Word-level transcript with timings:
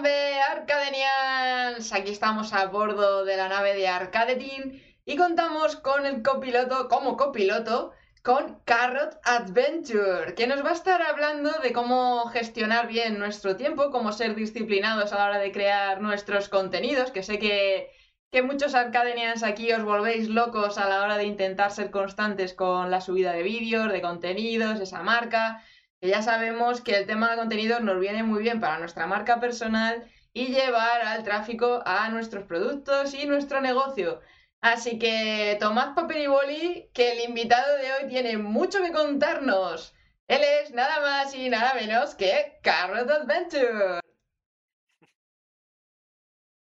Jibambe 0.00 0.40
Arcadenians, 0.40 1.92
aquí 1.92 2.10
estamos 2.10 2.54
a 2.54 2.64
bordo 2.68 3.26
de 3.26 3.36
la 3.36 3.50
nave 3.50 3.74
de 3.74 3.86
Arcadetin 3.86 4.82
y 5.04 5.16
contamos 5.16 5.76
con 5.76 6.06
el 6.06 6.22
copiloto, 6.22 6.88
como 6.88 7.18
copiloto, 7.18 7.92
con 8.22 8.60
Carrot 8.64 9.20
Adventure, 9.24 10.34
que 10.34 10.46
nos 10.46 10.64
va 10.64 10.70
a 10.70 10.74
estar 10.80 11.02
hablando 11.02 11.50
de 11.62 11.74
cómo 11.74 12.24
gestionar 12.28 12.88
bien 12.88 13.18
nuestro 13.18 13.56
tiempo, 13.56 13.90
cómo 13.90 14.12
ser 14.12 14.34
disciplinados 14.34 15.12
a 15.12 15.18
la 15.18 15.26
hora 15.26 15.38
de 15.38 15.52
crear 15.52 16.00
nuestros 16.00 16.48
contenidos, 16.48 17.10
que 17.10 17.22
sé 17.22 17.38
que, 17.38 17.90
que 18.30 18.40
muchos 18.42 18.74
Arcadenians 18.74 19.42
aquí 19.42 19.70
os 19.70 19.82
volvéis 19.82 20.30
locos 20.30 20.78
a 20.78 20.88
la 20.88 21.02
hora 21.02 21.18
de 21.18 21.24
intentar 21.24 21.72
ser 21.72 21.90
constantes 21.90 22.54
con 22.54 22.90
la 22.90 23.02
subida 23.02 23.32
de 23.32 23.42
vídeos, 23.42 23.92
de 23.92 24.00
contenidos, 24.00 24.80
esa 24.80 25.02
marca 25.02 25.62
ya 26.00 26.22
sabemos 26.22 26.80
que 26.80 26.96
el 26.96 27.06
tema 27.06 27.30
de 27.30 27.36
contenidos 27.36 27.82
nos 27.82 28.00
viene 28.00 28.22
muy 28.22 28.42
bien 28.42 28.60
para 28.60 28.78
nuestra 28.78 29.06
marca 29.06 29.38
personal 29.40 30.10
y 30.32 30.46
llevar 30.46 31.02
al 31.02 31.22
tráfico 31.24 31.82
a 31.84 32.08
nuestros 32.08 32.44
productos 32.44 33.14
y 33.14 33.26
nuestro 33.26 33.60
negocio. 33.60 34.20
Así 34.62 34.98
que 34.98 35.56
tomad 35.60 35.94
papel 35.94 36.22
y 36.22 36.26
boli, 36.26 36.90
que 36.92 37.12
el 37.12 37.28
invitado 37.28 37.76
de 37.78 37.92
hoy 37.92 38.08
tiene 38.08 38.38
mucho 38.38 38.82
que 38.82 38.92
contarnos. 38.92 39.94
Él 40.28 40.42
es 40.42 40.70
nada 40.72 41.00
más 41.00 41.34
y 41.34 41.48
nada 41.48 41.74
menos 41.74 42.14
que 42.14 42.58
Carrot 42.62 43.10
Adventure. 43.10 44.00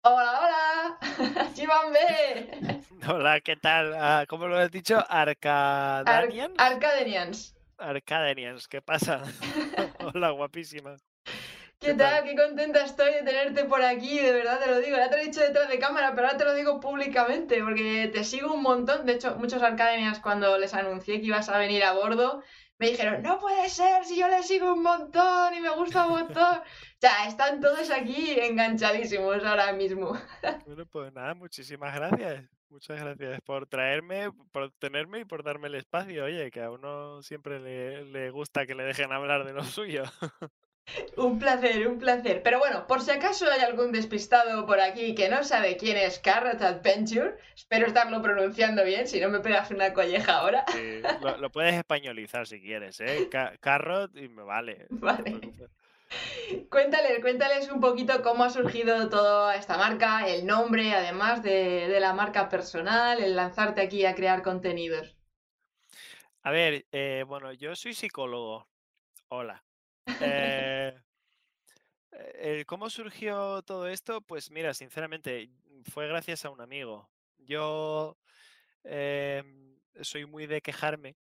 Hola, 0.03 0.41
hola, 0.41 1.51
Chivambe. 1.55 2.81
Hola, 3.07 3.41
¿qué 3.41 3.57
tal? 3.57 3.95
Ah, 3.95 4.25
¿Cómo 4.29 4.47
lo 4.47 4.57
has 4.57 4.71
dicho? 4.71 5.03
¿Arcadanians? 5.09 6.55
Arcadenians. 6.59 7.55
Arcadenians, 7.81 8.69
¿qué 8.69 8.83
pasa? 8.83 9.23
Hola, 10.15 10.31
guapísima. 10.31 10.97
¿Qué 11.81 11.95
tal? 11.95 12.25
Qué 12.25 12.37
contenta 12.37 12.85
estoy 12.85 13.15
de 13.15 13.23
tenerte 13.23 13.65
por 13.65 13.83
aquí, 13.83 14.19
de 14.19 14.33
verdad 14.33 14.61
te 14.61 14.67
lo 14.67 14.81
digo. 14.81 14.99
Ya 14.99 15.09
te 15.09 15.17
lo 15.17 15.23
he 15.23 15.27
dicho 15.27 15.41
detrás 15.41 15.67
de 15.71 15.79
cámara, 15.79 16.13
pero 16.15 16.27
ahora 16.27 16.39
te 16.39 16.45
lo 16.45 16.55
digo 16.55 16.79
públicamente, 16.79 17.63
porque 17.65 18.11
te 18.13 18.23
sigo 18.23 18.53
un 18.53 18.63
montón. 18.63 19.07
De 19.07 19.15
hecho, 19.15 19.37
muchos 19.37 19.63
Arcadenians 19.63 20.21
cuando 20.21 20.59
les 20.59 20.75
anuncié 20.75 21.21
que 21.21 21.29
ibas 21.29 21.49
a 21.49 21.57
venir 21.57 21.83
a 21.85 21.95
bordo, 21.95 22.43
me 22.79 22.91
dijeron, 22.91 23.23
no 23.23 23.39
puede 23.39 23.67
ser, 23.71 24.05
si 24.05 24.19
yo 24.19 24.29
les 24.29 24.47
sigo 24.47 24.75
un 24.75 24.83
montón 24.83 25.55
y 25.55 25.61
me 25.61 25.71
gusta 25.71 26.07
un 26.07 26.13
montón. 26.13 26.59
o 26.59 27.01
sea, 27.01 27.27
están 27.27 27.61
todos 27.61 27.91
aquí 27.91 28.39
enganchadísimos 28.39 29.43
ahora 29.43 29.73
mismo. 29.73 30.13
Bueno, 30.67 30.85
pues 30.85 31.13
nada, 31.15 31.35
muchísimas 31.35 31.95
gracias. 31.95 32.60
Muchas 32.71 33.01
gracias 33.01 33.41
por 33.43 33.67
traerme, 33.67 34.31
por 34.53 34.71
tenerme 34.73 35.21
y 35.21 35.25
por 35.25 35.43
darme 35.43 35.67
el 35.69 35.75
espacio. 35.75 36.25
Oye, 36.25 36.51
que 36.53 36.63
a 36.63 36.71
uno 36.71 37.21
siempre 37.23 37.59
le, 37.59 38.05
le 38.05 38.31
gusta 38.31 38.65
que 38.67 38.75
le 38.77 38.85
dejen 38.85 39.13
hablar 39.13 39.45
de 39.45 39.53
lo 39.53 39.65
suyo. 39.65 40.05
Un 41.17 41.39
placer, 41.39 41.87
un 41.87 41.99
placer. 41.99 42.43
Pero 42.43 42.59
bueno, 42.59 42.87
por 42.87 43.01
si 43.03 43.11
acaso 43.11 43.49
hay 43.51 43.61
algún 43.61 43.93
despistado 43.93 44.67
por 44.67 44.81
aquí 44.81 45.15
que 45.15 45.29
no 45.29 45.45
sabe 45.45 45.77
quién 45.77 45.97
es 45.97 46.19
Carrot 46.19 46.61
Adventure, 46.63 47.37
espero 47.55 47.87
estarlo 47.87 48.21
pronunciando 48.23 48.85
bien, 48.85 49.07
si 49.07 49.21
no 49.21 49.29
me 49.29 49.41
pegas 49.41 49.71
una 49.71 49.93
colleja 49.93 50.39
ahora. 50.39 50.65
Sí, 50.71 51.11
lo, 51.19 51.37
lo 51.37 51.51
puedes 51.51 51.75
españolizar 51.75 52.47
si 52.47 52.61
quieres, 52.61 53.01
¿eh? 53.01 53.27
Ca- 53.29 53.57
Carrot 53.59 54.17
y 54.17 54.29
me 54.29 54.43
vale. 54.43 54.87
Vale. 55.01 55.41
Cuéntales, 56.69 57.21
cuéntales 57.21 57.71
un 57.71 57.81
poquito 57.81 58.23
cómo 58.23 58.45
ha 58.45 58.51
surgido 58.51 59.09
toda 59.09 59.57
esta 59.57 59.77
marca, 59.77 60.29
el 60.29 60.47
nombre, 60.47 60.93
además 60.95 61.43
de, 61.43 61.89
de 61.89 62.01
la 62.01 62.13
marca 62.13 62.49
personal, 62.49 63.23
el 63.23 63.37
lanzarte 63.37 63.81
aquí 63.81 64.05
a 64.05 64.15
crear 64.15 64.43
contenidos. 64.43 65.17
A 66.43 66.51
ver, 66.51 66.87
eh, 66.93 67.25
bueno, 67.27 67.53
yo 67.53 67.77
soy 67.77 67.93
psicólogo. 67.93 68.67
Hola. 69.29 69.63
Eh, 70.23 70.93
eh, 72.13 72.65
¿cómo 72.67 72.91
surgió 72.91 73.63
todo 73.63 73.87
esto? 73.89 74.21
Pues 74.21 74.51
mira, 74.51 74.75
sinceramente, 74.75 75.51
fue 75.91 76.09
gracias 76.09 76.45
a 76.45 76.51
un 76.51 76.61
amigo. 76.61 77.09
Yo 77.39 78.17
em, 78.85 79.79
soy 80.01 80.27
muy 80.27 80.47
de 80.47 80.61
quejarme 80.61 81.17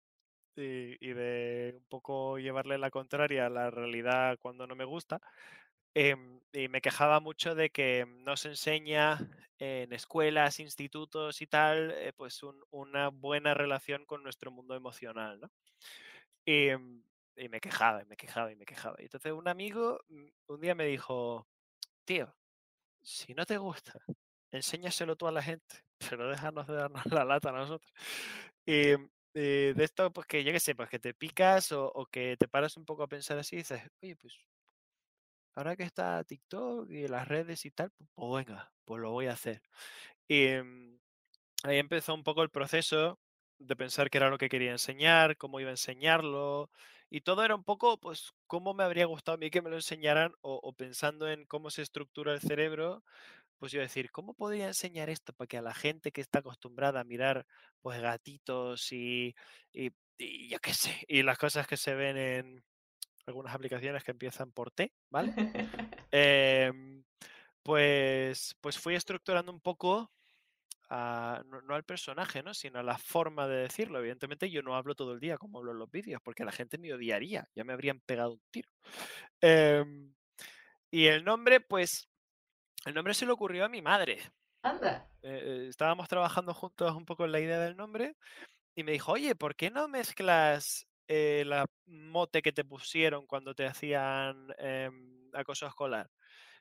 y, 0.63 1.13
de 1.15 1.75
un 1.77 1.85
poco 1.89 2.39
llevarle 2.39 2.79
la 2.79 2.91
contraria 2.91 3.47
a 3.47 3.51
la 3.51 3.71
realidad 3.71 4.39
cuando 4.41 4.67
no 4.67 4.75
me 4.77 4.85
gusta. 4.85 5.21
em, 5.95 6.41
y 6.53 6.69
me 6.69 6.81
quejaba 6.81 7.21
mucho 7.21 7.55
de 7.57 7.71
que 7.71 8.07
no 8.07 8.37
se 8.37 8.49
enseña 8.51 9.19
en 9.59 9.93
escuelas, 9.93 10.61
institutos 10.61 11.43
y 11.43 11.47
tal, 11.49 11.91
eh, 11.93 12.13
pues 12.17 12.43
un- 12.45 12.63
una 12.71 13.09
buena 13.11 13.55
relación 13.55 14.05
con 14.07 14.23
nuestro 14.23 14.51
mundo 14.53 14.75
emocional, 14.77 15.41
¿no? 15.41 15.51
Y, 16.45 16.71
mm, 16.77 17.03
y 17.37 17.49
me 17.49 17.61
quejaba, 17.61 18.03
y 18.03 18.07
me 18.07 18.17
quejaba, 18.17 18.53
y 18.53 18.57
me 18.57 18.65
quejaba. 18.67 18.97
Y 19.01 19.05
entonces 19.05 19.33
un 19.33 19.49
amigo 19.49 20.01
mm, 20.09 20.27
un 20.49 20.61
día 20.61 20.75
me 20.75 20.87
dijo, 20.87 21.47
tío, 22.05 22.35
si 23.03 23.35
no 23.35 23.47
te 23.47 23.59
gusta, 23.59 23.95
enséñaselo 24.53 25.17
tú 25.17 25.29
a 25.29 25.33
la 25.33 25.43
gente, 25.43 25.85
pero 26.17 26.29
déjanos 26.31 26.67
de 26.69 26.75
darnos 26.77 27.07
la 27.07 27.25
lata 27.25 27.51
a 27.51 27.53
nosotros. 27.53 27.93
Y, 28.67 28.95
de 29.41 29.85
esto, 29.85 30.13
pues 30.13 30.27
que 30.27 30.45
qué 30.45 30.61
sé, 30.61 30.75
pues 30.75 30.89
que 30.89 30.99
te 30.99 31.15
picas 31.15 31.73
o, 31.73 32.07
que 32.11 32.37
te 32.37 32.49
paras 32.49 32.77
un 32.77 32.85
poco 32.85 33.03
a 33.03 33.09
pensar 33.09 33.39
así 33.39 33.57
y 33.57 33.59
dices, 33.59 33.83
oye, 34.03 34.17
pues 34.17 34.35
ahora 35.55 35.77
que 35.77 35.83
está 35.83 36.23
TikTok 36.25 36.91
y 36.91 37.09
las 37.09 37.27
redes 37.29 37.65
y 37.67 37.71
tal, 37.71 37.91
pues, 38.15 38.47
venga, 38.47 38.73
pues 38.85 39.01
lo 39.03 39.11
voy 39.11 39.27
a 39.27 39.33
hacer. 39.33 39.63
Y 40.29 40.49
mm, 40.49 40.99
ahí 41.65 41.79
empezó 41.79 42.15
un 42.15 42.25
poco 42.25 42.43
el 42.43 42.51
proceso 42.51 43.19
de 43.59 43.77
pensar 43.77 44.11
qué 44.11 44.19
era 44.19 44.31
lo 44.31 44.39
que 44.39 44.49
quería 44.49 44.73
enseñar, 44.73 45.37
cómo 45.37 45.61
iba 45.61 45.71
a 45.71 45.73
enseñarlo, 45.73 46.71
y 47.11 47.23
todo 47.23 47.45
era 47.45 47.55
un 47.55 47.65
poco, 47.65 47.99
pues, 47.99 48.33
cómo 48.47 48.75
me 48.75 48.85
habría 48.85 49.07
gustado 49.07 49.37
a 49.37 49.39
mí 49.39 49.51
que 49.51 49.63
me 49.63 49.71
lo 49.71 49.77
enseñaran, 49.77 50.35
o 50.43 50.73
pensando 50.75 51.29
en 51.29 51.47
cómo 51.47 51.71
se 51.71 51.83
estructura 51.83 52.33
el 52.35 52.41
cerebro, 52.41 53.03
pues 53.59 53.73
yo 53.73 53.81
decir, 53.81 54.11
¿cómo 54.11 54.35
podría 54.35 54.67
enseñar 54.69 55.11
esto 55.11 55.33
para 55.33 55.47
que 55.49 55.59
a 55.59 55.63
la 55.63 55.75
gente 55.75 56.13
que 56.13 56.21
está 56.21 56.41
acostumbrada 56.41 57.01
a 57.01 57.05
mirar, 57.05 57.47
pues, 57.83 58.01
gatitos 58.01 58.93
y, 58.93 59.35
y, 59.73 59.91
y 60.19 60.49
yo 60.49 60.59
qué 60.61 60.75
sé, 60.75 61.05
y 61.09 61.23
las 61.23 61.39
cosas 61.39 61.67
que 61.67 61.77
se 61.77 61.95
ven 61.95 62.17
en 62.17 62.65
algunas 63.27 63.55
aplicaciones 63.55 64.05
que 64.05 64.13
empiezan 64.13 64.53
por 64.53 64.71
T, 64.73 64.95
¿vale? 65.11 65.35
Em, 66.11 67.05
pues, 67.63 68.57
pues 68.61 68.79
fui 68.79 68.95
estructurando 68.97 69.53
un 69.53 69.61
poco 69.61 70.13
a- 70.91 71.43
no, 71.47 71.61
no 71.63 71.75
al 71.75 71.85
personaje, 71.85 72.43
¿no? 72.43 72.55
Sino 72.55 72.79
a 72.79 72.83
la 72.83 72.99
forma 72.99 73.47
de 73.49 73.57
decirlo. 73.59 73.99
Evidentemente 73.99 74.51
yo 74.51 74.63
no 74.63 74.75
hablo 74.77 74.95
todo 74.95 75.13
el 75.13 75.21
día 75.21 75.39
como 75.39 75.59
hablo 75.59 75.73
en 75.73 75.79
los 75.79 75.91
vídeos, 75.91 76.21
porque 76.25 76.45
la 76.45 76.53
gente 76.53 76.79
me 76.79 76.93
odiaría, 76.95 77.49
ya 77.55 77.65
me 77.65 77.73
habrían 77.75 78.01
pegado 78.01 78.33
un 78.35 78.43
tiro. 78.51 78.71
Em, 79.41 80.15
y 80.91 81.07
el 81.07 81.25
nombre, 81.25 81.61
pues, 81.61 82.09
el 82.87 82.95
nombre 82.95 83.15
se 83.15 83.27
le 83.27 83.33
ocurrió 83.33 83.65
a 83.65 83.69
mi 83.69 83.83
madre. 83.83 84.21
Anda. 84.63 85.09
Eh, 85.23 85.65
eh, 85.65 85.67
estábamos 85.69 86.09
trabajando 86.09 86.55
juntos 86.55 86.95
un 86.95 87.05
poco 87.05 87.25
en 87.25 87.33
la 87.33 87.41
idea 87.41 87.59
del 87.61 87.77
nombre 87.77 88.17
y 88.77 88.85
me 88.85 88.93
dijo, 88.93 89.13
oye, 89.13 89.35
¿por 89.37 89.57
qué 89.57 89.71
no 89.71 89.89
mezclas 89.89 90.87
eh, 91.09 91.45
la 91.47 91.67
mote 91.87 92.43
que 92.43 92.53
te 92.53 92.65
pusieron 92.65 93.27
cuando 93.27 93.55
te 93.55 93.67
hacían 93.67 94.49
em, 94.59 95.31
acoso 95.35 95.67
escolar 95.67 96.11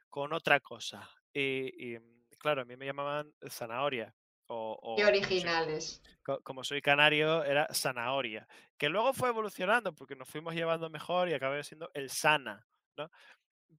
con 0.09 0.33
otra 0.33 0.59
cosa? 0.61 1.09
Y, 1.33 1.93
y, 1.95 1.99
mm, 1.99 2.23
claro, 2.39 2.61
a 2.63 2.65
mí 2.65 2.77
me 2.77 2.85
llamaban 2.87 3.33
zanahoria. 3.49 4.15
O, 4.47 4.77
Qué 4.95 5.03
o 5.03 5.11
como 5.11 5.35
soy, 5.35 5.51
originales. 5.51 6.01
co- 6.23 6.41
como 6.43 6.63
soy 6.63 6.81
canario, 6.81 7.43
era 7.43 7.67
zanahoria. 7.73 8.47
Que 8.77 8.89
luego 8.89 9.13
fue 9.13 9.29
evolucionando 9.29 9.93
porque 9.95 10.15
nos 10.15 10.29
fuimos 10.29 10.55
llevando 10.55 10.89
mejor 10.89 11.29
y 11.29 11.33
acabé 11.33 11.63
siendo 11.63 11.91
el 11.93 12.09
sana, 12.09 12.67
¿no? 12.97 13.09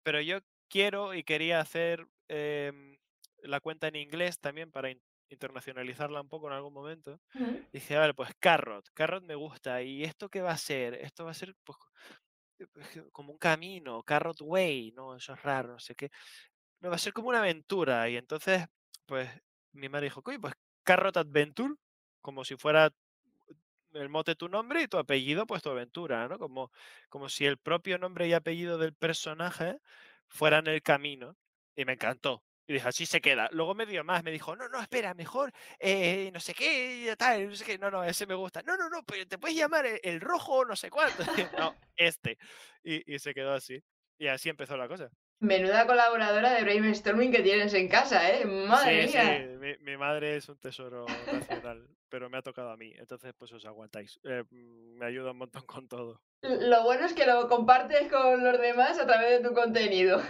Pero 0.02 0.20
yo 0.20 0.40
quiero 0.68 1.14
y 1.14 1.24
quería 1.24 1.60
hacer 1.60 2.06
em, 2.28 2.98
la 3.42 3.60
cuenta 3.60 3.88
en 3.88 3.96
inglés 3.96 4.40
también 4.40 4.72
para 4.72 4.90
in- 4.90 5.02
internacionalizarla 5.30 6.20
un 6.22 6.28
poco 6.28 6.48
en 6.48 6.54
algún 6.54 6.72
momento. 6.74 7.20
Ujú. 7.34 7.64
Y 7.72 7.78
dije, 7.80 7.96
vale, 7.96 8.14
pues 8.14 8.30
Carrot, 8.40 8.86
Carrot 8.94 9.24
me 9.24 9.34
gusta. 9.36 9.82
¿Y 9.82 10.04
esto 10.04 10.28
qué 10.30 10.42
va 10.42 10.52
a 10.52 10.58
ser? 10.58 10.94
Esto 10.94 11.24
va 11.26 11.32
a 11.32 11.34
ser 11.34 11.54
pues, 11.64 11.78
eh, 12.58 12.66
pues, 12.72 12.88
que- 12.90 13.10
como 13.12 13.32
un 13.32 13.38
camino, 13.38 14.02
Carrot 14.02 14.40
Way, 14.42 14.92
¿no? 14.92 15.16
Eso 15.16 15.34
es 15.34 15.42
raro, 15.42 15.72
no 15.74 15.78
sé 15.80 15.94
qué. 15.94 16.10
No, 16.80 16.90
va 16.90 16.96
a 16.96 16.98
ser 16.98 17.12
como 17.12 17.28
una 17.30 17.40
aventura. 17.40 18.08
Y 18.10 18.16
entonces, 18.16 18.66
pues, 19.06 19.30
mi 19.72 19.88
madre 19.88 20.06
dijo, 20.06 20.22
oye, 20.26 20.40
pues 20.40 20.54
Carrot 20.84 21.16
Adventure, 21.18 21.74
como 22.22 22.44
si 22.44 22.56
fuera 22.56 22.92
el 23.92 24.08
mote 24.08 24.34
tu 24.36 24.48
nombre 24.48 24.82
y 24.82 24.88
tu 24.88 24.98
apellido, 24.98 25.46
pues 25.46 25.62
tu 25.62 25.70
aventura, 25.70 26.28
¿no? 26.28 26.38
Como, 26.38 26.70
como 27.08 27.28
si 27.28 27.46
el 27.46 27.58
propio 27.58 27.98
nombre 27.98 28.28
y 28.28 28.32
apellido 28.34 28.78
del 28.78 28.94
personaje 28.94 29.78
fueran 30.28 30.66
el 30.66 30.82
camino. 30.82 31.36
Y 31.78 31.84
me 31.84 31.92
encantó. 31.92 32.42
Y 32.66 32.72
dije, 32.72 32.88
así 32.88 33.06
se 33.06 33.20
queda. 33.20 33.48
Luego 33.52 33.72
me 33.72 33.86
dio 33.86 34.02
más, 34.02 34.24
me 34.24 34.32
dijo, 34.32 34.56
no, 34.56 34.68
no, 34.68 34.80
espera, 34.80 35.14
mejor, 35.14 35.52
eh, 35.78 36.28
no 36.34 36.40
sé 36.40 36.52
qué, 36.52 37.14
tal, 37.16 37.48
no 37.48 37.54
sé 37.54 37.64
qué, 37.64 37.78
no, 37.78 37.88
no, 37.88 38.02
ese 38.02 38.26
me 38.26 38.34
gusta. 38.34 38.62
No, 38.62 38.76
no, 38.76 38.88
no, 38.88 39.04
pero 39.04 39.24
te 39.28 39.38
puedes 39.38 39.56
llamar 39.56 39.86
el, 39.86 40.00
el 40.02 40.20
rojo, 40.20 40.64
no 40.64 40.74
sé 40.74 40.90
cuánto. 40.90 41.22
no, 41.56 41.76
este. 41.96 42.36
Y, 42.82 43.14
y 43.14 43.20
se 43.20 43.32
quedó 43.32 43.54
así. 43.54 43.80
Y 44.18 44.26
así 44.26 44.48
empezó 44.48 44.76
la 44.76 44.88
cosa. 44.88 45.08
Menuda 45.40 45.86
colaboradora 45.86 46.52
de 46.52 46.62
brainstorming 46.62 47.30
que 47.30 47.42
tienes 47.42 47.72
en 47.74 47.88
casa, 47.88 48.28
¿eh? 48.28 48.44
Madre 48.44 49.06
sí, 49.06 49.16
mía. 49.16 49.48
Sí, 49.60 49.76
mi, 49.82 49.96
madre 49.96 50.36
es 50.36 50.48
un 50.48 50.58
tesoro 50.58 51.06
nacional, 51.32 51.88
pero 52.08 52.28
me 52.28 52.38
ha 52.38 52.42
tocado 52.42 52.70
a 52.70 52.76
mí, 52.76 52.92
entonces 52.98 53.32
pues 53.38 53.52
os 53.52 53.64
aguantáis. 53.64 54.18
Eh, 54.24 54.42
me 54.50 55.06
ayuda 55.06 55.30
un 55.30 55.38
montón 55.38 55.62
con 55.62 55.86
todo. 55.86 56.20
Lo 56.42 56.82
bueno 56.82 57.06
es 57.06 57.14
que 57.14 57.26
lo 57.26 57.48
compartes 57.48 58.10
con 58.10 58.42
los 58.42 58.60
demás 58.60 58.98
a 58.98 59.06
través 59.06 59.40
de 59.42 59.48
tu 59.48 59.54
contenido. 59.54 60.20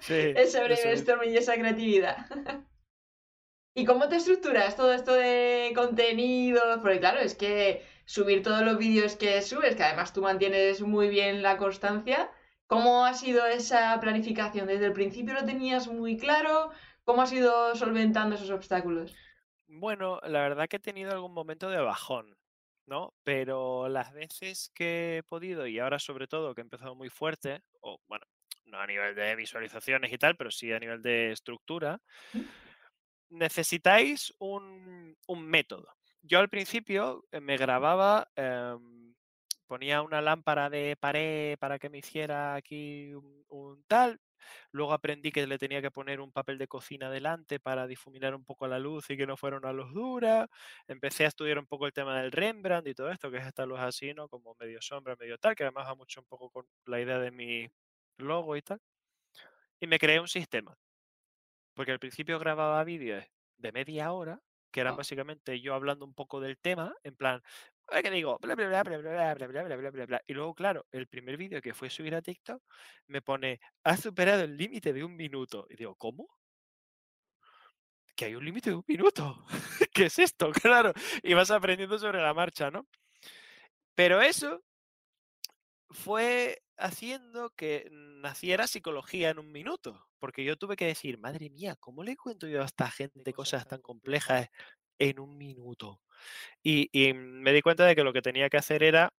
Sí, 0.00 0.14
Ese 0.36 0.62
brainstorming 0.62 1.32
y 1.32 1.36
esa 1.36 1.54
creatividad. 1.54 2.16
¿Y 3.76 3.84
cómo 3.84 4.08
te 4.08 4.16
estructuras 4.16 4.76
todo 4.76 4.92
esto 4.92 5.14
de 5.14 5.72
contenido? 5.74 6.62
Porque 6.80 7.00
claro, 7.00 7.18
es 7.18 7.34
que 7.34 7.82
subir 8.04 8.42
todos 8.44 8.62
los 8.62 8.78
vídeos 8.78 9.16
que 9.16 9.42
subes, 9.42 9.74
que 9.74 9.82
además 9.82 10.12
tú 10.12 10.22
mantienes 10.22 10.80
muy 10.80 11.08
bien 11.08 11.42
la 11.42 11.56
constancia, 11.56 12.30
¿Cómo 12.74 13.06
ha 13.06 13.14
sido 13.14 13.46
esa 13.46 14.00
planificación? 14.00 14.66
¿Desde 14.66 14.86
el 14.86 14.92
principio 14.92 15.32
lo 15.32 15.44
tenías 15.44 15.86
muy 15.86 16.16
claro? 16.16 16.72
¿Cómo 17.04 17.22
has 17.22 17.32
ido 17.32 17.72
solventando 17.76 18.34
esos 18.34 18.50
obstáculos? 18.50 19.14
Bueno, 19.68 20.18
la 20.24 20.40
verdad 20.40 20.66
que 20.68 20.78
he 20.78 20.80
tenido 20.80 21.12
algún 21.12 21.32
momento 21.32 21.70
de 21.70 21.80
bajón, 21.80 22.36
¿no? 22.86 23.14
Pero 23.22 23.88
las 23.88 24.12
veces 24.12 24.72
que 24.74 25.18
he 25.18 25.22
podido, 25.22 25.68
y 25.68 25.78
ahora 25.78 26.00
sobre 26.00 26.26
todo 26.26 26.52
que 26.52 26.62
he 26.62 26.64
empezado 26.64 26.96
muy 26.96 27.10
fuerte, 27.10 27.62
o 27.80 28.00
bueno, 28.08 28.26
no 28.64 28.80
a 28.80 28.88
nivel 28.88 29.14
de 29.14 29.36
visualizaciones 29.36 30.12
y 30.12 30.18
tal, 30.18 30.34
pero 30.34 30.50
sí 30.50 30.72
a 30.72 30.80
nivel 30.80 31.00
de 31.00 31.30
estructura, 31.30 32.00
necesitáis 33.30 34.34
un, 34.40 35.16
método. 35.28 35.94
Yo 36.22 36.40
al 36.40 36.48
principio 36.48 37.24
eh, 37.30 37.38
me 37.38 37.56
grababa 37.56 38.26
em, 38.34 39.03
ponía 39.66 40.02
una 40.02 40.20
lámpara 40.20 40.70
de 40.70 40.96
pared 40.98 41.58
para 41.58 41.78
que 41.78 41.88
me 41.90 41.98
hiciera 41.98 42.54
aquí 42.54 43.12
un, 43.14 43.84
tal. 43.86 44.20
Luego 44.72 44.92
aprendí 44.92 45.32
que 45.32 45.46
le 45.46 45.58
tenía 45.58 45.80
que 45.80 45.90
poner 45.90 46.20
un 46.20 46.30
papel 46.32 46.58
de 46.58 46.68
cocina 46.68 47.10
delante 47.10 47.60
para 47.60 47.86
difuminar 47.86 48.34
un 48.34 48.44
poco 48.44 48.68
la 48.68 48.78
luz 48.78 49.08
y 49.10 49.16
que 49.16 49.26
no 49.26 49.36
fuera 49.36 49.56
una 49.56 49.72
luz 49.72 49.92
dura. 49.92 50.48
Empecé 50.86 51.24
a 51.24 51.28
estudiar 51.28 51.58
un 51.58 51.66
poco 51.66 51.86
el 51.86 51.92
tema 51.92 52.20
del 52.20 52.32
Rembrandt 52.32 52.88
y 52.88 52.94
todo 52.94 53.10
esto, 53.10 53.30
que 53.30 53.38
es 53.38 53.46
esta 53.46 53.64
luz 53.66 53.80
así, 53.80 54.12
¿no? 54.12 54.28
Como 54.28 54.54
medio 54.60 54.82
sombra, 54.82 55.16
medio 55.18 55.38
tal, 55.38 55.54
que 55.54 55.64
además 55.64 55.88
va 55.88 55.94
mucho 55.94 56.20
un 56.20 56.26
poco 56.26 56.50
con 56.50 56.66
la 56.86 57.00
idea 57.00 57.18
de 57.18 57.30
mi 57.30 57.68
logo 58.18 58.56
y 58.56 58.62
tal. 58.62 58.80
Y 59.80 59.86
me 59.86 59.98
creé 59.98 60.20
un 60.20 60.28
sistema. 60.28 60.76
Porque 61.74 61.92
al 61.92 61.98
principio 61.98 62.38
grababa 62.38 62.84
vídeos 62.84 63.24
de 63.58 63.72
media 63.72 64.12
hora, 64.12 64.40
que 64.70 64.80
eran 64.80 64.96
básicamente 64.96 65.60
yo 65.60 65.74
hablando 65.74 66.04
un 66.04 66.14
poco 66.14 66.40
del 66.40 66.58
tema, 66.58 66.94
en 67.02 67.16
plan, 67.16 67.42
que 68.02 68.10
digo, 68.10 68.38
bla, 68.40 68.54
bla, 68.54 68.68
bla, 68.68 68.82
bla, 68.82 68.98
bla, 68.98 69.34
bla, 69.34 69.46
bla, 69.46 69.62
bla, 69.62 69.76
bla, 69.76 69.90
bla, 69.90 70.06
bla. 70.06 70.22
Y 70.26 70.34
luego, 70.34 70.54
claro, 70.54 70.86
el 70.92 71.06
primer 71.06 71.36
vídeo 71.36 71.60
que 71.60 71.74
fue 71.74 71.90
subir 71.90 72.14
a 72.14 72.22
TikTok 72.22 72.62
me 73.08 73.22
pone, 73.22 73.60
has 73.84 74.00
superado 74.00 74.42
el 74.42 74.56
límite 74.56 74.92
de 74.92 75.04
un 75.04 75.16
minuto. 75.16 75.66
Y 75.70 75.76
digo, 75.76 75.94
¿cómo? 75.96 76.28
Que 78.16 78.26
hay 78.26 78.34
un 78.34 78.44
límite 78.44 78.70
de 78.70 78.76
un 78.76 78.84
minuto. 78.86 79.44
¿Qué 79.92 80.06
es 80.06 80.18
esto? 80.18 80.50
Claro. 80.52 80.92
Y 81.22 81.34
vas 81.34 81.50
aprendiendo 81.50 81.98
sobre 81.98 82.22
la 82.22 82.34
marcha, 82.34 82.70
¿no? 82.70 82.86
Pero 83.94 84.20
eso 84.22 84.62
fue 85.90 86.62
haciendo 86.76 87.50
que 87.50 87.88
naciera 87.90 88.66
psicología 88.66 89.30
en 89.30 89.38
un 89.38 89.52
minuto. 89.52 90.06
Porque 90.18 90.44
yo 90.44 90.56
tuve 90.56 90.76
que 90.76 90.86
decir, 90.86 91.18
madre 91.18 91.50
mía, 91.50 91.76
¿cómo 91.76 92.02
le 92.02 92.16
cuento 92.16 92.46
yo 92.48 92.62
a 92.62 92.66
esta 92.66 92.90
gente 92.90 93.32
cosas 93.32 93.66
tan 93.68 93.82
complejas 93.82 94.48
en 94.98 95.20
un 95.20 95.36
minuto? 95.36 96.00
Y, 96.62 96.88
me 97.14 97.52
di 97.52 97.62
cuenta 97.62 97.86
de 97.86 97.94
que 97.94 98.04
lo 98.04 98.12
que 98.12 98.22
tenía 98.22 98.48
que 98.50 98.56
hacer 98.58 98.82
era 98.82 99.12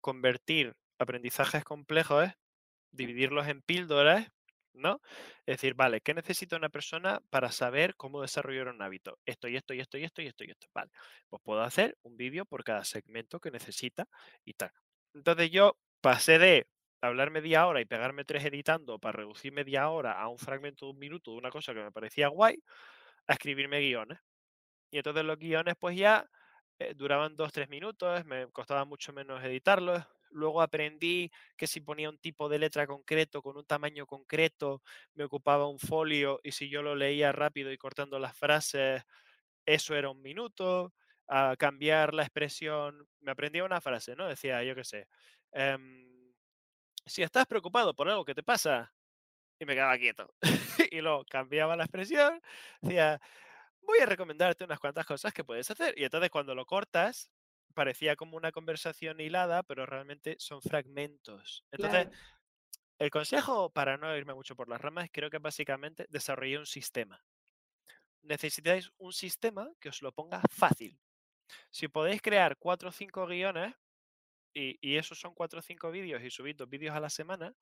convertir 0.00 0.74
aprendizajes 0.98 1.64
complejos, 1.64 2.28
dividirlos 2.92 3.48
en 3.48 3.62
píldoras, 3.62 4.28
¿no? 4.74 5.00
Es 5.46 5.56
decir, 5.58 5.74
vale, 5.74 6.00
¿qué 6.00 6.14
necesita 6.14 6.56
una 6.56 6.68
persona 6.70 7.20
para 7.30 7.52
saber 7.52 7.94
cómo 7.96 8.22
desarrollar 8.22 8.68
un 8.68 8.82
hábito? 8.82 9.18
Esto 9.26 9.48
y 9.48 9.56
esto 9.56 9.74
y 9.74 9.80
esto 9.80 9.98
y 9.98 10.04
esto 10.04 10.22
y 10.22 10.26
esto 10.28 10.44
y 10.44 10.50
esto. 10.50 10.66
Vale, 10.74 10.90
pues 11.28 11.42
puedo 11.42 11.62
hacer 11.62 11.96
un 12.02 12.16
vídeo 12.16 12.44
por 12.46 12.64
cada 12.64 12.84
segmento 12.84 13.40
que 13.40 13.50
necesita 13.50 14.06
y 14.44 14.54
tal. 14.54 14.70
Entonces 15.14 15.50
yo 15.50 15.76
pasé 16.00 16.38
de 16.38 16.66
hablar 17.00 17.30
media 17.30 17.66
hora 17.66 17.80
y 17.80 17.84
pegarme 17.86 18.24
tres 18.24 18.44
editando 18.44 18.98
para 18.98 19.18
reducir 19.18 19.52
media 19.52 19.88
hora 19.90 20.12
a 20.20 20.28
un 20.28 20.38
fragmento 20.38 20.86
de 20.86 20.92
un 20.92 20.98
minuto 20.98 21.32
de 21.32 21.38
una 21.38 21.50
cosa 21.50 21.74
que 21.74 21.80
me 21.82 21.92
parecía 21.92 22.28
guay, 22.28 22.56
a 23.28 23.34
escribirme 23.34 23.80
guiones. 23.80 24.18
Y 24.90 24.98
entonces 24.98 25.24
los 25.24 25.38
guiones 25.38 25.74
pues 25.78 25.96
ya 25.96 26.28
eh, 26.78 26.94
duraban 26.94 27.36
dos, 27.36 27.52
tres 27.52 27.68
minutos, 27.68 28.24
me 28.24 28.46
costaba 28.48 28.84
mucho 28.84 29.12
menos 29.12 29.42
editarlos. 29.44 30.04
Luego 30.30 30.62
aprendí 30.62 31.30
que 31.56 31.66
si 31.66 31.80
ponía 31.80 32.08
un 32.08 32.18
tipo 32.18 32.48
de 32.48 32.58
letra 32.58 32.86
concreto 32.86 33.42
con 33.42 33.56
un 33.56 33.66
tamaño 33.66 34.06
concreto, 34.06 34.82
me 35.14 35.24
ocupaba 35.24 35.68
un 35.68 35.78
folio 35.78 36.40
y 36.42 36.52
si 36.52 36.68
yo 36.70 36.82
lo 36.82 36.94
leía 36.94 37.32
rápido 37.32 37.72
y 37.72 37.78
cortando 37.78 38.18
las 38.18 38.36
frases, 38.36 39.02
eso 39.66 39.94
era 39.96 40.10
un 40.10 40.22
minuto. 40.22 40.92
A 41.28 41.56
cambiar 41.56 42.12
la 42.14 42.22
expresión, 42.24 43.06
me 43.20 43.30
aprendía 43.32 43.64
una 43.64 43.80
frase, 43.80 44.16
¿no? 44.16 44.26
Decía, 44.28 44.64
yo 44.64 44.74
qué 44.74 44.84
sé, 44.84 45.06
em, 45.52 46.32
si 47.06 47.22
estás 47.22 47.46
preocupado 47.46 47.94
por 47.94 48.08
algo 48.08 48.24
que 48.24 48.34
te 48.34 48.42
pasa, 48.42 48.92
y 49.58 49.66
me 49.66 49.74
quedaba 49.74 49.98
quieto. 49.98 50.34
y 50.92 51.00
luego 51.00 51.24
cambiaba 51.26 51.76
la 51.76 51.84
expresión, 51.84 52.40
decía, 52.82 53.20
voy 53.82 53.98
a 54.00 54.06
recomendarte 54.06 54.64
unas 54.64 54.78
cuantas 54.78 55.06
cosas 55.06 55.32
que 55.32 55.44
puedes 55.44 55.70
hacer. 55.70 55.98
Y 55.98 56.04
entonces 56.04 56.30
cuando 56.30 56.54
lo 56.54 56.66
cortas, 56.66 57.30
parecía 57.74 58.16
como 58.16 58.36
una 58.36 58.52
conversación 58.52 59.20
hilada, 59.20 59.62
pero 59.62 59.86
realmente 59.86 60.36
son 60.38 60.60
fragmentos. 60.62 61.64
Entonces, 61.70 62.08
el 62.98 63.10
consejo, 63.10 63.70
para 63.70 63.96
no 63.96 64.14
irme 64.16 64.34
mucho 64.34 64.56
por 64.56 64.68
las 64.68 64.80
ramas, 64.80 65.08
creo 65.12 65.30
que 65.30 65.38
básicamente 65.38 66.06
desarrollé 66.08 66.58
un 66.58 66.66
sistema. 66.66 67.24
Necesitáis 68.22 68.90
un 68.98 69.12
sistema 69.12 69.70
que 69.80 69.88
os 69.88 70.02
lo 70.02 70.12
ponga 70.12 70.42
fácil. 70.50 70.98
Si 71.70 71.88
podéis 71.88 72.20
crear 72.22 72.56
cuatro 72.58 72.90
o 72.90 72.92
cinco 72.92 73.26
guiones, 73.26 73.74
y, 74.52 74.78
y, 74.80 74.96
esos 74.96 75.18
son 75.18 75.32
cuatro 75.32 75.60
o 75.60 75.62
cinco 75.62 75.92
vídeos 75.92 76.20
y 76.24 76.30
subís 76.30 76.56
dos 76.56 76.68
vídeos 76.68 76.94
a 76.94 77.00
la 77.00 77.08
semana, 77.08 77.54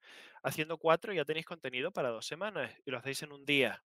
haciendo 0.43 0.79
cuatro 0.79 1.13
ya 1.13 1.25
tenéis 1.27 1.45
contenido 1.45 1.93
para 1.93 2.09
dos 2.09 2.27
semanas 2.27 2.75
y 2.87 2.91
lo 2.91 2.97
hacéis 2.97 3.23
en 3.23 3.33
un 3.33 3.45
día. 3.45 3.85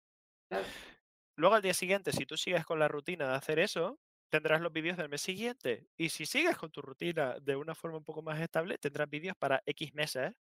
Luego 1.42 1.56
al 1.56 1.64
día 1.64 1.74
siguiente, 1.74 2.12
si 2.12 2.28
tú 2.28 2.38
sigues 2.38 2.64
con 2.66 2.78
la 2.78 2.88
rutina 2.88 3.28
de 3.28 3.34
hacer 3.34 3.58
eso, 3.58 4.00
tendrás 4.30 4.62
los 4.62 4.72
vídeos 4.72 4.96
del 4.96 5.10
mes 5.10 5.22
siguiente. 5.22 5.88
Y 5.98 6.10
si 6.10 6.28
sigues 6.28 6.56
con 6.56 6.70
tu 6.70 6.84
rutina 6.84 7.36
de 7.42 7.56
una 7.56 7.74
forma 7.74 7.98
un 7.98 8.04
poco 8.04 8.22
más 8.22 8.40
estable, 8.40 8.78
tendrás 8.78 9.10
vídeos 9.10 9.36
para 9.36 9.64
X 9.66 9.92
meses. 9.96 10.36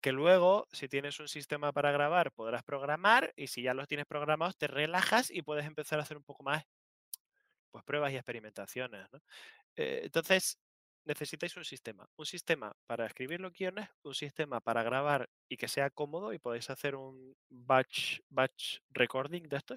Que 0.00 0.12
luego, 0.12 0.66
si 0.72 0.88
tienes 0.88 1.20
un 1.20 1.28
sistema 1.28 1.72
para 1.72 1.92
grabar, 1.92 2.32
podrás 2.32 2.62
programar. 2.62 3.34
Y 3.36 3.48
si 3.48 3.60
ya 3.60 3.74
los 3.74 3.86
tienes 3.86 4.06
programados, 4.06 4.56
te 4.56 4.66
relajas 4.66 5.30
y 5.30 5.42
puedes 5.42 5.66
empezar 5.66 5.98
a 5.98 6.04
hacer 6.04 6.16
un 6.16 6.24
poco 6.24 6.42
más 6.42 6.64
pues, 7.70 7.84
pruebas 7.84 8.10
y 8.12 8.16
experimentaciones. 8.16 9.06
Eh, 9.76 10.00
entonces, 10.04 10.58
necesitáis 11.04 11.56
un 11.56 11.64
sistema. 11.64 12.08
Un 12.16 12.26
sistema 12.26 12.74
para 12.86 13.06
escribir 13.06 13.40
los 13.40 13.52
guiones, 13.52 13.88
un 14.02 14.14
sistema 14.14 14.60
para 14.60 14.82
grabar 14.82 15.28
y 15.48 15.56
que 15.56 15.68
sea 15.68 15.90
cómodo 15.90 16.32
y 16.32 16.38
podéis 16.38 16.70
hacer 16.70 16.96
un 16.96 17.36
batch, 17.48 18.20
batch 18.30 18.78
recording 18.90 19.48
de 19.48 19.56
esto, 19.56 19.76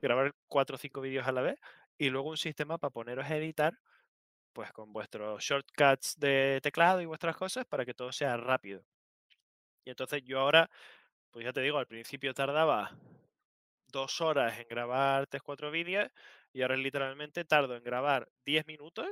grabar 0.00 0.34
cuatro 0.46 0.76
o 0.76 0.78
cinco 0.78 1.00
vídeos 1.00 1.26
a 1.26 1.32
la 1.32 1.42
vez 1.42 1.58
y 1.98 2.10
luego 2.10 2.30
un 2.30 2.36
sistema 2.36 2.78
para 2.78 2.90
poneros 2.90 3.26
a 3.26 3.36
editar 3.36 3.78
pues 4.52 4.72
con 4.72 4.92
vuestros 4.92 5.42
shortcuts 5.42 6.18
de 6.18 6.60
teclado 6.62 7.02
y 7.02 7.04
vuestras 7.04 7.36
cosas 7.36 7.66
para 7.66 7.84
que 7.84 7.92
todo 7.92 8.10
sea 8.10 8.38
rápido. 8.38 8.82
Y 9.84 9.90
entonces 9.90 10.22
yo 10.24 10.40
ahora, 10.40 10.70
pues 11.30 11.44
ya 11.44 11.52
te 11.52 11.60
digo, 11.60 11.78
al 11.78 11.86
principio 11.86 12.32
tardaba 12.32 12.96
dos 13.88 14.20
horas 14.20 14.58
en 14.58 14.66
grabar 14.68 15.26
tres, 15.26 15.42
cuatro 15.42 15.70
vídeos 15.70 16.10
y 16.52 16.62
ahora 16.62 16.76
literalmente 16.76 17.44
tardo 17.44 17.76
en 17.76 17.84
grabar 17.84 18.30
10 18.46 18.66
minutos 18.66 19.08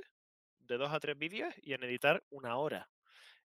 de 0.67 0.77
dos 0.77 0.93
a 0.93 1.01
tres 1.01 1.19
vídeos 1.19 1.55
y 1.63 1.73
en 1.73 1.85
editar 1.85 2.23
una 2.31 2.57
hora. 2.57 2.89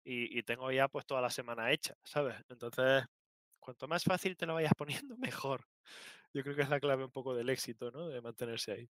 Y, 0.04 0.42
tengo 0.44 0.72
ya 0.72 0.88
pues 0.88 1.06
toda 1.06 1.22
la 1.22 1.30
semana 1.30 1.72
hecha, 1.72 1.94
¿sabes? 2.04 2.36
Entonces, 2.50 3.04
cuanto 3.60 3.88
más 3.88 4.04
fácil 4.04 4.36
te 4.36 4.46
lo 4.46 4.56
vayas 4.56 4.74
poniendo, 4.78 5.16
mejor. 5.18 5.66
Yo 6.34 6.42
creo 6.44 6.56
que 6.56 6.64
es 6.64 6.70
la 6.70 6.80
clave 6.80 7.04
un 7.04 7.12
poco 7.12 7.36
del 7.36 7.50
éxito, 7.50 7.92
¿no? 7.92 8.08
De 8.08 8.22
mantenerse 8.22 8.72
ahí. 8.72 8.90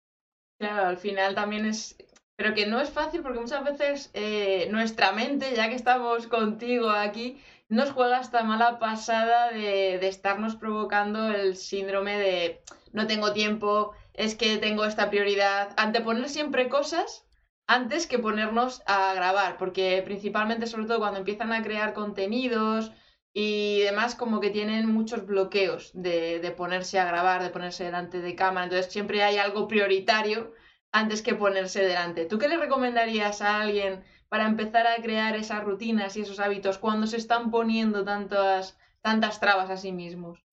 Claro, 0.58 0.88
al 0.88 0.98
final 0.98 1.34
también 1.34 1.66
es... 1.66 1.96
Pero 2.36 2.54
que 2.54 2.66
no 2.66 2.80
es 2.80 2.90
fácil 2.90 3.22
porque 3.22 3.40
muchas 3.40 3.64
veces 3.64 4.10
eh, 4.14 4.68
nuestra 4.70 5.12
mente, 5.12 5.54
ya 5.54 5.68
que 5.68 5.74
estamos 5.74 6.26
contigo 6.26 6.88
aquí, 6.88 7.42
nos 7.68 7.90
juega 7.90 8.20
esta 8.20 8.44
mala 8.44 8.78
pasada 8.78 9.50
de, 9.50 9.98
de 9.98 10.08
estarnos 10.08 10.56
provocando 10.56 11.28
el 11.32 11.56
síndrome 11.56 12.18
de 12.18 12.62
no 12.92 13.06
tengo 13.06 13.34
tiempo, 13.34 13.94
es 14.14 14.34
que 14.34 14.56
tengo 14.56 14.84
esta 14.86 15.10
prioridad. 15.10 15.74
Anteponer 15.76 16.28
siempre 16.30 16.68
cosas 16.68 17.26
antes 17.70 18.08
que 18.08 18.18
ponernos 18.18 18.82
a 18.86 19.14
grabar, 19.14 19.56
porque 19.56 20.02
principalmente, 20.04 20.66
sobre 20.66 20.86
todo 20.86 20.98
cuando 20.98 21.20
empiezan 21.20 21.52
a 21.52 21.62
crear 21.62 21.94
contenidos 21.94 22.90
y 23.32 23.82
demás, 23.82 24.16
como 24.16 24.40
que 24.40 24.50
tienen 24.50 24.88
muchos 24.88 25.24
bloqueos 25.24 25.92
de, 25.94 26.52
ponerse 26.56 26.98
a 26.98 27.04
grabar, 27.04 27.44
de 27.44 27.50
ponerse 27.50 27.84
delante 27.84 28.20
de 28.20 28.34
cámara, 28.34 28.64
entonces 28.64 28.92
siempre 28.92 29.22
hay 29.22 29.38
algo 29.38 29.68
prioritario 29.68 30.52
antes 30.90 31.22
que 31.22 31.36
ponerse 31.36 31.80
delante. 31.82 32.26
¿Tú 32.26 32.40
qué 32.40 32.48
le 32.48 32.56
recomendarías 32.56 33.40
a 33.40 33.60
alguien 33.60 34.02
para 34.28 34.48
empezar 34.48 34.88
a 34.88 35.00
crear 35.00 35.36
esas 35.36 35.62
rutinas 35.62 36.16
y 36.16 36.22
esos 36.22 36.40
hábitos 36.40 36.78
cuando 36.78 37.06
se 37.06 37.18
están 37.18 37.52
poniendo 37.52 38.04
tantas 38.04 38.76
tantas 39.00 39.38
trabas 39.38 39.70
a 39.70 39.76
sí 39.76 39.92
mismos? 39.92 40.44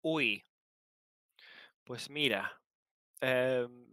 Uy, 0.00 0.42
pues 1.84 2.08
mira, 2.08 2.58
em, 3.20 3.85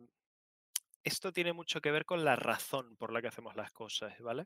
esto 1.03 1.31
tiene 1.31 1.53
mucho 1.53 1.81
que 1.81 1.91
ver 1.91 2.05
con 2.05 2.23
la 2.25 2.35
razón 2.35 2.95
por 2.97 3.11
la 3.13 3.21
que 3.21 3.27
hacemos 3.27 3.55
las 3.55 3.71
cosas, 3.71 4.19
¿vale? 4.21 4.45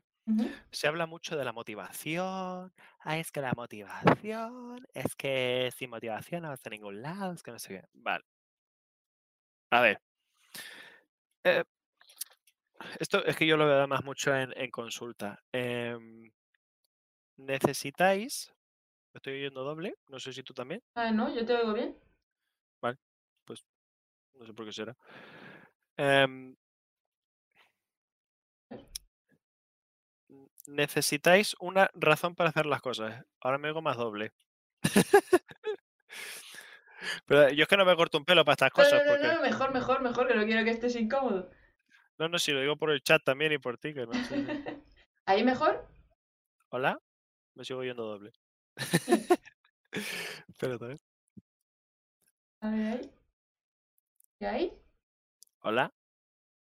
Se 0.72 0.88
habla 0.88 1.06
mucho 1.06 1.36
de 1.36 1.44
la 1.44 1.52
motivación. 1.52 2.72
Ah, 3.00 3.18
es 3.18 3.32
que 3.32 3.40
la 3.42 3.54
motivación, 3.56 4.86
es 4.94 5.16
que 5.16 5.70
sin 5.76 5.90
motivación 5.90 6.42
no 6.42 6.50
vas 6.50 6.60
a 6.66 6.70
ningún 6.70 7.02
lado, 7.02 7.32
es 7.34 7.42
que 7.42 7.52
no 7.52 7.58
sé 7.58 7.68
qué. 7.80 7.82
Vale. 7.94 8.24
A 9.70 9.80
ver. 9.80 10.00
eh, 11.44 11.64
esto 13.00 13.24
es 13.24 13.36
que 13.36 13.46
yo 13.46 13.56
lo 13.56 13.66
veo 13.66 13.76
además 13.76 14.04
mucho 14.04 14.34
en, 14.34 14.52
en 14.56 14.70
consulta. 14.70 15.38
Em, 15.52 16.30
necesitáis, 17.38 18.52
me 19.14 19.18
estoy 19.18 19.34
oyendo 19.34 19.64
doble, 19.64 19.94
no 20.08 20.18
sé 20.20 20.32
si 20.32 20.42
tú 20.44 20.54
también, 20.54 20.82
Ah, 20.94 21.10
¿no? 21.12 21.34
¿Yo 21.34 21.46
te 21.46 21.54
oigo 21.56 21.72
bien? 21.72 21.96
pues 23.44 23.60
no 24.34 24.46
sé 24.46 24.54
por 24.54 24.66
qué 24.66 24.72
será. 24.72 24.96
Em, 25.98 26.56
necesitáis 30.66 31.56
una 31.60 31.90
razón 31.94 32.34
para 32.34 32.50
hacer 32.50 32.66
las 32.66 32.80
cosas. 32.80 33.24
Ahora 33.40 33.58
me 33.58 33.68
oigo 33.68 33.82
más 33.82 33.96
doble. 33.96 34.32
Pero 37.26 37.50
yo 37.50 37.62
es 37.62 37.68
que 37.68 37.76
no 37.76 37.84
me 37.84 37.96
corto 37.96 38.18
un 38.18 38.24
pelo 38.24 38.44
para 38.44 38.54
estas 38.54 38.70
No, 38.70 38.74
cosas, 38.74 38.92
no, 38.92 39.04
no, 39.04 39.10
porque... 39.10 39.28
no, 39.28 39.42
mejor, 39.42 39.72
mejor, 39.72 40.02
mejor, 40.02 40.28
que 40.28 40.34
no 40.34 40.44
quiero 40.44 40.64
que 40.64 40.70
estés 40.70 40.96
incómodo. 40.96 41.50
No, 42.18 42.28
no, 42.28 42.38
si 42.38 42.52
lo 42.52 42.60
digo 42.60 42.76
por 42.76 42.90
el 42.90 43.02
chat 43.02 43.22
también 43.24 43.52
y 43.52 43.58
por 43.58 43.78
ti, 43.78 43.94
que 43.94 44.06
no. 44.06 44.12
¿Ahí 45.26 45.44
mejor? 45.44 45.86
¿Hola? 46.70 46.98
Me 47.54 47.64
sigo 47.64 47.80
oyendo 47.80 48.04
doble. 48.04 48.32
Espérate, 50.48 50.84
a 50.84 50.88
ver. 50.88 50.98
A 52.60 52.70
ver, 52.70 52.86
ahí. 52.86 53.10
¿Y 54.40 54.44
ahí? 54.44 54.72
¿Hola? 55.60 55.92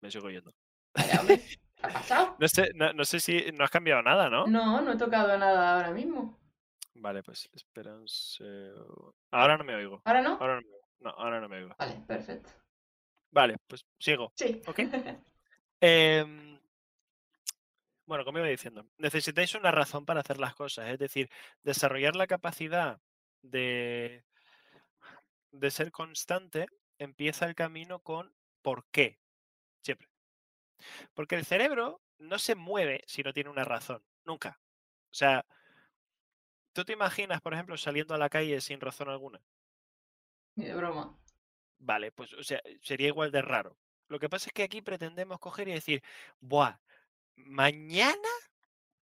Me 0.01 0.11
sigo 0.11 0.27
oyendo. 0.27 0.55
Vaya, 0.95 1.21
hombre, 1.21 1.39
¿qué 1.39 1.87
ha 1.87 1.89
pasado? 1.89 2.37
No 2.39 2.49
sé, 2.49 2.71
no, 2.75 2.93
no 2.93 3.05
sé 3.05 3.21
si 3.21 3.51
no 3.53 3.65
has 3.65 3.71
cambiado 3.71 4.03
nada, 4.03 4.29
¿no? 4.29 4.47
No, 4.47 4.81
no 4.81 4.93
he 4.93 4.97
tocado 4.97 5.37
nada 5.39 5.77
ahora 5.77 5.91
mismo. 5.91 6.39
Vale, 6.95 7.23
pues 7.23 7.49
espera 7.53 7.95
un 7.95 8.07
segundo. 8.07 9.15
Ahora 9.31 9.57
no 9.57 9.65
me 9.65 9.75
oigo. 9.75 10.03
¿Ahora 10.05 10.23
no? 10.23 10.37
Ahora 10.39 10.57
no 10.57 10.61
me 10.63 10.69
oigo. 10.69 10.87
No, 11.01 11.11
ahora 11.11 11.41
no 11.41 11.49
me 11.49 11.57
oigo. 11.57 11.75
Vale, 11.79 12.01
perfecto. 12.07 12.51
Vale, 13.31 13.57
pues 13.67 13.85
sigo. 13.99 14.33
Sí. 14.37 14.61
Ok. 14.67 14.79
Em, 15.85 16.61
bueno, 18.07 18.25
como 18.25 18.39
iba 18.39 18.47
diciendo, 18.47 18.87
necesitáis 18.99 19.53
una 19.57 19.73
razón 19.73 20.07
para 20.07 20.21
hacer 20.21 20.39
las 20.39 20.55
cosas, 20.55 20.89
es 20.91 20.99
decir, 21.01 21.29
desarrollar 21.65 22.15
la 22.15 22.29
capacidad 22.29 23.01
de, 23.43 24.25
de 25.51 25.71
ser 25.73 25.91
constante 25.91 26.67
empieza 26.99 27.47
el 27.47 27.57
camino 27.57 27.99
con 27.99 28.33
por 28.63 28.87
qué, 28.91 29.19
siempre. 29.83 30.09
Porque 31.15 31.37
el 31.37 31.45
cerebro 31.45 32.01
no 32.19 32.39
se 32.39 32.55
mueve 32.55 33.03
si 33.07 33.23
no 33.23 33.33
tiene 33.33 33.51
una 33.51 33.65
razón, 33.65 34.03
nunca. 34.25 34.61
O 35.11 35.15
sea, 35.15 35.45
¿tú 36.73 36.85
te 36.85 36.93
imaginas, 36.93 37.41
por 37.41 37.55
ejemplo, 37.55 37.77
saliendo 37.77 38.15
a 38.15 38.19
la 38.19 38.31
calle 38.31 38.61
sin 38.61 38.81
razón 38.81 39.09
alguna? 39.09 39.41
Ni 40.57 40.67
de 40.67 40.75
broma. 40.75 41.19
Vale, 41.79 42.13
pues 42.13 42.33
o 42.35 42.43
sea, 42.43 42.63
sería 42.81 43.09
igual 43.09 43.33
de 43.33 43.43
raro. 43.43 43.77
Lo 44.09 44.19
que 44.19 44.29
pasa 44.29 44.49
es 44.49 44.53
que 44.53 44.63
aquí 44.63 44.83
pretendemos 44.83 45.39
coger 45.41 45.69
y 45.69 45.73
decir, 45.73 46.03
buah, 46.41 46.79
mañana, 47.35 48.29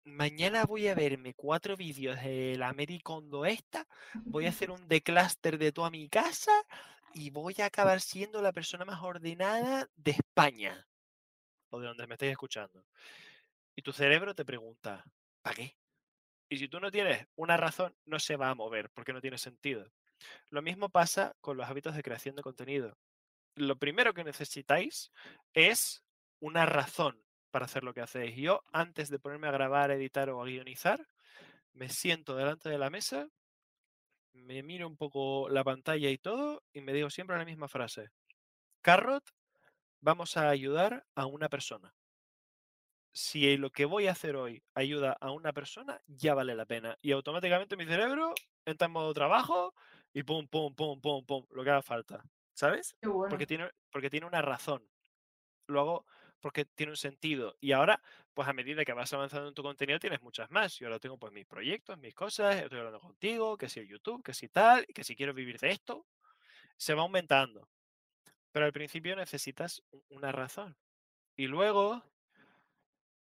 mañana 0.04 0.66
voy 0.66 0.88
a 0.88 0.96
verme 0.96 1.34
cuatro 1.34 1.76
vídeos 1.76 2.22
de 2.22 2.56
la 2.58 2.70
Americondo 2.70 3.46
esta, 3.46 3.88
voy 4.26 4.46
a 4.46 4.50
hacer 4.64 4.72
un 4.72 4.88
decluster 4.88 5.58
de 5.58 5.72
toda 5.72 5.90
mi 5.90 6.08
casa 6.10 6.52
y 7.14 7.30
voy 7.30 7.56
a 7.60 7.66
acabar 7.66 8.02
siendo 8.02 8.42
la 8.42 8.52
persona 8.52 8.86
más 8.86 9.02
ordenada 9.02 9.90
de 9.96 10.12
España 10.12 10.88
o 11.70 11.80
de 11.80 11.88
donde 11.88 12.08
me 12.08 12.16
estéis 12.16 12.32
escuchando. 12.32 12.86
Y 13.76 13.82
tu 13.82 13.94
cerebro 13.94 14.36
te 14.36 14.46
pregunta, 14.46 15.04
¿para 15.42 15.56
qué? 15.56 15.78
Y 16.50 16.58
si 16.58 16.68
tú 16.68 16.80
no 16.80 16.92
tienes 16.92 17.28
una 17.36 17.58
razón, 17.58 17.96
no 18.06 18.20
se 18.20 18.36
va 18.36 18.50
a 18.50 18.56
mover 18.56 18.90
porque 18.90 19.14
no 19.14 19.22
tiene 19.22 19.38
sentido. 19.38 19.92
Lo 20.50 20.62
mismo 20.62 20.90
pasa 20.90 21.36
con 21.42 21.58
los 21.58 21.70
hábitos 21.70 21.96
de 21.96 22.04
creación 22.04 22.36
de 22.36 22.42
contenido. 22.42 22.98
Lo 23.56 23.78
primero 23.78 24.14
que 24.14 24.24
necesitáis 24.24 25.12
es 25.54 26.04
una 26.40 26.66
razón 26.66 27.24
para 27.52 27.66
hacer 27.66 27.84
lo 27.84 27.94
que 27.94 28.02
hacéis. 28.02 28.36
Yo, 28.36 28.64
antes 28.72 29.10
de 29.10 29.20
ponerme 29.20 29.48
a 29.48 29.52
grabar, 29.52 29.92
editar 29.92 30.30
o 30.30 30.42
a 30.42 30.46
guionizar, 30.46 31.08
me 31.74 31.90
siento 31.90 32.36
delante 32.36 32.70
de 32.70 32.78
la 32.78 32.90
mesa, 32.90 33.28
me 34.40 34.64
miro 34.64 34.88
un 34.88 34.98
poco 34.98 35.50
la 35.50 35.64
pantalla 35.64 36.10
y 36.10 36.18
todo, 36.18 36.64
y 36.74 36.82
me 36.82 36.94
digo 36.94 37.10
siempre 37.10 37.38
la 37.38 37.46
misma 37.46 37.68
frase. 37.68 38.10
Carrot, 38.82 39.24
vamos 40.02 40.38
a 40.38 40.50
ayudar 40.50 41.06
a 41.16 41.26
una 41.26 41.50
persona. 41.50 41.94
Si 43.12 43.58
lo 43.58 43.72
que 43.72 43.86
voy 43.86 44.08
a 44.08 44.12
hacer 44.12 44.36
hoy 44.36 44.64
ayuda 44.74 45.18
a 45.20 45.32
una 45.32 45.52
persona, 45.52 46.02
ya 46.08 46.34
vale 46.34 46.56
la 46.56 46.66
pena. 46.66 46.98
Y 47.02 47.12
automáticamente 47.12 47.76
mi 47.76 47.86
cerebro 47.86 48.34
entra 48.66 48.86
en 48.86 48.92
modo 48.92 49.14
trabajo 49.14 49.74
y 50.14 50.24
pum, 50.24 50.48
pum, 50.48 50.74
pum, 50.74 51.02
pum, 51.02 51.26
pum, 51.26 51.46
lo 51.52 51.64
que 51.64 51.70
haga 51.70 51.82
falta. 51.82 52.24
¿Sabes? 52.54 52.96
Bueno. 53.02 53.30
Porque 53.30 53.48
tiene, 53.48 53.70
porque 53.92 54.10
tiene 54.10 54.26
una 54.26 54.42
razón. 54.42 54.88
Lo 55.68 55.82
hago 55.82 56.06
porque 56.40 56.66
tiene 56.66 56.92
un 56.92 56.98
sentido. 56.98 57.56
Y 57.60 57.72
ahora, 57.72 58.02
pues 58.34 58.48
a 58.48 58.54
medida 58.54 58.86
que 58.86 58.94
vas 58.94 59.12
avanzando 59.14 59.50
en 59.50 59.54
tu 59.54 59.64
contenido, 59.64 60.00
tienes 60.00 60.22
muchas 60.22 60.50
más. 60.52 60.78
Yo 60.78 60.88
ahora 60.88 61.00
tengo 61.00 61.18
pues 61.18 61.34
mis 61.34 61.46
proyectos, 61.46 61.98
mis 61.98 62.16
cosas, 62.16 62.56
estoy 62.58 62.80
hablando 62.80 63.00
contigo, 63.00 63.58
que 63.58 63.70
si 63.70 63.80
el 63.80 63.88
YouTube, 63.88 64.24
que 64.24 64.34
si 64.34 64.50
tal, 64.50 64.86
que 64.88 65.04
si 65.04 65.16
quiero 65.16 65.34
vivir 65.34 65.60
de 65.60 65.72
esto, 65.72 66.06
se 66.78 66.94
va 66.94 67.02
aumentando. 67.04 67.70
Pero 68.52 68.66
al 68.66 68.74
principio 68.74 69.16
necesitas 69.16 69.84
una 70.10 70.32
razón. 70.32 70.78
Y 71.36 71.48
luego, 71.48 72.04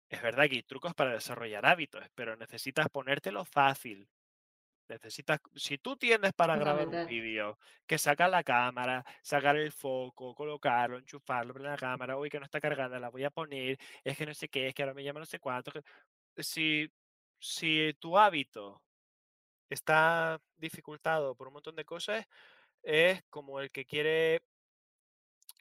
es 0.09 0.21
verdad 0.21 0.47
que 0.49 0.55
hay 0.55 0.63
trucos 0.63 0.93
para 0.93 1.13
desarrollar 1.13 1.65
hábitos, 1.65 2.03
pero 2.15 2.35
necesitas 2.35 2.89
ponértelo 2.89 3.45
fácil. 3.45 4.09
Necesitas, 4.89 5.39
si 5.55 5.77
tú 5.77 5.95
tienes 5.97 6.33
para 6.33 6.57
grabar 6.57 6.89
un 6.89 7.03
vídeo, 7.05 7.59
que 7.85 7.99
sacar 7.99 8.29
la 8.31 8.43
cámara, 8.43 9.05
sacar 9.21 9.55
el 9.55 9.71
foco, 9.71 10.33
colocarlo, 10.33 10.97
enchufarlo, 10.97 11.53
prender 11.53 11.73
la 11.73 11.77
cámara, 11.77 12.17
uy, 12.17 12.29
que 12.29 12.39
no 12.39 12.45
está 12.45 12.59
cargada, 12.59 12.99
la 12.99 13.09
voy 13.09 13.23
a 13.23 13.29
poner, 13.29 13.77
es 14.03 14.17
que 14.17 14.25
no 14.25 14.33
sé 14.33 14.49
qué, 14.49 14.67
es 14.67 14.73
que 14.73 14.81
ahora 14.81 14.95
me 14.95 15.03
llama 15.03 15.19
no 15.19 15.25
sé 15.27 15.39
cuánto. 15.39 15.71
que- 15.71 15.81
Si, 16.43 16.89
si 17.39 17.93
tu 17.99 18.17
hábito 18.17 18.83
está 19.69 20.41
dificultado 20.57 21.35
por 21.35 21.47
un 21.49 21.53
montón 21.55 21.75
de 21.75 21.85
cosas, 21.85 22.25
es 22.83 23.23
como 23.29 23.59
el 23.61 23.71
que 23.71 23.85
quiere 23.85 24.41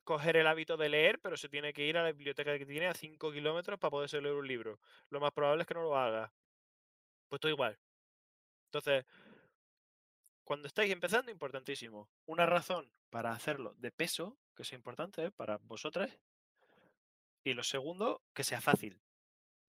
coger 0.05 0.37
el 0.37 0.49
hábito 0.49 0.77
de 0.77 0.89
leer, 0.89 1.21
pero 1.21 1.37
se 1.37 1.49
tiene 1.49 1.73
que 1.73 1.87
ir 1.87 1.97
a 1.99 2.03
la 2.03 2.11
biblioteca 2.13 2.59
que 2.59 2.67
tiene 2.67 2.89
a 2.89 2.95
5 2.95 3.31
kilómetros 3.33 3.79
para 3.79 3.91
poderse 3.93 4.21
leer 4.21 4.35
un 4.35 4.49
libro. 4.49 4.81
Lo 5.11 5.21
más 5.21 5.31
probable 5.33 5.63
es 5.63 5.69
que 5.69 5.75
no 5.75 5.83
lo 5.83 5.97
haga. 5.97 6.33
Pues 7.29 7.41
todo 7.41 7.53
igual. 7.53 7.79
Entonces, 8.69 9.07
cuando 10.45 10.69
estáis 10.69 10.93
empezando, 10.93 11.31
importantísimo. 11.31 12.09
Una 12.27 12.47
razón 12.47 12.91
para 13.11 13.33
hacerlo 13.33 13.75
de 13.79 13.91
peso, 13.91 14.39
que 14.55 14.63
es 14.63 14.73
importante 14.73 15.27
¿eh? 15.27 15.31
para 15.31 15.59
vosotras. 15.59 16.11
Y 17.45 17.55
lo 17.55 17.63
segundo, 17.63 18.23
que 18.35 18.45
sea 18.45 18.61
fácil. 18.61 19.01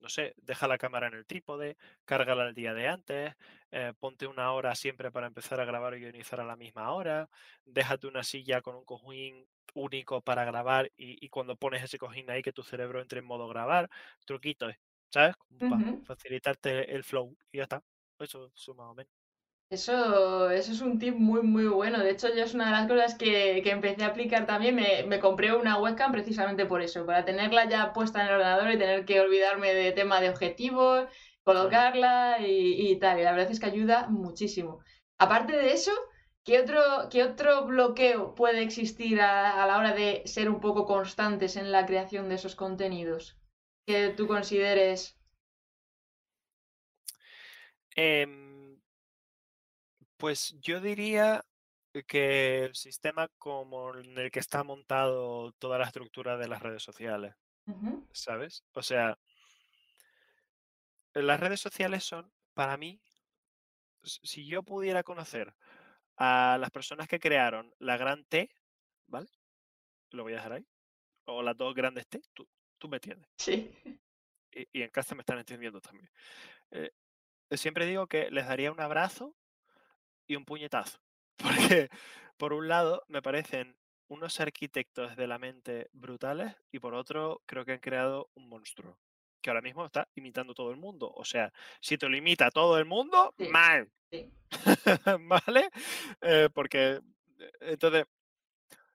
No 0.00 0.08
sé, 0.08 0.34
deja 0.38 0.66
la 0.68 0.78
cámara 0.78 1.08
en 1.08 1.14
el 1.14 1.26
trípode, 1.26 1.76
cárgala 2.06 2.48
el 2.48 2.54
día 2.54 2.72
de 2.72 2.88
antes, 2.88 3.34
eh, 3.70 3.92
ponte 3.98 4.26
una 4.26 4.52
hora 4.52 4.74
siempre 4.74 5.10
para 5.10 5.26
empezar 5.26 5.60
a 5.60 5.66
grabar 5.66 5.94
y 5.94 6.00
guionizar 6.00 6.40
a 6.40 6.44
la 6.44 6.56
misma 6.56 6.90
hora, 6.92 7.28
déjate 7.66 8.06
una 8.06 8.22
silla 8.24 8.62
con 8.62 8.76
un 8.76 8.84
cojín 8.86 9.46
único 9.74 10.22
para 10.22 10.46
grabar 10.46 10.90
y, 10.96 11.22
y 11.24 11.28
cuando 11.28 11.56
pones 11.56 11.82
ese 11.82 11.98
cojín 11.98 12.30
ahí 12.30 12.40
que 12.42 12.54
tu 12.54 12.62
cerebro 12.62 13.02
entre 13.02 13.20
en 13.20 13.26
modo 13.26 13.48
grabar, 13.48 13.90
truquitos, 14.24 14.74
¿sabes? 15.10 15.36
Para 15.58 15.98
facilitarte 16.04 16.94
el 16.94 17.04
flow 17.04 17.36
y 17.52 17.58
ya 17.58 17.64
está. 17.64 17.82
Eso, 18.20 18.50
eso 18.54 18.74
más 18.74 18.90
o 18.90 18.94
menos. 18.94 19.12
Eso, 19.70 20.50
eso 20.50 20.72
es 20.72 20.80
un 20.80 20.98
tip 20.98 21.14
muy, 21.16 21.42
muy 21.42 21.66
bueno. 21.68 22.00
De 22.00 22.10
hecho, 22.10 22.28
yo 22.34 22.42
es 22.44 22.54
una 22.54 22.66
de 22.66 22.72
las 22.72 22.88
cosas 22.88 23.14
que, 23.16 23.60
que 23.62 23.70
empecé 23.70 24.02
a 24.04 24.08
aplicar 24.08 24.46
también. 24.46 24.74
Me, 24.74 25.04
me 25.06 25.20
compré 25.20 25.54
una 25.54 25.78
webcam 25.78 26.10
precisamente 26.12 26.66
por 26.66 26.82
eso, 26.82 27.06
para 27.06 27.24
tenerla 27.24 27.68
ya 27.68 27.92
puesta 27.92 28.20
en 28.20 28.28
el 28.28 28.34
ordenador 28.34 28.70
y 28.72 28.78
tener 28.78 29.04
que 29.04 29.20
olvidarme 29.20 29.72
de 29.74 29.92
tema 29.92 30.20
de 30.20 30.30
objetivos, 30.30 31.08
colocarla 31.44 32.38
y, 32.40 32.90
y 32.90 32.96
tal. 32.98 33.20
Y 33.20 33.22
la 33.24 33.32
verdad 33.32 33.50
es 33.50 33.60
que 33.60 33.66
ayuda 33.66 34.08
muchísimo. 34.08 34.80
Aparte 35.18 35.52
de 35.56 35.72
eso, 35.72 35.92
¿qué 36.44 36.58
otro, 36.60 36.80
qué 37.10 37.22
otro 37.22 37.64
bloqueo 37.66 38.34
puede 38.34 38.62
existir 38.62 39.20
a, 39.20 39.62
a 39.62 39.66
la 39.68 39.78
hora 39.78 39.92
de 39.94 40.22
ser 40.26 40.50
un 40.50 40.60
poco 40.60 40.84
constantes 40.84 41.56
en 41.56 41.70
la 41.70 41.86
creación 41.86 42.28
de 42.28 42.34
esos 42.36 42.56
contenidos? 42.56 43.38
Que 43.86 44.08
tú 44.10 44.26
consideres. 44.26 45.19
Em, 48.02 48.80
pues 50.16 50.56
yo 50.62 50.80
diría 50.80 51.44
que 52.06 52.64
el 52.64 52.74
sistema 52.74 53.28
como 53.36 53.94
en 53.94 54.16
el 54.16 54.30
que 54.30 54.38
está 54.38 54.64
montado 54.64 55.52
toda 55.58 55.76
la 55.76 55.84
estructura 55.84 56.38
de 56.38 56.48
las 56.48 56.62
redes 56.62 56.82
sociales, 56.82 57.34
¿sabes? 58.12 58.64
O 58.72 58.82
sea, 58.82 59.18
las 61.12 61.40
redes 61.40 61.60
sociales 61.60 62.02
son, 62.02 62.32
para 62.54 62.78
mí, 62.78 63.02
si 64.02 64.46
yo 64.46 64.62
pudiera 64.62 65.02
conocer 65.02 65.54
a 66.16 66.56
las 66.58 66.70
personas 66.70 67.06
que 67.06 67.20
crearon 67.20 67.74
la 67.80 67.98
gran 67.98 68.24
T, 68.24 68.48
¿vale? 69.08 69.28
Lo 70.12 70.22
voy 70.22 70.32
a 70.32 70.36
dejar 70.36 70.52
ahí. 70.54 70.66
O 71.26 71.42
las 71.42 71.56
dos 71.56 71.74
grandes 71.74 72.08
T, 72.08 72.22
tú, 72.32 72.48
tú 72.78 72.88
me 72.88 72.96
entiendes. 72.96 73.28
Sí. 73.36 73.70
Y, 74.52 74.66
y 74.72 74.82
en 74.82 74.88
casa 74.88 75.14
me 75.14 75.20
están 75.20 75.38
entendiendo 75.38 75.82
también. 75.82 76.10
Eh, 76.70 76.90
siempre 77.56 77.86
digo 77.86 78.06
que 78.06 78.30
les 78.30 78.46
daría 78.46 78.72
un 78.72 78.80
abrazo 78.80 79.34
y 80.26 80.36
un 80.36 80.44
puñetazo. 80.44 81.00
Porque, 81.78 81.88
por 82.36 82.52
un 82.52 82.68
lado, 82.68 83.04
me 83.08 83.22
parecen 83.22 83.76
unos 84.08 84.40
arquitectos 84.40 85.16
de 85.16 85.26
la 85.26 85.38
mente 85.38 85.88
brutales 85.92 86.54
y 86.72 86.78
por 86.80 86.94
otro, 86.94 87.42
creo 87.46 87.64
que 87.64 87.72
han 87.72 87.78
creado 87.78 88.28
un 88.34 88.48
monstruo 88.48 88.98
que 89.40 89.50
ahora 89.50 89.62
mismo 89.62 89.86
está 89.86 90.06
imitando 90.16 90.52
todo 90.52 90.70
el 90.70 90.76
mundo. 90.76 91.10
O 91.14 91.24
sea, 91.24 91.52
si 91.80 91.96
te 91.96 92.08
lo 92.08 92.16
imita 92.16 92.50
todo 92.50 92.78
el 92.78 92.84
mundo, 92.84 93.32
Sí. 93.38 93.48
mal. 93.48 93.90
Sí. 94.10 94.30
¿Vale? 95.20 95.70
Eh, 96.20 96.48
porque, 96.52 97.00
eh, 97.38 97.50
entonces, 97.60 98.04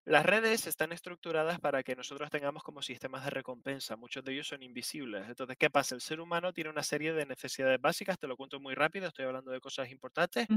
las 0.06 0.26
redes 0.26 0.68
están 0.68 0.92
estructuradas 0.92 1.60
para 1.60 1.84
que 1.84 1.96
nosotros 1.96 2.30
tengamos 2.30 2.64
como 2.64 2.82
sistemas 2.84 3.24
de 3.26 3.32
recompensa. 3.32 3.96
Muchos 3.96 4.24
de 4.24 4.34
ellos 4.34 4.48
son 4.48 4.64
invisibles. 4.64 5.28
Entonces, 5.28 5.58
¿qué 5.58 5.70
pasa? 5.72 5.96
El 5.96 6.02
ser 6.02 6.20
humano 6.22 6.54
tiene 6.54 6.70
una 6.70 6.84
serie 6.84 7.14
de 7.14 7.26
necesidades 7.26 7.82
básicas. 7.82 8.20
Te 8.20 8.28
lo 8.28 8.38
cuento 8.38 8.60
muy 8.60 8.76
rápido. 8.76 9.08
Estoy 9.08 9.26
hablando 9.26 9.52
de 9.52 9.60
cosas 9.62 9.90
importantes. 9.92 10.48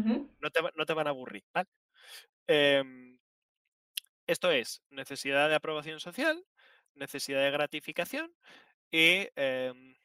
No 0.40 0.50
te, 0.50 0.60
no 0.76 0.86
te 0.86 0.92
van 0.94 1.06
a 1.08 1.10
aburrir. 1.10 1.44
¿vale? 1.54 1.68
Em, 2.48 3.18
esto 4.26 4.50
es 4.50 4.82
necesidad 4.90 5.48
de 5.48 5.54
aprobación 5.54 6.00
social, 6.00 6.44
necesidad 6.94 7.42
de 7.42 7.50
gratificación 7.50 8.34
y 8.90 9.28
em, 9.36 9.96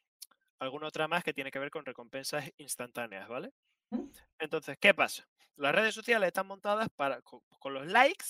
alguna 0.60 0.88
otra 0.88 1.08
más 1.08 1.24
que 1.24 1.34
tiene 1.34 1.52
que 1.52 1.60
ver 1.60 1.70
con 1.70 1.86
recompensas 1.86 2.50
instantáneas, 2.58 3.28
¿vale? 3.28 3.52
Entonces, 4.38 4.78
¿qué 4.80 4.94
pasa? 4.94 5.28
Las 5.56 5.74
redes 5.74 5.94
sociales 5.94 6.28
están 6.28 6.46
montadas 6.48 6.88
para, 6.96 7.22
co- 7.22 7.44
con, 7.60 7.74
los 7.74 7.86
likes, 7.86 8.26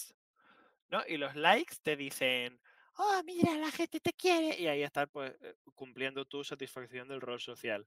¿no? 0.90 1.02
Y 1.06 1.16
los 1.16 1.34
likes 1.34 1.76
te 1.82 1.96
dicen, 1.96 2.60
oh, 2.96 3.22
mira, 3.24 3.54
la 3.56 3.70
gente 3.70 4.00
te 4.00 4.12
quiere. 4.12 4.58
Y 4.60 4.66
ahí 4.66 4.82
estás, 4.82 5.08
pues, 5.10 5.34
eh, 5.40 5.54
cumpliendo 5.74 6.24
tu 6.24 6.44
satisfacción 6.44 7.08
del 7.08 7.20
rol 7.20 7.40
social. 7.40 7.86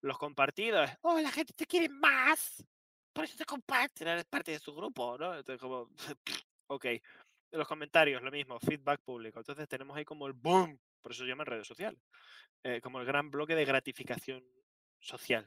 Los 0.00 0.18
compartidos, 0.18 0.90
oh, 1.02 1.20
la 1.20 1.30
gente 1.30 1.52
te 1.52 1.66
quiere 1.66 1.88
más. 1.88 2.64
Por 3.12 3.24
eso 3.24 3.36
te 3.36 3.44
comparten, 3.44 4.08
eres 4.08 4.24
parte 4.24 4.52
de 4.52 4.58
su 4.58 4.74
grupo, 4.74 5.16
¿no? 5.18 5.36
Entonces, 5.36 5.60
como, 5.60 5.90
ok. 6.68 6.86
Los 7.52 7.68
comentarios, 7.68 8.20
lo 8.20 8.32
mismo, 8.32 8.58
feedback 8.58 9.00
público. 9.02 9.38
Entonces, 9.38 9.68
tenemos 9.68 9.96
ahí 9.96 10.04
como 10.04 10.26
el 10.26 10.32
boom, 10.32 10.78
por 11.00 11.12
eso 11.12 11.22
se 11.22 11.28
llaman 11.28 11.46
redes 11.46 11.68
sociales, 11.68 12.00
eh, 12.64 12.80
como 12.80 12.98
el 12.98 13.06
gran 13.06 13.30
bloque 13.30 13.54
de 13.54 13.64
gratificación 13.64 14.44
social. 14.98 15.46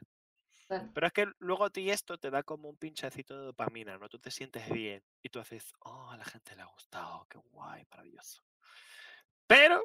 Pero 0.68 1.06
es 1.06 1.12
que 1.12 1.26
luego 1.38 1.64
a 1.64 1.70
ti 1.70 1.90
esto 1.90 2.18
te 2.18 2.30
da 2.30 2.42
como 2.42 2.68
un 2.68 2.76
pinchacito 2.76 3.38
de 3.38 3.46
dopamina, 3.46 3.96
¿no? 3.96 4.08
Tú 4.08 4.18
te 4.18 4.30
sientes 4.30 4.68
bien 4.70 5.02
y 5.22 5.30
tú 5.30 5.40
haces, 5.40 5.72
oh, 5.80 6.10
a 6.10 6.16
la 6.16 6.24
gente 6.24 6.54
le 6.54 6.62
ha 6.62 6.66
gustado, 6.66 7.26
qué 7.28 7.38
guay, 7.38 7.86
maravilloso. 7.90 8.42
Pero 9.46 9.82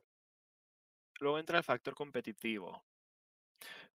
luego 1.19 1.39
entra 1.39 1.57
el 1.57 1.63
factor 1.63 1.95
competitivo. 1.95 2.83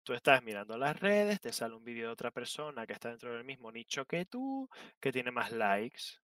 Tú 0.04 0.14
estás 0.14 0.40
mirando 0.44 0.78
las 0.78 1.00
redes, 1.00 1.40
te 1.40 1.52
sale 1.52 1.74
un 1.74 1.82
vídeo 1.82 2.06
de 2.06 2.12
otra 2.12 2.30
persona 2.30 2.86
que 2.86 2.92
está 2.92 3.08
dentro 3.08 3.34
del 3.34 3.42
mismo 3.42 3.72
nicho 3.72 4.04
que 4.06 4.24
tú, 4.24 4.68
que 5.00 5.10
tiene 5.10 5.32
más 5.32 5.50
likes. 5.50 6.20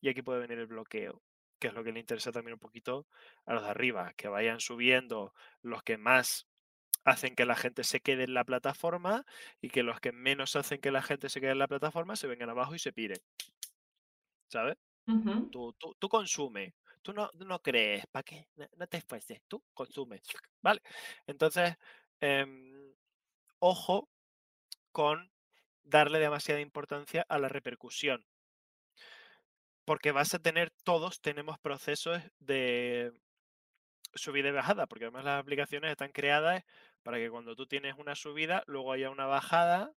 Y 0.00 0.08
aquí 0.08 0.22
puede 0.22 0.40
venir 0.40 0.60
el 0.60 0.68
bloqueo, 0.68 1.20
que 1.58 1.66
es 1.68 1.74
lo 1.74 1.82
que 1.82 1.90
le 1.90 1.98
interesa 1.98 2.30
también 2.30 2.54
un 2.54 2.60
poquito 2.60 3.08
a 3.46 3.54
los 3.54 3.64
de 3.64 3.70
arriba, 3.70 4.12
que 4.14 4.28
vayan 4.28 4.60
subiendo 4.60 5.34
los 5.62 5.82
que 5.82 5.98
más 5.98 6.46
hacen 7.04 7.34
que 7.34 7.44
la 7.46 7.56
gente 7.56 7.84
se 7.84 8.00
quede 8.00 8.24
en 8.24 8.34
la 8.34 8.44
plataforma 8.44 9.24
y 9.60 9.70
que 9.70 9.82
los 9.82 10.00
que 10.00 10.12
menos 10.12 10.56
hacen 10.56 10.80
que 10.80 10.90
la 10.90 11.02
gente 11.02 11.28
se 11.28 11.40
quede 11.40 11.52
en 11.52 11.58
la 11.58 11.68
plataforma 11.68 12.16
se 12.16 12.26
vengan 12.26 12.50
abajo 12.50 12.74
y 12.74 12.78
se 12.78 12.92
piren. 12.92 13.18
¿Sabes? 14.48 14.76
Tú, 15.50 15.74
tú, 15.78 15.94
tú 15.98 16.08
consume. 16.08 16.74
Tú 17.02 17.12
no, 17.12 17.30
no 17.34 17.60
crees, 17.60 18.06
¿para 18.06 18.22
qué? 18.22 18.46
No, 18.54 18.66
no 18.76 18.86
te 18.86 18.98
esfuerces, 18.98 19.42
tú 19.48 19.62
consume. 19.74 20.22
¿Vale? 20.62 20.80
Entonces, 21.26 21.76
em, 22.20 22.94
ojo 23.58 24.08
con 24.92 25.32
darle 25.82 26.18
demasiada 26.20 26.60
importancia 26.60 27.26
a 27.28 27.38
la 27.38 27.48
repercusión. 27.48 28.24
Porque 29.84 30.12
vas 30.12 30.32
a 30.34 30.38
tener, 30.38 30.70
todos 30.84 31.20
tenemos 31.20 31.58
procesos 31.58 32.22
de 32.38 33.12
subida 34.14 34.48
y 34.48 34.52
bajada, 34.52 34.86
porque 34.86 35.06
además 35.06 35.24
las 35.24 35.40
aplicaciones 35.40 35.90
están 35.90 36.12
creadas 36.12 36.64
para 37.02 37.18
que 37.18 37.30
cuando 37.30 37.56
tú 37.56 37.66
tienes 37.66 37.94
una 37.98 38.14
subida, 38.14 38.62
luego 38.66 38.92
haya 38.92 39.10
una 39.10 39.26
bajada 39.26 39.92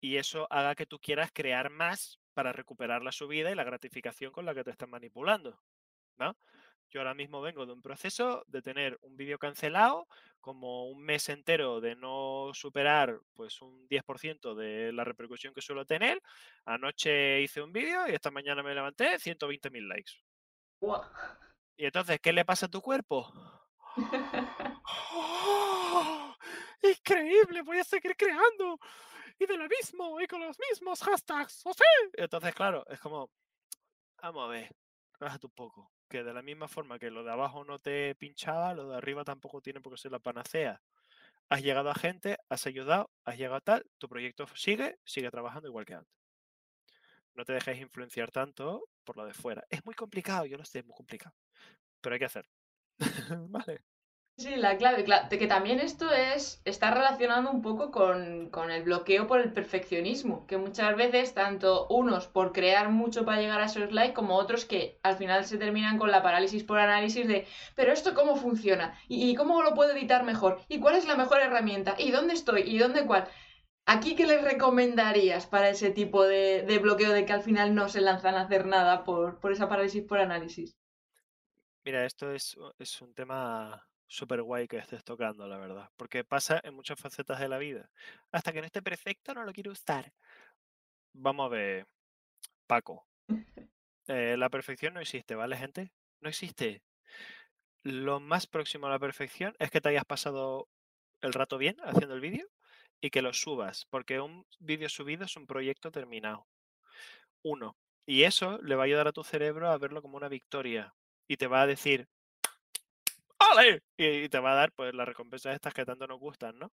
y 0.00 0.16
eso 0.16 0.46
haga 0.50 0.74
que 0.74 0.86
tú 0.86 0.98
quieras 0.98 1.30
crear 1.32 1.70
más 1.70 2.20
para 2.34 2.52
recuperar 2.52 3.02
la 3.02 3.12
subida 3.12 3.50
y 3.50 3.54
la 3.54 3.64
gratificación 3.64 4.32
con 4.32 4.44
la 4.46 4.54
que 4.54 4.64
te 4.64 4.70
están 4.70 4.90
manipulando. 4.90 5.60
¿no? 6.18 6.36
Yo 6.90 7.00
ahora 7.00 7.14
mismo 7.14 7.40
vengo 7.40 7.66
de 7.66 7.72
un 7.72 7.82
proceso 7.82 8.44
de 8.46 8.62
tener 8.62 8.98
un 9.02 9.16
vídeo 9.16 9.38
cancelado, 9.38 10.06
como 10.40 10.88
un 10.88 11.02
mes 11.02 11.28
entero 11.28 11.80
de 11.80 11.96
no 11.96 12.50
superar 12.54 13.20
pues 13.34 13.60
un 13.60 13.86
10% 13.88 14.54
de 14.54 14.92
la 14.92 15.04
repercusión 15.04 15.52
que 15.52 15.60
suelo 15.60 15.84
tener. 15.84 16.22
Anoche 16.64 17.42
hice 17.42 17.60
un 17.60 17.72
vídeo 17.72 18.08
y 18.08 18.14
esta 18.14 18.30
mañana 18.30 18.62
me 18.62 18.74
levanté 18.74 19.18
120.000 19.18 19.86
likes. 19.86 20.12
Y 21.76 21.84
entonces, 21.84 22.18
¿qué 22.20 22.32
le 22.32 22.44
pasa 22.44 22.66
a 22.66 22.70
tu 22.70 22.80
cuerpo? 22.80 23.30
¡Increíble! 26.82 27.62
Voy 27.62 27.78
a 27.78 27.84
seguir 27.84 28.16
creando. 28.16 28.78
Y 29.38 29.46
de 29.46 29.56
lo 29.56 29.68
mismo, 29.68 30.20
y 30.20 30.26
con 30.26 30.40
los 30.40 30.58
mismos 30.58 31.00
hashtags. 31.02 31.62
¡O 31.64 31.72
sí! 31.72 31.84
Entonces, 32.14 32.54
claro, 32.54 32.84
es 32.88 32.98
como, 33.00 33.30
vamos 34.20 34.44
a 34.44 34.48
ver, 34.48 34.76
bájate 35.20 35.46
un 35.46 35.52
poco. 35.52 35.92
Que 36.08 36.24
de 36.24 36.32
la 36.32 36.42
misma 36.42 36.68
forma 36.68 36.98
que 36.98 37.10
lo 37.10 37.22
de 37.22 37.30
abajo 37.30 37.64
no 37.64 37.78
te 37.78 38.14
pinchaba, 38.16 38.74
lo 38.74 38.88
de 38.88 38.96
arriba 38.96 39.24
tampoco 39.24 39.60
tiene 39.60 39.80
por 39.80 39.92
qué 39.92 39.98
ser 39.98 40.12
la 40.12 40.18
panacea. 40.18 40.82
Has 41.50 41.62
llegado 41.62 41.90
a 41.90 41.94
gente, 41.94 42.38
has 42.48 42.66
ayudado, 42.66 43.10
has 43.24 43.36
llegado 43.38 43.56
a 43.56 43.60
tal, 43.60 43.86
tu 43.98 44.08
proyecto 44.08 44.46
sigue, 44.54 44.98
sigue 45.04 45.30
trabajando 45.30 45.68
igual 45.68 45.84
que 45.84 45.94
antes. 45.94 46.12
No 47.34 47.44
te 47.44 47.52
dejes 47.52 47.78
influenciar 47.78 48.30
tanto 48.32 48.88
por 49.04 49.16
lo 49.16 49.24
de 49.24 49.32
fuera. 49.32 49.64
Es 49.70 49.84
muy 49.84 49.94
complicado, 49.94 50.44
yo 50.46 50.58
lo 50.58 50.64
sé, 50.64 50.80
es 50.80 50.86
muy 50.86 50.94
complicado. 50.94 51.34
Pero 52.00 52.14
hay 52.14 52.18
que 52.18 52.24
hacer. 52.24 52.48
vale. 53.48 53.82
Sí, 54.38 54.54
la 54.54 54.76
clave, 54.76 55.04
que 55.04 55.46
también 55.48 55.80
esto 55.80 56.12
es, 56.12 56.62
está 56.64 56.92
relacionado 56.92 57.50
un 57.50 57.60
poco 57.60 57.90
con, 57.90 58.50
con 58.50 58.70
el 58.70 58.84
bloqueo 58.84 59.26
por 59.26 59.40
el 59.40 59.52
perfeccionismo, 59.52 60.46
que 60.46 60.56
muchas 60.56 60.96
veces 60.96 61.34
tanto 61.34 61.88
unos 61.88 62.28
por 62.28 62.52
crear 62.52 62.88
mucho 62.88 63.24
para 63.24 63.40
llegar 63.40 63.60
a 63.60 63.64
esos 63.64 63.90
likes, 63.90 64.14
como 64.14 64.36
otros 64.36 64.64
que 64.64 65.00
al 65.02 65.16
final 65.16 65.44
se 65.44 65.58
terminan 65.58 65.98
con 65.98 66.12
la 66.12 66.22
parálisis 66.22 66.62
por 66.62 66.78
análisis 66.78 67.26
de, 67.26 67.48
pero 67.74 67.92
esto 67.92 68.14
cómo 68.14 68.36
funciona, 68.36 68.96
y, 69.08 69.28
y 69.28 69.34
cómo 69.34 69.60
lo 69.64 69.74
puedo 69.74 69.90
editar 69.90 70.22
mejor, 70.22 70.60
y 70.68 70.78
cuál 70.78 70.94
es 70.94 71.08
la 71.08 71.16
mejor 71.16 71.40
herramienta, 71.40 71.96
y 71.98 72.12
dónde 72.12 72.34
estoy, 72.34 72.62
y 72.62 72.78
dónde 72.78 73.06
cuál. 73.06 73.26
¿Aquí 73.86 74.14
qué 74.14 74.24
les 74.24 74.44
recomendarías 74.44 75.48
para 75.48 75.70
ese 75.70 75.90
tipo 75.90 76.22
de, 76.22 76.62
de 76.62 76.78
bloqueo 76.78 77.10
de 77.10 77.26
que 77.26 77.32
al 77.32 77.42
final 77.42 77.74
no 77.74 77.88
se 77.88 78.02
lanzan 78.02 78.36
a 78.36 78.42
hacer 78.42 78.66
nada 78.66 79.02
por, 79.02 79.40
por 79.40 79.50
esa 79.50 79.68
parálisis 79.68 80.04
por 80.04 80.20
análisis? 80.20 80.76
Mira, 81.84 82.04
esto 82.04 82.30
es, 82.30 82.56
es 82.78 83.02
un 83.02 83.12
tema 83.14 83.87
súper 84.08 84.42
guay 84.42 84.66
que 84.66 84.78
estés 84.78 85.04
tocando, 85.04 85.46
la 85.46 85.58
verdad. 85.58 85.90
Porque 85.96 86.24
pasa 86.24 86.60
en 86.64 86.74
muchas 86.74 86.98
facetas 86.98 87.38
de 87.38 87.48
la 87.48 87.58
vida. 87.58 87.90
Hasta 88.32 88.52
que 88.52 88.60
no 88.60 88.66
esté 88.66 88.82
perfecto, 88.82 89.34
no 89.34 89.44
lo 89.44 89.52
quiero 89.52 89.70
usar. 89.70 90.12
Vamos 91.12 91.46
a 91.46 91.48
ver, 91.48 91.86
Paco. 92.66 93.06
eh, 94.08 94.36
la 94.36 94.48
perfección 94.50 94.94
no 94.94 95.00
existe, 95.00 95.34
¿vale, 95.34 95.56
gente? 95.56 95.92
No 96.20 96.28
existe. 96.28 96.82
Lo 97.84 98.20
más 98.20 98.46
próximo 98.46 98.86
a 98.86 98.90
la 98.90 98.98
perfección 98.98 99.54
es 99.58 99.70
que 99.70 99.80
te 99.80 99.90
hayas 99.90 100.04
pasado 100.04 100.68
el 101.20 101.32
rato 101.32 101.58
bien 101.58 101.76
haciendo 101.82 102.14
el 102.14 102.20
vídeo 102.20 102.48
y 103.00 103.10
que 103.10 103.22
lo 103.22 103.32
subas, 103.32 103.86
porque 103.90 104.20
un 104.20 104.46
vídeo 104.58 104.88
subido 104.88 105.24
es 105.24 105.36
un 105.36 105.46
proyecto 105.46 105.90
terminado. 105.90 106.46
Uno. 107.42 107.76
Y 108.06 108.22
eso 108.24 108.58
le 108.62 108.74
va 108.74 108.84
a 108.84 108.86
ayudar 108.86 109.08
a 109.08 109.12
tu 109.12 109.22
cerebro 109.22 109.68
a 109.68 109.78
verlo 109.78 110.02
como 110.02 110.16
una 110.16 110.28
victoria. 110.28 110.94
Y 111.28 111.36
te 111.36 111.46
va 111.46 111.62
a 111.62 111.66
decir, 111.66 112.08
Y, 113.96 114.28
te 114.28 114.38
va 114.38 114.52
a 114.52 114.54
dar 114.54 114.72
pues 114.72 114.94
las 114.94 115.08
recompensas 115.08 115.54
estas 115.54 115.74
que 115.74 115.84
tanto 115.84 116.06
nos 116.06 116.18
gustan, 116.18 116.58
¿no? 116.58 116.72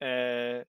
Eh, 0.00 0.64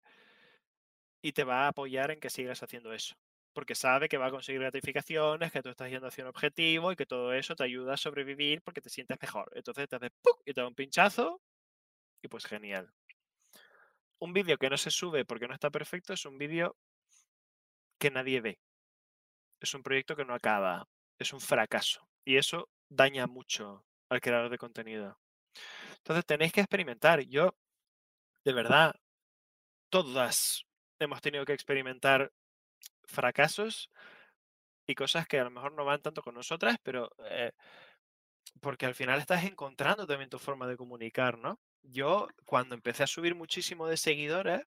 y 1.21 1.31
te 1.33 1.43
va 1.43 1.65
a 1.65 1.67
apoyar 1.69 2.11
en 2.11 2.19
que 2.19 2.29
sigas 2.29 2.63
haciendo 2.63 2.93
eso. 2.93 3.15
Porque 3.53 3.75
sabe 3.75 4.07
que 4.09 4.17
va 4.17 4.27
a 4.27 4.31
conseguir 4.31 4.61
gratificaciones, 4.61 5.51
que 5.51 5.61
tú 5.61 5.69
estás 5.69 5.89
yendo 5.89 6.07
hacia 6.07 6.23
un 6.23 6.29
objetivo 6.29 6.91
y 6.91 6.95
que 6.95 7.05
todo 7.05 7.33
eso 7.33 7.55
te 7.55 7.63
ayuda 7.63 7.93
a 7.93 7.97
sobrevivir 7.97 8.61
porque 8.61 8.81
te 8.81 8.89
sientes 8.89 9.17
mejor. 9.21 9.51
Entonces 9.55 9.87
te 9.89 9.95
hace 9.95 10.09
¡puc! 10.21 10.41
y 10.45 10.53
te 10.53 10.61
da 10.61 10.67
un 10.67 10.75
pinchazo 10.75 11.41
y 12.21 12.27
pues 12.27 12.45
genial. 12.45 12.93
Un 14.19 14.33
vídeo 14.33 14.57
que 14.57 14.69
no 14.69 14.77
se 14.77 14.91
sube 14.91 15.25
porque 15.25 15.47
no 15.47 15.53
está 15.53 15.69
perfecto 15.69 16.13
es 16.13 16.25
un 16.25 16.37
vídeo 16.37 16.75
que 17.99 18.11
nadie 18.11 18.41
ve. 18.41 18.59
Es 19.59 19.73
un 19.73 19.83
proyecto 19.83 20.15
que 20.15 20.25
no 20.25 20.33
acaba. 20.33 20.87
Es 21.17 21.33
un 21.33 21.41
fracaso. 21.41 22.07
Y 22.25 22.37
eso 22.37 22.69
daña 22.89 23.27
mucho 23.27 23.85
al 24.09 24.21
creador 24.21 24.49
de 24.49 24.57
contenido. 24.57 25.19
Entonces 25.97 26.25
tenéis 26.25 26.51
que 26.51 26.61
experimentar. 26.61 27.21
Yo, 27.21 27.55
de 28.43 28.53
verdad, 28.53 28.95
todas 29.89 30.65
hemos 30.99 31.21
tenido 31.21 31.45
que 31.45 31.53
experimentar 31.53 32.31
fracasos 33.05 33.89
y 34.87 34.95
cosas 34.95 35.27
que 35.27 35.39
a 35.39 35.43
lo 35.43 35.51
mejor 35.51 35.73
no 35.73 35.85
van 35.85 36.01
tanto 36.01 36.21
con 36.21 36.35
nosotras, 36.35 36.77
pero 36.83 37.11
eh, 37.25 37.51
porque 38.61 38.85
al 38.85 38.95
final 38.95 39.19
estás 39.19 39.43
encontrando 39.43 40.07
también 40.07 40.29
tu 40.29 40.39
forma 40.39 40.67
de 40.67 40.77
comunicar, 40.77 41.37
¿no? 41.37 41.59
Yo 41.83 42.27
cuando 42.45 42.75
empecé 42.75 43.03
a 43.03 43.07
subir 43.07 43.35
muchísimo 43.35 43.87
de 43.87 43.97
seguidores, 43.97 44.65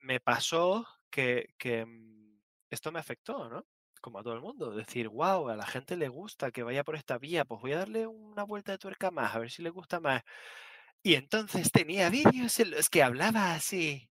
me 0.00 0.20
pasó 0.20 0.86
que, 1.10 1.54
que, 1.58 1.86
mm, 1.86 2.40
esto 2.70 2.92
me 2.92 2.98
afectó, 2.98 3.48
¿no? 3.48 3.64
Como 4.04 4.18
a 4.18 4.22
todo 4.22 4.34
el 4.34 4.42
mundo, 4.42 4.70
decir, 4.74 5.08
wow, 5.08 5.48
a 5.48 5.56
la 5.56 5.64
gente 5.64 5.96
le 5.96 6.08
gusta 6.08 6.50
que 6.50 6.62
vaya 6.62 6.84
por 6.84 6.94
esta 6.94 7.16
vía, 7.16 7.46
pues 7.46 7.62
voy 7.62 7.72
a 7.72 7.78
darle 7.78 8.06
una 8.06 8.42
vuelta 8.42 8.72
de 8.72 8.76
tuerca 8.76 9.10
más, 9.10 9.34
a 9.34 9.38
ver 9.38 9.50
si 9.50 9.62
le 9.62 9.70
gusta 9.70 9.98
más. 9.98 10.22
Y 11.02 11.14
entonces 11.14 11.72
tenía 11.72 12.10
vídeos 12.10 12.60
en 12.60 12.72
los 12.72 12.90
que 12.90 13.02
hablaba 13.02 13.54
así, 13.54 14.10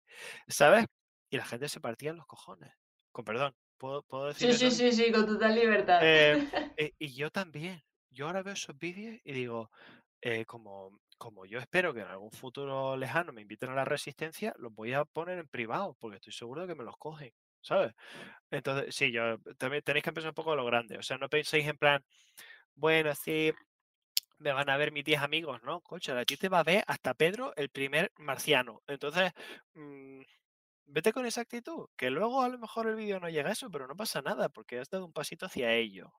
¿sabes? 0.48 0.88
Y 1.30 1.38
la 1.38 1.46
gente 1.46 1.70
se 1.70 1.80
partía 1.82 2.10
en 2.10 2.18
los 2.18 2.26
cojones. 2.26 2.74
Con 3.12 3.26
perdón, 3.26 3.54
¿puedo, 3.78 4.02
puedo 4.02 4.26
decir 4.30 4.56
Sí, 4.56 4.72
sí, 4.72 4.76
sí, 4.76 4.92
sí, 4.92 5.12
con 5.12 5.28
total 5.28 5.54
libertad. 5.54 6.00
Eh, 6.02 6.50
eh, 6.78 6.94
y 6.98 7.14
yo 7.14 7.30
también. 7.30 7.84
Yo 8.10 8.26
ahora 8.26 8.42
veo 8.42 8.54
esos 8.56 8.76
vídeos 8.80 9.22
y 9.24 9.34
digo, 9.34 9.70
eh, 10.20 10.46
como, 10.46 11.00
como 11.20 11.46
yo 11.46 11.60
espero 11.60 11.94
que 11.94 12.00
en 12.00 12.08
algún 12.08 12.32
futuro 12.32 12.98
lejano 12.98 13.34
me 13.34 13.44
inviten 13.44 13.70
a 13.70 13.76
la 13.76 13.86
resistencia, 13.86 14.56
los 14.58 14.74
voy 14.74 14.94
a 14.94 15.06
poner 15.06 15.38
en 15.38 15.48
privado, 15.48 15.96
porque 16.00 16.16
estoy 16.16 16.34
seguro 16.34 16.62
de 16.62 16.70
que 16.70 16.76
me 16.76 16.84
los 16.84 16.98
cogen, 16.98 17.32
¿sabes? 17.66 17.94
Entonces, 18.52 18.96
sí, 18.96 19.12
yo 19.12 19.40
también 19.58 19.84
tenéis 19.84 20.04
que 20.04 20.10
empezar 20.12 20.30
un 20.30 20.36
poco 20.36 20.54
a 20.54 20.56
lo 20.56 20.66
grande. 20.66 20.98
O 20.98 21.04
sea, 21.04 21.18
no 21.18 21.30
penséis 21.30 21.68
en 21.68 21.78
plan, 21.78 22.04
bueno, 22.76 23.14
sí, 23.16 23.52
me 24.38 24.52
van 24.54 24.70
a 24.70 24.78
ver 24.78 24.92
mis 24.92 25.04
10 25.06 25.22
amigos, 25.22 25.62
¿no? 25.64 25.82
Concha, 25.82 26.18
a 26.18 26.26
ti 26.26 26.38
te 26.38 26.50
va 26.50 26.60
a 26.60 26.64
ver 26.64 26.84
hasta 26.88 27.14
Pedro, 27.14 27.54
el 27.56 27.70
primer 27.70 28.12
marciano. 28.18 28.82
Entonces, 28.88 29.32
mm, 29.74 30.22
vete 30.86 31.14
con 31.14 31.26
esa 31.26 31.42
actitud, 31.42 31.88
que 31.98 32.10
luego 32.12 32.44
a 32.44 32.50
lo 32.50 32.60
mejor 32.60 32.88
el 32.88 32.96
vídeo 32.96 33.20
no 33.20 33.30
llega 33.30 33.50
a 33.50 33.54
eso, 33.54 33.70
pero 33.72 33.88
no 33.88 33.96
pasa 33.96 34.22
nada, 34.22 34.50
porque 34.50 34.80
has 34.80 34.90
dado 34.90 35.06
un 35.06 35.14
pasito 35.14 35.48
hacia 35.48 35.74
ello. 35.74 36.14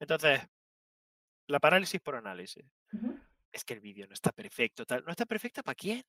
Entonces, 0.00 0.40
la 1.46 1.60
parálisis 1.60 2.00
por 2.00 2.16
análisis. 2.16 2.64
Es 3.52 3.64
que 3.64 3.74
el 3.74 3.80
vídeo 3.80 4.06
no 4.08 4.14
está 4.14 4.32
perfecto. 4.32 4.84
tal. 4.86 5.04
¿No 5.04 5.10
está 5.10 5.26
perfecto 5.26 5.62
para 5.62 5.74
quién? 5.74 6.02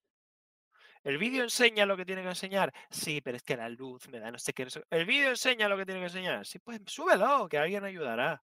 ¿El 1.04 1.18
vídeo 1.18 1.44
enseña 1.44 1.86
lo 1.86 1.98
que 1.98 2.06
tiene 2.06 2.22
que 2.24 2.30
enseñar? 2.30 2.74
Sí, 2.89 3.22
pero 3.22 3.38
es 3.38 3.44
que 3.44 3.58
la 3.58 3.70
luz 3.70 4.08
me 4.10 4.20
da 4.20 4.32
no 4.32 4.39
sé 4.39 4.54
qué. 4.54 4.63
no 4.66 4.70
sé- 4.70 4.84
¿El 4.89 5.06
vídeo 5.06 5.30
enseña 5.30 5.68
lo 5.70 5.78
que 5.78 5.86
tiene 5.86 6.00
que 6.02 6.06
enseñar? 6.08 6.46
Sí, 6.46 6.60
pues 6.60 6.82
súbelo, 6.88 7.48
que 7.50 7.58
alguien 7.58 7.84
ayudará. 7.84 8.44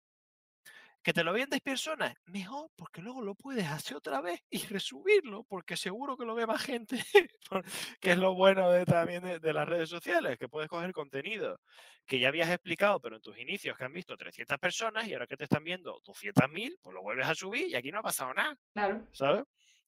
¿Que 1.02 1.12
te 1.12 1.24
lo 1.26 1.34
vean 1.34 1.50
10 1.50 1.62
personas? 1.62 2.14
Mejor, 2.28 2.70
porque 2.78 3.02
luego 3.02 3.22
lo 3.22 3.36
puedes 3.36 3.68
hacer 3.68 3.98
otra 3.98 4.22
vez 4.22 4.40
y 4.50 4.66
resubirlo, 4.68 5.44
porque 5.44 5.76
seguro 5.76 6.16
que 6.16 6.24
lo 6.24 6.34
ve 6.34 6.48
más 6.48 6.64
gente. 6.64 6.96
que 8.00 8.12
es 8.12 8.18
lo 8.18 8.36
bueno 8.36 8.72
de, 8.72 8.86
también 8.86 9.22
de, 9.22 9.40
de 9.40 9.54
las 9.54 9.68
redes 9.68 9.90
sociales, 9.90 10.38
que 10.38 10.48
puedes 10.48 10.70
coger 10.70 10.94
contenido 10.94 11.60
que 12.06 12.20
ya 12.20 12.30
habías 12.30 12.50
explicado, 12.50 13.02
pero 13.02 13.18
en 13.18 13.22
tus 13.22 13.38
inicios 13.38 13.78
que 13.78 13.84
han 13.84 13.92
visto 13.92 14.16
300 14.16 14.58
personas 14.60 15.06
y 15.08 15.14
ahora 15.14 15.28
que 15.28 15.36
te 15.36 15.44
están 15.44 15.64
viendo 15.66 16.00
200.000, 16.06 16.78
pues 16.82 16.94
lo 16.94 17.02
vuelves 17.02 17.28
a 17.28 17.36
subir 17.36 17.68
y 17.68 17.76
aquí 17.76 17.92
no 17.92 18.00
ha 18.00 18.04
pasado 18.04 18.34
nada. 18.34 18.56
Claro. 18.74 19.08
¿sabes? 19.12 19.44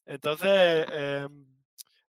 Entonces, 0.05 0.85
em, 0.91 1.45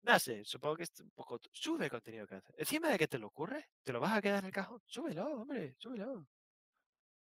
no 0.05 0.19
sé, 0.19 0.43
supongo 0.45 0.77
que 0.77 0.83
es 0.83 0.91
un 1.01 1.11
poco... 1.11 1.39
Sube 1.51 1.85
el 1.85 1.91
contenido 1.91 2.27
que 2.27 2.35
haces. 2.35 2.55
Encima 2.57 2.89
de 2.89 2.97
que 2.97 3.07
te 3.07 3.19
lo 3.19 3.27
ocurre, 3.27 3.69
te 3.83 3.91
lo 3.93 3.99
vas 3.99 4.13
a 4.17 4.21
quedar 4.21 4.39
en 4.39 4.45
el 4.45 4.51
cajón. 4.51 4.81
Súbelo, 4.85 5.25
hombre, 5.41 5.75
súbelo. 5.79 6.27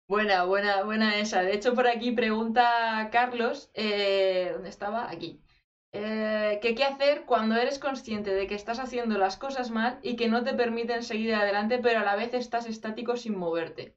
Buena, 0.09 0.45
buena, 0.45 0.83
buena 0.85 1.19
esa. 1.19 1.43
De 1.43 1.55
hecho, 1.55 1.75
por 1.75 1.87
aquí 1.89 2.13
pregunta 2.13 3.09
Carlos, 3.13 3.71
eh, 3.75 4.51
¿dónde 4.53 4.69
estaba? 4.69 5.11
Aquí. 5.11 5.41
Eh, 5.93 6.59
que 6.63 6.75
qué 6.75 6.85
hacer 6.85 7.25
cuando 7.27 7.57
eres 7.57 7.79
consciente 7.79 8.33
de 8.35 8.47
que 8.47 8.55
estás 8.55 8.79
haciendo 8.79 9.19
las 9.19 9.37
cosas 9.39 9.71
mal 9.71 9.99
y 10.03 10.17
que 10.17 10.29
no 10.29 10.45
te 10.45 10.55
permiten 10.55 11.03
seguir 11.03 11.35
adelante, 11.35 11.79
pero 11.79 12.01
a 12.01 12.05
la 12.05 12.17
vez 12.17 12.35
estás 12.35 12.67
estático 12.67 13.17
sin 13.17 13.37
moverte. 13.39 13.97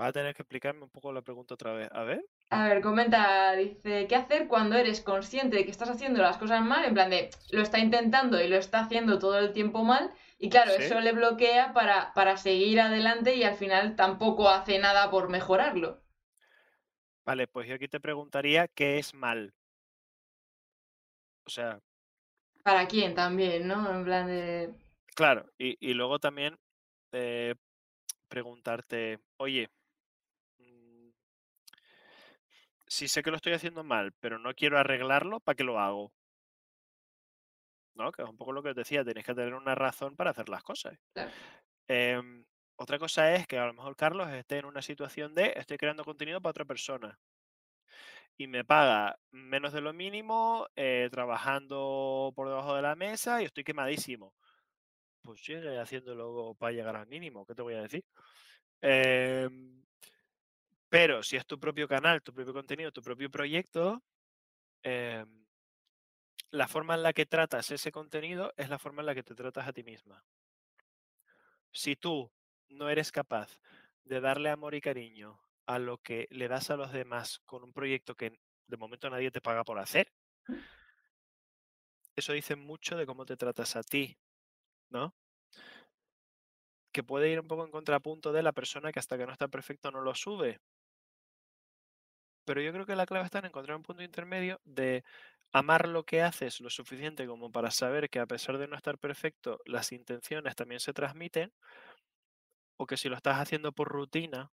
Va 0.00 0.08
a 0.08 0.12
tener 0.12 0.34
que 0.34 0.42
explicarme 0.42 0.82
un 0.84 0.90
poco 0.90 1.12
la 1.12 1.22
pregunta 1.22 1.54
otra 1.54 1.72
vez. 1.72 1.88
A 1.92 2.04
ver. 2.04 2.24
A 2.48 2.68
ver, 2.68 2.80
comenta, 2.80 3.52
dice, 3.54 4.06
¿qué 4.08 4.16
hacer 4.16 4.48
cuando 4.48 4.76
eres 4.76 5.02
consciente 5.02 5.56
de 5.58 5.64
que 5.66 5.70
estás 5.70 5.90
haciendo 5.90 6.22
las 6.22 6.38
cosas 6.38 6.62
mal? 6.64 6.82
En 6.86 6.94
plan 6.94 7.10
de, 7.10 7.28
lo 7.50 7.60
está 7.60 7.78
intentando 7.80 8.40
y 8.40 8.48
lo 8.48 8.56
está 8.56 8.80
haciendo 8.80 9.18
todo 9.18 9.38
el 9.38 9.52
tiempo 9.52 9.84
mal. 9.84 10.10
Y 10.38 10.48
claro, 10.48 10.70
Sí. 10.70 10.82
eso 10.82 11.00
le 11.00 11.12
bloquea 11.12 11.74
para, 11.74 12.14
para 12.14 12.38
seguir 12.38 12.80
adelante 12.80 13.34
y 13.36 13.44
al 13.44 13.56
final 13.56 13.94
tampoco 13.96 14.48
hace 14.48 14.78
nada 14.78 15.10
por 15.10 15.28
mejorarlo. 15.28 16.00
Vale, 17.26 17.46
pues 17.46 17.68
yo 17.68 17.74
aquí 17.74 17.86
te 17.86 18.00
preguntaría 18.00 18.66
qué 18.66 18.98
es 18.98 19.12
mal. 19.12 19.52
O 21.46 21.50
sea, 21.50 21.80
¿Para 22.64 22.88
quién 22.88 23.14
también, 23.14 23.68
no? 23.68 23.90
En 23.94 24.04
plan 24.04 24.26
de... 24.26 24.74
claro, 25.14 25.46
y, 25.58 25.76
y 25.80 25.94
luego 25.94 26.18
también 26.18 26.56
eh, 27.12 27.54
preguntarte, 28.28 29.20
oye, 29.38 29.68
mm, 30.58 31.10
si 32.94 33.08
sé 33.08 33.22
que 33.22 33.30
lo 33.30 33.36
estoy 33.36 33.54
haciendo 33.54 33.82
mal, 33.82 34.12
pero 34.20 34.38
no 34.38 34.54
quiero 34.54 34.78
arreglarlo, 34.78 35.40
¿para 35.40 35.56
qué 35.56 35.64
lo 35.64 35.80
hago? 35.80 36.12
¿No? 37.96 38.12
Que 38.12 38.22
es 38.22 38.28
un 38.28 38.36
poco 38.36 38.52
lo 38.52 38.62
que 38.62 38.70
os 38.70 38.76
decía, 38.76 39.04
tenéis 39.04 39.26
que 39.26 39.34
tener 39.34 39.54
una 39.54 39.74
razón 39.74 40.14
para 40.16 40.30
hacer 40.30 40.48
las 40.48 40.62
cosas. 40.62 40.96
Claro. 41.12 41.32
Em, 41.88 42.44
otra 42.76 42.98
cosa 42.98 43.34
es 43.34 43.46
que 43.46 43.58
a 43.58 43.66
lo 43.66 43.74
mejor 43.74 43.96
Carlos 43.96 44.28
esté 44.30 44.58
en 44.58 44.66
una 44.66 44.82
situación 44.82 45.34
de 45.34 45.52
estoy 45.56 45.76
creando 45.76 46.04
contenido 46.04 46.40
para 46.40 46.50
otra 46.50 46.64
persona 46.64 47.18
y 48.36 48.46
me 48.46 48.64
paga 48.64 49.18
menos 49.30 49.72
de 49.72 49.80
lo 49.80 49.92
mínimo, 49.92 50.66
eh, 50.76 51.08
trabajando 51.12 52.32
por 52.34 52.48
debajo 52.48 52.74
de 52.74 52.82
la 52.82 52.96
mesa 52.96 53.42
y 53.42 53.46
estoy 53.46 53.64
quemadísimo. 53.64 54.34
Pues 55.22 55.40
sigue 55.44 55.78
haciéndolo 55.78 56.54
para 56.58 56.72
llegar 56.72 56.96
al 56.96 57.06
mínimo, 57.06 57.46
¿qué 57.46 57.54
te 57.54 57.62
voy 57.62 57.74
a 57.74 57.82
decir? 57.82 58.04
Em, 58.82 59.83
pero 60.94 61.24
si 61.24 61.34
es 61.34 61.44
tu 61.44 61.58
propio 61.58 61.88
canal, 61.88 62.22
tu 62.22 62.32
propio 62.32 62.52
contenido, 62.52 62.92
tu 62.92 63.02
propio 63.02 63.28
proyecto, 63.28 64.04
em, 64.84 65.44
la 66.52 66.68
forma 66.68 66.94
en 66.94 67.02
la 67.02 67.12
que 67.12 67.26
tratas 67.26 67.72
ese 67.72 67.90
contenido 67.90 68.52
es 68.56 68.68
la 68.68 68.78
forma 68.78 69.02
en 69.02 69.06
la 69.06 69.14
que 69.16 69.24
te 69.24 69.34
tratas 69.34 69.66
a 69.66 69.72
ti 69.72 69.82
misma. 69.82 70.24
Si 71.72 71.96
tú 71.96 72.30
no 72.68 72.88
eres 72.90 73.10
capaz 73.10 73.58
de 74.04 74.20
darle 74.20 74.50
amor 74.50 74.76
y 74.76 74.80
cariño 74.80 75.40
a 75.66 75.80
lo 75.80 75.98
que 75.98 76.28
le 76.30 76.46
das 76.46 76.70
a 76.70 76.76
los 76.76 76.92
demás 76.92 77.40
con 77.44 77.64
un 77.64 77.72
proyecto 77.72 78.14
que 78.14 78.38
de 78.68 78.76
momento 78.76 79.10
nadie 79.10 79.32
te 79.32 79.40
paga 79.40 79.64
por 79.64 79.80
hacer, 79.80 80.12
eso 82.14 82.32
dice 82.34 82.54
mucho 82.54 82.96
de 82.96 83.04
cómo 83.04 83.26
te 83.26 83.36
tratas 83.36 83.74
a 83.74 83.82
ti, 83.82 84.16
¿no? 84.90 85.12
Que 86.92 87.02
puede 87.02 87.30
ir 87.30 87.40
un 87.40 87.48
poco 87.48 87.64
en 87.64 87.72
contrapunto 87.72 88.32
de 88.32 88.44
la 88.44 88.52
persona 88.52 88.92
que 88.92 89.00
hasta 89.00 89.18
que 89.18 89.26
no 89.26 89.32
está 89.32 89.48
perfecto 89.48 89.90
no 89.90 90.00
lo 90.00 90.14
sube. 90.14 90.60
Pero 92.44 92.60
yo 92.60 92.72
creo 92.72 92.86
que 92.86 92.96
la 92.96 93.06
clave 93.06 93.24
está 93.24 93.38
en 93.38 93.46
encontrar 93.46 93.76
un 93.76 93.82
punto 93.82 94.02
intermedio 94.02 94.60
de 94.64 95.04
amar 95.52 95.88
lo 95.88 96.04
que 96.04 96.20
haces 96.22 96.60
lo 96.60 96.68
suficiente 96.68 97.26
como 97.26 97.50
para 97.50 97.70
saber 97.70 98.10
que 98.10 98.18
a 98.18 98.26
pesar 98.26 98.58
de 98.58 98.66
no 98.66 98.76
estar 98.76 98.98
perfecto, 98.98 99.60
las 99.64 99.92
intenciones 99.92 100.56
también 100.56 100.80
se 100.80 100.92
transmiten, 100.92 101.52
o 102.76 102.86
que 102.86 102.96
si 102.96 103.08
lo 103.08 103.16
estás 103.16 103.38
haciendo 103.38 103.72
por 103.72 103.88
rutina, 103.88 104.50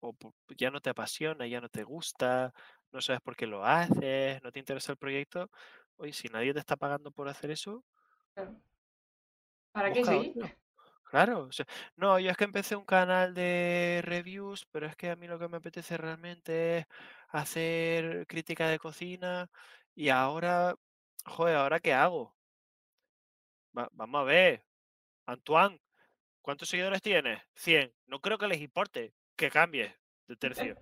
o 0.00 0.14
ya 0.56 0.70
no 0.70 0.80
te 0.80 0.90
apasiona, 0.90 1.46
ya 1.46 1.60
no 1.60 1.68
te 1.70 1.84
gusta, 1.84 2.52
no 2.92 3.00
sabes 3.00 3.22
por 3.22 3.34
qué 3.34 3.46
lo 3.46 3.64
haces, 3.64 4.42
no 4.42 4.52
te 4.52 4.58
interesa 4.58 4.92
el 4.92 4.98
proyecto, 4.98 5.50
oye, 5.96 6.12
si 6.12 6.28
nadie 6.28 6.52
te 6.52 6.60
está 6.60 6.76
pagando 6.76 7.10
por 7.10 7.28
hacer 7.28 7.50
eso. 7.50 7.82
¿Para 9.72 9.92
qué 9.92 10.04
seguir? 10.04 10.34
Claro, 11.04 11.44
o 11.44 11.52
sea, 11.52 11.66
no, 11.96 12.18
yo 12.18 12.30
es 12.30 12.36
que 12.36 12.44
empecé 12.44 12.74
un 12.76 12.84
canal 12.84 13.32
de 13.32 14.00
reviews, 14.04 14.66
pero 14.70 14.86
es 14.86 14.96
que 14.96 15.10
a 15.10 15.16
mí 15.16 15.28
lo 15.28 15.38
que 15.38 15.48
me 15.48 15.58
apetece 15.58 15.96
realmente 15.96 16.78
es 16.78 16.86
hacer 17.28 18.26
crítica 18.26 18.68
de 18.68 18.78
cocina 18.78 19.50
y 19.94 20.08
ahora, 20.10 20.74
joder, 21.26 21.56
¿ahora 21.56 21.80
qué 21.80 21.92
hago? 21.94 22.36
Va- 23.76 23.88
vamos 23.92 24.20
a 24.20 24.24
ver, 24.24 24.64
Antoine, 25.26 25.80
¿cuántos 26.42 26.68
seguidores 26.68 27.02
tienes? 27.02 27.42
100. 27.54 27.94
No 28.06 28.20
creo 28.20 28.38
que 28.38 28.48
les 28.48 28.60
importe 28.60 29.14
que 29.36 29.50
cambies 29.50 29.94
de 30.28 30.36
tercio. 30.36 30.76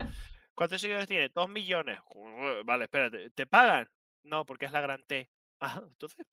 ¿Cuántos 0.55 0.81
seguidores 0.81 1.09
tienes? 1.09 1.33
Dos 1.35 1.49
millones. 1.49 1.99
Joder, 2.07 2.65
Vale, 2.65 2.85
espérate, 2.85 3.31
¿te 3.31 3.47
pagan? 3.47 3.89
No, 4.23 4.47
porque 4.47 4.67
es 4.67 4.73
la 4.73 4.81
gran 4.81 5.05
T. 5.05 5.31
Ah, 5.61 5.83
entonces, 5.89 6.27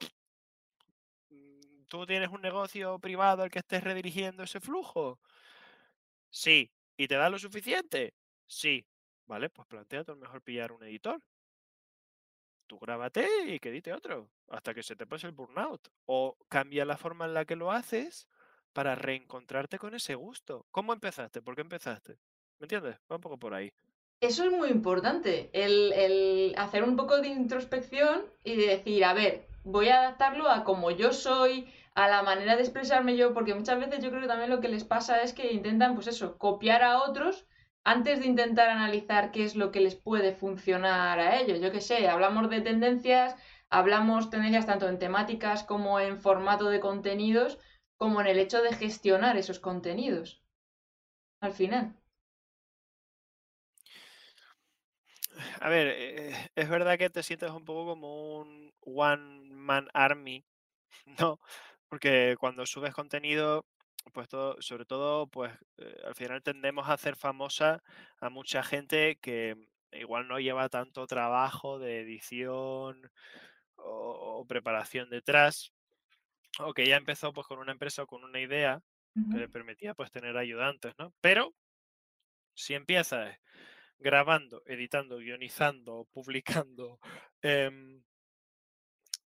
mm, 1.29 1.85
¿tú 1.87 2.05
tienes 2.05 2.29
un 2.29 2.41
negocio 2.41 2.99
privado 2.99 3.43
al 3.43 3.49
que 3.51 3.59
estés 3.59 3.83
redirigiendo 3.83 4.43
ese 4.43 4.59
flujo? 4.59 5.19
Sí. 6.29 6.71
¿Y 6.97 7.07
te 7.07 7.15
da 7.15 7.29
lo 7.29 7.39
suficiente? 7.39 8.15
Sí. 8.47 8.85
Vale, 9.31 9.49
pues 9.49 9.65
planteate 9.65 10.11
a 10.11 10.15
mejor 10.15 10.41
pillar 10.41 10.73
un 10.73 10.83
editor. 10.83 11.21
Tú 12.67 12.77
grábate 12.79 13.25
y 13.45 13.59
que 13.59 13.69
edite 13.69 13.93
otro, 13.93 14.29
hasta 14.49 14.73
que 14.73 14.83
se 14.83 14.97
te 14.97 15.07
pase 15.07 15.25
el 15.25 15.31
burnout. 15.31 15.87
O 16.05 16.35
cambia 16.49 16.83
la 16.83 16.97
forma 16.97 17.23
en 17.23 17.33
la 17.33 17.45
que 17.45 17.55
lo 17.55 17.71
haces 17.71 18.27
para 18.73 18.93
reencontrarte 18.95 19.79
con 19.79 19.95
ese 19.95 20.15
gusto. 20.15 20.65
¿Cómo 20.69 20.91
empezaste? 20.91 21.41
¿Por 21.41 21.55
qué 21.55 21.61
empezaste? 21.61 22.17
¿Me 22.59 22.65
entiendes? 22.65 22.97
Va 23.09 23.15
un 23.15 23.21
poco 23.21 23.37
por 23.37 23.53
ahí. 23.53 23.71
Eso 24.19 24.43
es 24.43 24.51
muy 24.51 24.67
importante, 24.67 25.49
el, 25.53 25.93
el 25.93 26.53
hacer 26.57 26.83
un 26.83 26.97
poco 26.97 27.21
de 27.21 27.29
introspección 27.29 28.25
y 28.43 28.57
de 28.57 28.67
decir, 28.67 29.05
a 29.05 29.13
ver, 29.13 29.47
voy 29.63 29.87
a 29.87 29.99
adaptarlo 30.01 30.49
a 30.49 30.65
como 30.65 30.91
yo 30.91 31.13
soy, 31.13 31.73
a 31.95 32.09
la 32.09 32.21
manera 32.21 32.57
de 32.57 32.63
expresarme 32.63 33.15
yo, 33.15 33.33
porque 33.33 33.55
muchas 33.55 33.79
veces 33.79 34.03
yo 34.03 34.09
creo 34.09 34.23
que 34.23 34.27
también 34.27 34.49
lo 34.49 34.59
que 34.59 34.67
les 34.67 34.83
pasa 34.83 35.23
es 35.23 35.31
que 35.31 35.53
intentan, 35.53 35.95
pues 35.95 36.07
eso, 36.07 36.37
copiar 36.37 36.83
a 36.83 37.01
otros 37.01 37.47
antes 37.83 38.19
de 38.19 38.27
intentar 38.27 38.69
analizar 38.69 39.31
qué 39.31 39.43
es 39.43 39.55
lo 39.55 39.71
que 39.71 39.81
les 39.81 39.95
puede 39.95 40.33
funcionar 40.33 41.19
a 41.19 41.39
ellos. 41.39 41.59
Yo 41.59 41.71
qué 41.71 41.81
sé, 41.81 42.07
hablamos 42.07 42.49
de 42.49 42.61
tendencias, 42.61 43.35
hablamos 43.69 44.29
tendencias 44.29 44.65
tanto 44.65 44.87
en 44.87 44.99
temáticas 44.99 45.63
como 45.63 45.99
en 45.99 46.17
formato 46.19 46.69
de 46.69 46.79
contenidos, 46.79 47.59
como 47.97 48.21
en 48.21 48.27
el 48.27 48.39
hecho 48.39 48.61
de 48.61 48.73
gestionar 48.73 49.37
esos 49.37 49.59
contenidos. 49.59 50.43
Al 51.41 51.53
final. 51.53 51.95
A 55.59 55.69
ver, 55.69 55.87
eh, 55.87 56.49
es 56.55 56.69
verdad 56.69 56.97
que 56.97 57.09
te 57.09 57.23
sientes 57.23 57.51
un 57.51 57.65
poco 57.65 57.85
como 57.85 58.39
un 58.39 58.73
one 58.81 59.53
man 59.55 59.87
army, 59.93 60.43
¿no? 61.19 61.39
Porque 61.89 62.35
cuando 62.39 62.65
subes 62.65 62.93
contenido, 62.93 63.65
pues 64.13 64.27
todo, 64.27 64.61
sobre 64.61 64.85
todo, 64.85 65.27
pues 65.27 65.51
eh, 65.77 65.95
al 66.05 66.15
final 66.15 66.43
tendemos 66.43 66.87
a 66.87 66.93
hacer 66.93 67.15
famosa 67.15 67.83
a 68.19 68.29
mucha 68.29 68.63
gente 68.63 69.17
que 69.21 69.55
igual 69.91 70.27
no 70.27 70.39
lleva 70.39 70.69
tanto 70.69 71.07
trabajo 71.07 71.79
de 71.79 72.01
edición 72.01 73.11
o, 73.75 74.45
preparación 74.47 75.09
detrás, 75.09 75.71
o 76.59 76.73
que 76.73 76.87
ya 76.87 76.97
empezó 76.97 77.31
pues 77.33 77.47
con 77.47 77.59
una 77.59 77.71
empresa 77.71 78.03
o 78.03 78.07
con 78.07 78.23
una 78.23 78.39
idea 78.39 78.81
que 79.31 79.37
le 79.37 79.49
permitía 79.49 79.93
pues 79.93 80.11
tener 80.11 80.37
ayudantes, 80.37 80.93
¿no? 80.97 81.13
Pero 81.21 81.53
si 82.55 82.73
empiezas 82.73 83.37
grabando, 83.99 84.63
editando, 84.65 85.17
guionizando, 85.17 86.07
publicando, 86.13 86.99
em, 87.41 88.03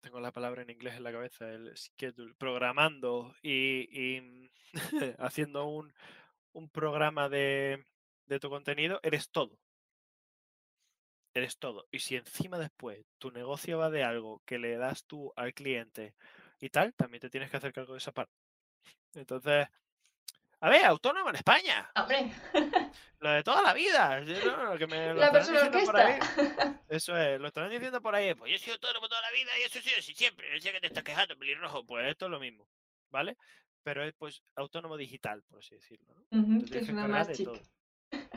tengo 0.04 0.20
la 0.20 0.32
palabra 0.32 0.62
en 0.62 0.68
inglés 0.70 0.96
en 0.96 1.02
la 1.02 1.12
cabeza, 1.12 1.50
el 1.50 1.74
schedule, 1.76 2.34
programando 2.34 3.34
y, 3.42 4.20
mm, 4.20 4.48
haciendo 5.18 5.66
un, 5.66 5.92
programa 6.72 7.28
de, 7.30 7.86
de 8.26 8.38
tu 8.38 8.50
contenido, 8.50 9.00
eres 9.02 9.30
todo. 9.30 9.58
Eres 11.32 11.58
todo. 11.58 11.86
Y 11.90 12.00
si 12.00 12.16
encima 12.16 12.58
después 12.58 13.04
tu 13.18 13.30
negocio 13.30 13.78
va 13.78 13.90
de 13.90 14.04
algo 14.04 14.42
que 14.44 14.58
le 14.58 14.76
das 14.76 15.06
tú 15.06 15.32
al 15.36 15.54
cliente 15.54 16.14
y 16.60 16.68
tal, 16.68 16.94
también 16.94 17.22
te 17.22 17.30
tienes 17.30 17.50
que 17.50 17.56
hacer 17.56 17.72
cargo 17.72 17.94
de 17.94 17.98
esa 17.98 18.12
parte. 18.12 18.34
Entonces, 19.14 19.68
a 20.64 20.70
ver, 20.70 20.82
autónomo 20.86 21.28
en 21.28 21.36
España. 21.36 21.90
Hombre. 21.94 22.32
Lo 23.20 23.30
de 23.32 23.42
toda 23.42 23.60
la 23.60 23.74
vida. 23.74 24.18
la 24.20 25.30
persona 25.30 25.60
orquesta. 25.60 26.80
eso 26.88 27.14
es, 27.18 27.38
lo 27.38 27.48
están 27.48 27.68
diciendo 27.68 28.00
por 28.00 28.14
ahí. 28.14 28.34
Pues 28.34 28.50
yo 28.50 28.56
he 28.56 28.58
sido 28.58 28.74
autónomo 28.74 29.06
toda 29.06 29.20
la 29.20 29.30
vida 29.30 29.50
y 29.60 29.64
eso 29.64 29.78
sí, 29.80 29.90
sí 30.00 30.14
siempre. 30.14 30.50
No 30.50 30.58
sé 30.58 30.72
que 30.72 30.80
te 30.80 30.86
estás 30.86 31.04
quejando, 31.04 31.36
pelirrojo. 31.36 31.84
Pues 31.84 32.06
esto 32.06 32.24
es 32.24 32.30
lo 32.30 32.40
mismo. 32.40 32.66
¿Vale? 33.10 33.36
Pero 33.82 34.04
es 34.04 34.14
pues 34.14 34.42
autónomo 34.56 34.96
digital, 34.96 35.42
por 35.42 35.58
así 35.58 35.74
decirlo. 35.74 36.14
que 36.30 36.78
es 36.78 36.88
una 36.88 37.08
más 37.08 37.30
chica. 37.32 37.60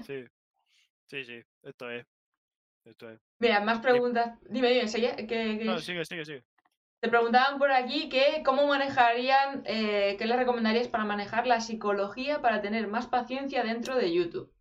Sí. 0.06 0.26
Sí, 1.06 1.24
sí. 1.24 1.42
Esto 1.64 1.90
es. 1.90 2.06
Esto 2.84 3.10
es. 3.10 3.22
Mira, 3.40 3.62
más 3.62 3.80
preguntas. 3.80 4.38
Dime, 4.50 4.70
dime, 4.74 4.88
sigue. 4.90 5.16
No, 5.64 5.80
sigue, 5.80 6.04
sigue, 6.04 6.26
sigue. 6.26 6.44
Te 7.00 7.10
preguntaban 7.10 7.60
por 7.60 7.72
aquí 7.72 8.10
que 8.10 8.42
cómo 8.44 8.66
manejarían, 8.66 9.64
eh, 9.66 10.16
qué 10.18 10.26
le 10.26 10.36
recomendarías 10.36 10.88
para 10.88 11.06
manejar 11.06 11.46
la 11.46 11.62
psicología 11.62 12.42
para 12.42 12.62
tener 12.62 12.88
más 12.88 13.06
paciencia 13.06 13.64
dentro 13.64 13.96
de 13.96 14.12
YouTube. 14.12 14.52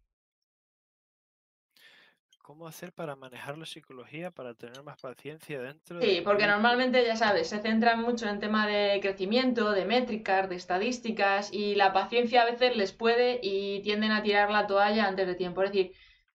¿Cómo 2.47 2.69
hacer 2.69 2.93
para 2.93 3.17
manejar 3.17 3.59
la 3.59 3.67
psicología 3.67 4.31
para 4.31 4.55
tener 4.55 4.81
más 4.85 5.01
paciencia 5.01 5.61
dentro 5.61 6.01
Sí, 6.01 6.21
porque 6.25 6.47
normalmente, 6.47 7.05
ya 7.05 7.17
sabes, 7.17 7.49
se 7.49 7.59
centran 7.59 8.01
mucho 8.03 8.29
en 8.29 8.39
tema 8.39 8.69
de 8.69 9.01
crecimiento, 9.01 9.73
de 9.73 9.85
métricas, 9.85 10.49
de 10.49 10.55
estadísticas, 10.55 11.53
y 11.53 11.75
la 11.75 11.93
paciencia 11.93 12.43
a 12.43 12.45
veces 12.45 12.77
les 12.77 12.93
puede 12.93 13.41
y 13.43 13.83
tienden 13.83 14.13
a 14.13 14.23
tirar 14.23 14.53
la 14.53 14.69
toalla 14.69 15.09
antes 15.09 15.27
de 15.27 15.35
tiempo. 15.35 15.65
Es 15.65 15.73
decir, 15.73 15.93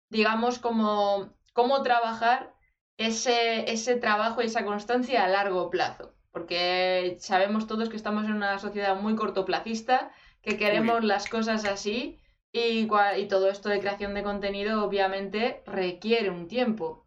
digamos 0.09 0.59
como 0.59 1.33
cómo 1.53 1.81
trabajar 1.81 2.53
ese, 2.97 3.71
ese 3.71 3.95
trabajo 3.95 4.41
y 4.41 4.45
esa 4.45 4.65
constancia 4.65 5.23
a 5.23 5.27
largo 5.27 5.69
plazo. 5.69 6.13
Porque 6.31 7.17
sabemos 7.19 7.67
todos 7.67 7.89
que 7.89 7.97
estamos 7.97 8.25
en 8.25 8.33
una 8.33 8.57
sociedad 8.59 8.95
muy 8.95 9.15
cortoplacista, 9.15 10.11
que 10.41 10.57
queremos 10.57 11.03
las 11.03 11.27
cosas 11.27 11.65
así 11.65 12.19
y, 12.51 12.87
y 13.17 13.27
todo 13.27 13.49
esto 13.49 13.69
de 13.69 13.79
creación 13.79 14.13
de 14.13 14.23
contenido 14.23 14.83
obviamente 14.83 15.61
requiere 15.65 16.29
un 16.29 16.47
tiempo. 16.47 17.05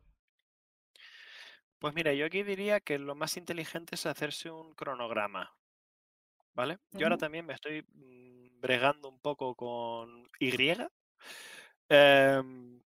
Pues 1.78 1.94
mira, 1.94 2.14
yo 2.14 2.26
aquí 2.26 2.42
diría 2.42 2.80
que 2.80 2.98
lo 2.98 3.14
más 3.14 3.36
inteligente 3.36 3.94
es 3.94 4.06
hacerse 4.06 4.50
un 4.50 4.74
cronograma. 4.74 5.54
¿Vale? 6.54 6.78
Yo 6.92 7.06
ahora 7.06 7.18
también 7.18 7.44
me 7.44 7.52
estoy 7.52 7.82
mm, 7.82 8.60
bregando 8.60 9.08
un 9.08 9.18
poco 9.18 9.54
con 9.54 10.28
Y. 10.38 10.54
Em, 11.88 12.80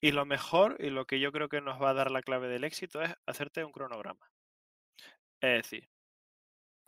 y 0.00 0.12
lo 0.12 0.24
mejor 0.24 0.76
y 0.78 0.90
lo 0.90 1.06
que 1.06 1.20
yo 1.20 1.32
creo 1.32 1.48
que 1.48 1.60
nos 1.60 1.80
va 1.80 1.90
a 1.90 1.94
dar 1.94 2.10
la 2.10 2.22
clave 2.22 2.48
del 2.48 2.64
éxito 2.64 3.02
es 3.02 3.14
hacerte 3.26 3.64
un 3.64 3.72
cronograma. 3.72 4.30
Es 5.40 5.62
decir, 5.62 5.88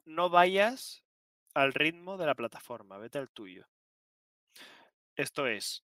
no 0.05 0.29
vayas 0.29 1.05
al 1.55 1.73
ritmo 1.73 2.17
de 2.17 2.27
la 2.27 2.35
plataforma, 2.35 2.99
vete 2.99 3.19
al 3.19 3.31
tuyo. 3.31 3.67
Esto 5.17 5.47
es, 5.47 5.85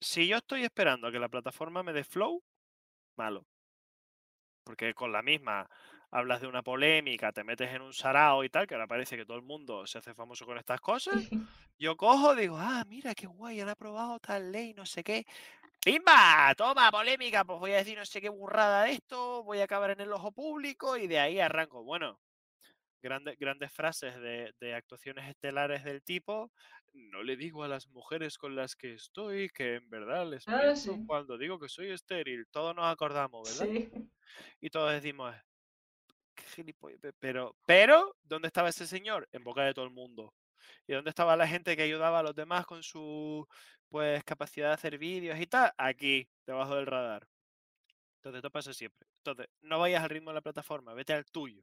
si 0.00 0.26
yo 0.26 0.38
estoy 0.38 0.64
esperando 0.64 1.06
a 1.06 1.12
que 1.12 1.18
la 1.18 1.28
plataforma 1.28 1.82
me 1.82 1.92
dé 1.92 2.04
flow, 2.04 2.42
malo. 3.16 3.46
Porque 4.64 4.94
con 4.94 5.12
la 5.12 5.22
misma 5.22 5.68
hablas 6.10 6.40
de 6.40 6.46
una 6.46 6.62
polémica, 6.62 7.32
te 7.32 7.44
metes 7.44 7.70
en 7.72 7.82
un 7.82 7.92
sarao 7.92 8.44
y 8.44 8.48
tal, 8.48 8.66
que 8.66 8.74
ahora 8.74 8.86
parece 8.86 9.16
que 9.16 9.24
todo 9.24 9.36
el 9.36 9.42
mundo 9.42 9.86
se 9.86 9.98
hace 9.98 10.14
famoso 10.14 10.46
con 10.46 10.58
estas 10.58 10.80
cosas. 10.80 11.14
Yo 11.78 11.96
cojo, 11.96 12.34
digo, 12.34 12.56
ah, 12.58 12.84
mira 12.86 13.14
qué 13.14 13.26
guay, 13.26 13.60
han 13.60 13.68
aprobado 13.68 14.18
tal 14.18 14.50
ley, 14.50 14.72
no 14.74 14.86
sé 14.86 15.04
qué. 15.04 15.26
¡Pimba! 15.86 16.52
Toma, 16.56 16.90
polémica, 16.90 17.44
pues 17.44 17.60
voy 17.60 17.70
a 17.70 17.76
decir 17.76 17.96
no 17.96 18.04
sé 18.04 18.20
qué 18.20 18.28
burrada 18.28 18.82
de 18.82 18.94
esto, 18.94 19.44
voy 19.44 19.60
a 19.60 19.64
acabar 19.66 19.92
en 19.92 20.00
el 20.00 20.12
ojo 20.12 20.32
público 20.32 20.96
y 20.96 21.06
de 21.06 21.20
ahí 21.20 21.38
arranco. 21.38 21.84
Bueno, 21.84 22.18
grandes, 23.00 23.38
grandes 23.38 23.72
frases 23.72 24.16
de, 24.20 24.74
actuaciones 24.74 25.28
estelares 25.28 25.84
del 25.84 26.02
tipo, 26.02 26.50
no 26.92 27.22
le 27.22 27.36
digo 27.36 27.62
a 27.62 27.68
las 27.68 27.86
mujeres 27.86 28.36
con 28.36 28.56
las 28.56 28.74
que 28.74 28.94
estoy 28.94 29.48
que 29.50 29.76
en 29.76 29.88
verdad 29.88 30.28
les 30.28 30.48
ah, 30.48 30.74
cuando 31.06 31.38
digo 31.38 31.60
que 31.60 31.68
soy 31.68 31.92
estéril. 31.92 32.48
Todos 32.50 32.74
nos 32.74 32.86
acordamos, 32.86 33.48
¿verdad? 33.48 33.72
Sí. 33.72 33.88
Y 34.60 34.70
todos 34.70 34.90
decimos, 34.90 35.36
pero, 37.20 37.54
pero, 37.64 38.16
¿dónde 38.24 38.48
estaba 38.48 38.70
ese 38.70 38.88
señor? 38.88 39.28
En 39.30 39.44
boca 39.44 39.62
de 39.62 39.72
todo 39.72 39.84
el 39.84 39.92
mundo. 39.92 40.34
¿Y 40.86 40.92
dónde 40.94 41.10
estaba 41.10 41.36
la 41.36 41.48
gente 41.48 41.76
que 41.76 41.82
ayudaba 41.82 42.20
a 42.20 42.22
los 42.22 42.34
demás 42.34 42.66
con 42.66 42.82
su 42.82 43.46
pues 43.88 44.24
capacidad 44.24 44.68
de 44.68 44.74
hacer 44.74 44.98
vídeos 44.98 45.38
y 45.40 45.46
tal, 45.46 45.72
aquí, 45.76 46.28
debajo 46.46 46.76
del 46.76 46.86
radar. 46.86 47.26
Entonces, 48.16 48.38
esto 48.38 48.50
pasa 48.50 48.72
siempre. 48.72 49.06
Entonces, 49.18 49.48
no 49.62 49.78
vayas 49.78 50.02
al 50.02 50.10
ritmo 50.10 50.30
de 50.30 50.34
la 50.34 50.40
plataforma, 50.40 50.94
vete 50.94 51.12
al 51.12 51.24
tuyo. 51.26 51.62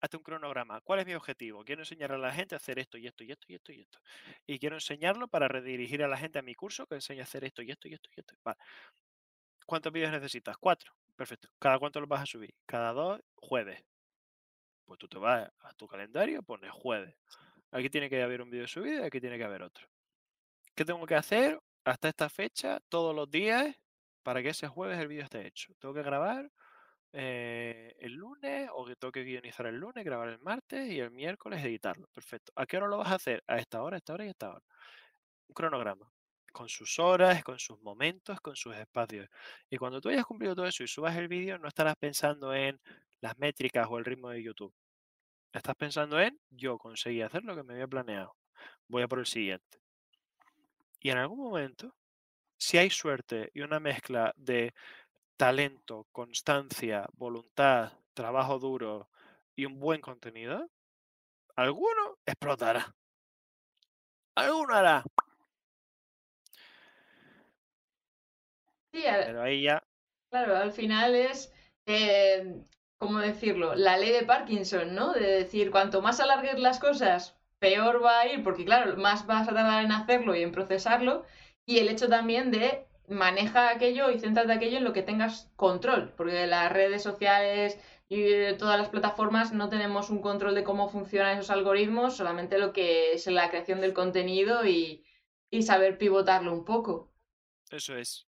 Hazte 0.00 0.16
un 0.16 0.22
cronograma. 0.22 0.80
¿Cuál 0.82 1.00
es 1.00 1.06
mi 1.06 1.14
objetivo? 1.14 1.64
Quiero 1.64 1.82
enseñar 1.82 2.12
a 2.12 2.18
la 2.18 2.32
gente 2.32 2.54
a 2.54 2.58
hacer 2.58 2.78
esto 2.78 2.98
y 2.98 3.06
esto 3.06 3.24
y 3.24 3.32
esto 3.32 3.46
y 3.48 3.54
esto 3.54 3.72
y 3.72 3.80
esto. 3.80 3.98
Y 4.46 4.58
quiero 4.58 4.76
enseñarlo 4.76 5.26
para 5.28 5.48
redirigir 5.48 6.02
a 6.02 6.08
la 6.08 6.18
gente 6.18 6.38
a 6.38 6.42
mi 6.42 6.54
curso 6.54 6.86
que 6.86 6.96
enseña 6.96 7.22
a 7.22 7.24
hacer 7.24 7.44
esto 7.44 7.62
y 7.62 7.70
esto 7.70 7.88
y 7.88 7.94
esto 7.94 8.10
y 8.14 8.20
esto. 8.20 8.34
Vale. 8.44 8.58
¿Cuántos 9.64 9.92
vídeos 9.92 10.12
necesitas? 10.12 10.56
Cuatro. 10.58 10.92
Perfecto. 11.16 11.48
¿Cada 11.58 11.78
cuánto 11.78 11.98
los 12.00 12.08
vas 12.08 12.22
a 12.22 12.26
subir? 12.26 12.54
Cada 12.66 12.92
dos, 12.92 13.20
jueves. 13.34 13.82
Pues 14.84 14.98
tú 14.98 15.08
te 15.08 15.18
vas 15.18 15.50
a 15.60 15.72
tu 15.74 15.88
calendario, 15.88 16.42
pones 16.42 16.70
jueves. 16.70 17.16
Aquí 17.70 17.90
tiene 17.90 18.08
que 18.08 18.22
haber 18.22 18.42
un 18.42 18.50
vídeo 18.50 18.66
subido 18.66 19.02
y 19.02 19.06
aquí 19.06 19.20
tiene 19.20 19.38
que 19.38 19.44
haber 19.44 19.62
otro. 19.62 19.86
¿Qué 20.74 20.84
tengo 20.84 21.06
que 21.06 21.14
hacer 21.14 21.58
hasta 21.84 22.08
esta 22.08 22.28
fecha, 22.28 22.80
todos 22.88 23.14
los 23.14 23.30
días, 23.30 23.74
para 24.22 24.42
que 24.42 24.50
ese 24.50 24.68
jueves 24.68 24.98
el 24.98 25.08
vídeo 25.08 25.24
esté 25.24 25.46
hecho? 25.46 25.72
Tengo 25.78 25.94
que 25.94 26.02
grabar 26.02 26.50
eh, 27.12 27.94
el 28.00 28.12
lunes 28.12 28.68
o 28.74 28.84
que 28.84 28.96
tengo 28.96 29.10
que 29.12 29.24
guionizar 29.24 29.66
el 29.66 29.76
lunes, 29.76 30.04
grabar 30.04 30.28
el 30.28 30.38
martes 30.40 30.90
y 30.90 31.00
el 31.00 31.10
miércoles 31.10 31.64
editarlo. 31.64 32.06
Perfecto. 32.08 32.52
¿A 32.56 32.66
qué 32.66 32.76
hora 32.76 32.88
lo 32.88 32.98
vas 32.98 33.08
a 33.08 33.14
hacer? 33.14 33.42
A 33.46 33.58
esta 33.58 33.82
hora, 33.82 33.96
a 33.96 33.98
esta 33.98 34.12
hora 34.14 34.24
y 34.24 34.28
a 34.28 34.30
esta 34.32 34.50
hora. 34.50 34.62
Un 35.48 35.54
cronograma. 35.54 36.10
Con 36.52 36.68
sus 36.68 36.98
horas, 36.98 37.42
con 37.42 37.58
sus 37.58 37.80
momentos, 37.80 38.40
con 38.40 38.56
sus 38.56 38.76
espacios. 38.76 39.28
Y 39.70 39.78
cuando 39.78 40.00
tú 40.00 40.08
hayas 40.10 40.26
cumplido 40.26 40.54
todo 40.54 40.66
eso 40.66 40.82
y 40.82 40.88
subas 40.88 41.16
el 41.16 41.28
vídeo, 41.28 41.58
no 41.58 41.68
estarás 41.68 41.96
pensando 41.96 42.54
en 42.54 42.80
las 43.20 43.38
métricas 43.38 43.86
o 43.90 43.98
el 43.98 44.04
ritmo 44.04 44.30
de 44.30 44.42
YouTube. 44.42 44.74
Estás 45.56 45.74
pensando 45.74 46.20
en 46.20 46.38
yo 46.50 46.76
conseguí 46.76 47.22
hacer 47.22 47.42
lo 47.42 47.56
que 47.56 47.62
me 47.62 47.72
había 47.72 47.86
planeado. 47.86 48.36
Voy 48.88 49.02
a 49.02 49.08
por 49.08 49.20
el 49.20 49.26
siguiente. 49.26 49.78
Y 51.00 51.08
en 51.08 51.16
algún 51.16 51.38
momento, 51.38 51.94
si 52.58 52.76
hay 52.76 52.90
suerte 52.90 53.50
y 53.54 53.62
una 53.62 53.80
mezcla 53.80 54.34
de 54.36 54.74
talento, 55.38 56.08
constancia, 56.12 57.06
voluntad, 57.14 57.92
trabajo 58.12 58.58
duro 58.58 59.08
y 59.54 59.64
un 59.64 59.80
buen 59.80 60.02
contenido, 60.02 60.68
alguno 61.54 62.18
explotará. 62.26 62.94
Alguno 64.34 64.74
hará. 64.74 65.04
Sí, 68.92 69.02
Pero 69.02 69.42
ahí 69.42 69.62
ya. 69.62 69.82
Claro, 70.28 70.54
al 70.54 70.72
final 70.72 71.14
es. 71.14 71.50
Eh, 71.86 72.62
¿cómo 72.98 73.18
decirlo? 73.18 73.74
La 73.74 73.96
ley 73.96 74.12
de 74.12 74.24
Parkinson, 74.24 74.94
¿no? 74.94 75.12
De 75.12 75.26
decir, 75.26 75.70
cuanto 75.70 76.02
más 76.02 76.20
alargues 76.20 76.58
las 76.58 76.78
cosas, 76.78 77.36
peor 77.58 78.02
va 78.04 78.20
a 78.20 78.26
ir, 78.28 78.42
porque 78.42 78.64
claro, 78.64 78.96
más 78.96 79.26
vas 79.26 79.48
a 79.48 79.54
tardar 79.54 79.84
en 79.84 79.92
hacerlo 79.92 80.34
y 80.34 80.42
en 80.42 80.52
procesarlo. 80.52 81.24
Y 81.66 81.78
el 81.78 81.88
hecho 81.88 82.08
también 82.08 82.50
de 82.50 82.86
maneja 83.08 83.70
aquello 83.70 84.10
y 84.10 84.18
céntrate 84.18 84.52
aquello 84.52 84.78
en 84.78 84.84
lo 84.84 84.92
que 84.92 85.02
tengas 85.02 85.50
control, 85.56 86.12
porque 86.16 86.46
las 86.46 86.72
redes 86.72 87.02
sociales 87.02 87.78
y 88.08 88.54
todas 88.54 88.78
las 88.78 88.88
plataformas 88.88 89.52
no 89.52 89.68
tenemos 89.68 90.10
un 90.10 90.20
control 90.20 90.54
de 90.54 90.64
cómo 90.64 90.88
funcionan 90.88 91.38
esos 91.38 91.50
algoritmos, 91.50 92.16
solamente 92.16 92.58
lo 92.58 92.72
que 92.72 93.12
es 93.12 93.26
la 93.26 93.48
creación 93.48 93.80
del 93.80 93.94
contenido 93.94 94.64
y, 94.64 95.04
y 95.50 95.62
saber 95.62 95.98
pivotarlo 95.98 96.52
un 96.52 96.64
poco. 96.64 97.10
Eso 97.70 97.96
es. 97.96 98.26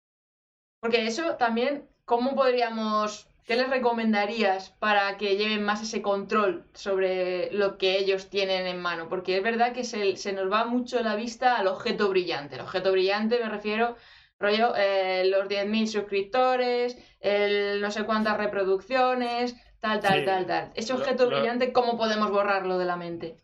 Porque 0.80 1.06
eso 1.06 1.36
también, 1.36 1.88
¿cómo 2.04 2.34
podríamos, 2.34 3.27
qué 3.48 3.56
les 3.56 3.68
recomendarías 3.70 4.70
para 4.78 5.16
que 5.16 5.36
lleven 5.36 5.64
más 5.64 5.82
ese 5.82 6.02
control 6.02 6.70
sobre 6.74 7.50
lo 7.52 7.78
que 7.78 7.98
ellos 7.98 8.30
tienen 8.30 8.66
en 8.66 8.80
mano? 8.80 9.08
Porque 9.08 9.36
es 9.38 9.42
verdad 9.42 9.72
que 9.72 9.84
se, 9.84 10.16
se 10.16 10.32
nos 10.32 10.50
va 10.52 10.64
mucho 10.66 11.00
la 11.02 11.16
vista 11.16 11.56
al 11.56 11.66
objeto 11.66 12.08
brillante. 12.10 12.54
El 12.56 12.60
objeto 12.62 12.92
brillante 12.92 13.40
me 13.42 13.48
refiero 13.48 13.96
rollo 14.38 14.74
eh, 14.76 15.24
los 15.26 15.48
10.000 15.48 15.88
suscriptores, 15.88 16.96
el 17.20 17.80
no 17.80 17.90
sé 17.90 18.04
cuántas 18.04 18.36
reproducciones, 18.38 19.56
tal, 19.80 20.00
tal, 20.00 20.20
Sí, 20.20 20.24
tal, 20.26 20.46
tal. 20.46 20.72
Ese 20.76 20.92
objeto 20.92 21.24
lo- 21.24 21.30
brillante, 21.30 21.72
¿cómo 21.72 21.96
podemos 21.98 22.30
borrarlo 22.30 22.78
de 22.78 22.84
la 22.84 22.96
mente? 22.96 23.36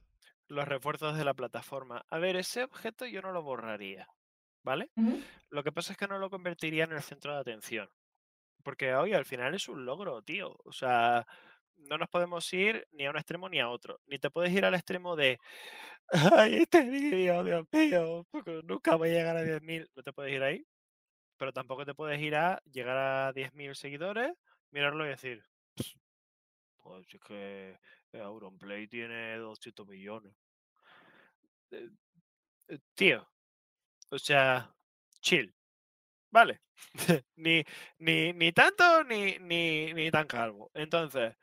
Los 0.49 0.69
refuerzos 0.69 1.17
de 1.17 1.25
la 1.25 1.35
plataforma. 1.35 2.05
A 2.11 2.19
ver, 2.19 2.37
ese 2.37 2.65
objeto 2.65 3.07
yo 3.07 3.23
no 3.23 3.33
lo 3.33 3.43
borraría, 3.43 4.07
¿vale? 4.63 4.91
Lo 5.51 5.65
que 5.65 5.73
pasa 5.73 5.93
es 5.93 5.99
que 5.99 6.07
no 6.07 6.19
lo 6.19 6.31
convertiría 6.31 6.85
en 6.85 6.93
el 6.93 7.03
centro 7.03 7.35
de 7.35 7.41
atención. 7.41 7.89
Porque, 8.65 8.95
oye, 8.97 9.15
al 9.17 9.27
final 9.27 9.55
es 9.55 9.69
un 9.69 9.87
logro, 9.87 10.23
tío. 10.23 10.57
O 10.65 10.73
sea, 10.73 11.27
no 11.77 11.99
nos 11.99 12.09
podemos 12.11 12.53
ir 12.55 12.87
ni 12.93 13.07
a 13.07 13.11
un 13.11 13.19
extremo 13.19 13.49
ni 13.49 13.61
a 13.61 13.71
otro. 13.71 14.01
Ni 14.07 14.19
te 14.19 14.31
puedes 14.31 14.53
ir 14.53 14.65
al 14.67 14.75
extremo 14.75 15.17
de, 15.17 15.39
ay, 16.37 16.57
este 16.57 16.83
vídeo, 16.91 17.45
Dios 17.45 17.67
mío, 17.73 18.27
porque 18.31 18.63
nunca 18.65 18.97
voy 18.97 19.11
a 19.11 19.15
llegar 19.15 19.37
a 19.37 19.43
10.000. 19.45 19.89
No 19.97 20.03
te 20.03 20.13
puedes 20.13 20.33
ir 20.35 20.43
ahí. 20.43 20.67
Pero 21.39 21.53
tampoco 21.53 21.85
te 21.87 21.95
puedes 21.95 22.21
ir 22.21 22.37
a 22.37 22.61
llegar 22.73 22.97
a 22.99 23.33
10.000 23.33 23.75
seguidores, 23.77 24.33
mirarlo 24.73 25.07
y 25.07 25.11
decir, 25.11 25.45
pues 26.83 27.07
es 27.13 27.21
que 27.21 27.79
eh, 28.13 28.21
Auronplay 28.21 28.87
tiene 28.87 29.37
200 29.39 29.87
millones. 29.89 30.35
Eh, 31.71 31.91
eh, 32.69 32.79
tío, 32.95 33.29
o 34.11 34.19
sea, 34.19 34.75
chill, 35.21 35.55
¿vale? 36.35 36.61
ni, 37.37 37.65
ni, 37.99 38.33
ni 38.33 38.53
tanto 38.53 39.05
ni, 39.05 39.39
ni, 39.39 39.95
ni 39.95 40.11
tan 40.11 40.27
calvo. 40.27 40.71
Entonces, 40.75 41.37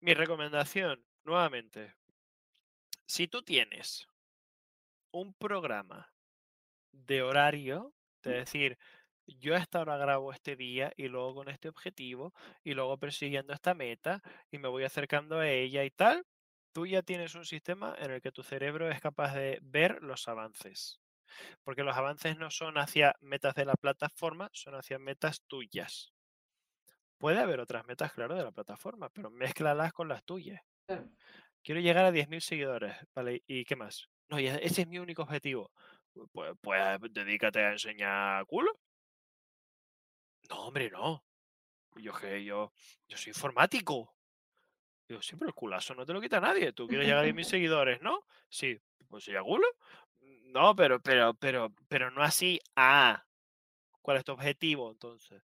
mi 0.00 0.14
recomendación, 0.14 1.04
nuevamente, 1.24 1.94
si 3.06 3.28
tú 3.28 3.42
tienes 3.42 4.06
un 5.12 5.32
programa 5.34 6.12
de 6.92 7.22
horario, 7.22 7.94
de 8.22 8.32
decir, 8.34 8.78
yo 9.26 9.54
a 9.54 9.58
esta 9.58 9.80
hora 9.80 9.96
grabo 9.98 10.32
este 10.32 10.56
día 10.56 10.92
y 10.96 11.08
luego 11.08 11.34
con 11.36 11.48
este 11.48 11.68
objetivo 11.68 12.34
y 12.64 12.74
luego 12.74 12.98
persiguiendo 12.98 13.52
esta 13.54 13.74
meta 13.74 14.22
y 14.50 14.58
me 14.58 14.68
voy 14.68 14.84
acercando 14.84 15.38
a 15.40 15.48
ella 15.50 15.84
y 15.84 15.90
tal, 15.90 16.26
tú 16.72 16.86
ya 16.86 17.02
tienes 17.02 17.34
un 17.34 17.46
sistema 17.46 17.94
en 17.98 18.12
el 18.12 18.22
que 18.22 18.32
tu 18.32 18.42
cerebro 18.42 18.90
es 18.90 19.00
capaz 19.00 19.34
de 19.34 19.60
ver 19.62 20.02
los 20.02 20.28
avances. 20.28 21.00
Porque 21.62 21.82
los 21.82 21.96
avances 21.96 22.36
no 22.36 22.50
son 22.50 22.78
hacia 22.78 23.14
metas 23.20 23.54
de 23.54 23.64
la 23.64 23.74
plataforma, 23.74 24.50
son 24.52 24.74
hacia 24.74 24.98
metas 24.98 25.42
tuyas. 25.46 26.12
Puede 27.18 27.40
haber 27.40 27.60
otras 27.60 27.84
metas, 27.86 28.12
claro, 28.12 28.34
de 28.34 28.44
la 28.44 28.52
plataforma, 28.52 29.08
pero 29.10 29.30
mézclalas 29.30 29.92
con 29.92 30.08
las 30.08 30.24
tuyas. 30.24 30.60
Claro. 30.86 31.08
Quiero 31.62 31.80
llegar 31.80 32.04
a 32.04 32.12
10.000 32.12 32.40
seguidores, 32.40 32.94
¿vale? 33.14 33.42
¿Y 33.46 33.64
qué 33.64 33.76
más? 33.76 34.08
No, 34.28 34.38
ese 34.38 34.82
es 34.82 34.86
mi 34.86 34.98
único 34.98 35.22
objetivo. 35.22 35.72
Pues, 36.32 36.52
pues 36.60 37.00
dedícate 37.10 37.60
a 37.64 37.72
enseñar 37.72 38.44
culo. 38.46 38.78
No, 40.50 40.66
hombre, 40.66 40.90
no. 40.90 41.24
Yo 41.96 42.12
que 42.12 42.44
yo, 42.44 42.72
yo 43.08 43.16
soy 43.16 43.30
informático. 43.30 44.14
Digo, 45.08 45.22
sí, 45.22 45.36
pero 45.36 45.48
el 45.48 45.54
culazo 45.54 45.94
no 45.94 46.04
te 46.04 46.12
lo 46.12 46.20
quita 46.20 46.40
nadie. 46.40 46.72
Tú 46.72 46.86
quieres 46.86 47.06
llegar 47.06 47.24
a 47.24 47.26
10.000 47.26 47.44
seguidores, 47.44 48.00
¿no? 48.02 48.24
Sí, 48.48 48.78
pues 49.08 49.24
ya 49.26 49.42
culo. 49.42 49.66
No, 50.54 50.74
pero, 50.76 51.00
pero, 51.00 51.34
pero, 51.34 51.72
pero 51.88 52.10
no 52.10 52.22
así. 52.22 52.60
Ah, 52.76 53.24
¿cuál 54.02 54.18
es 54.18 54.24
tu 54.24 54.32
objetivo 54.32 54.90
entonces? 54.92 55.42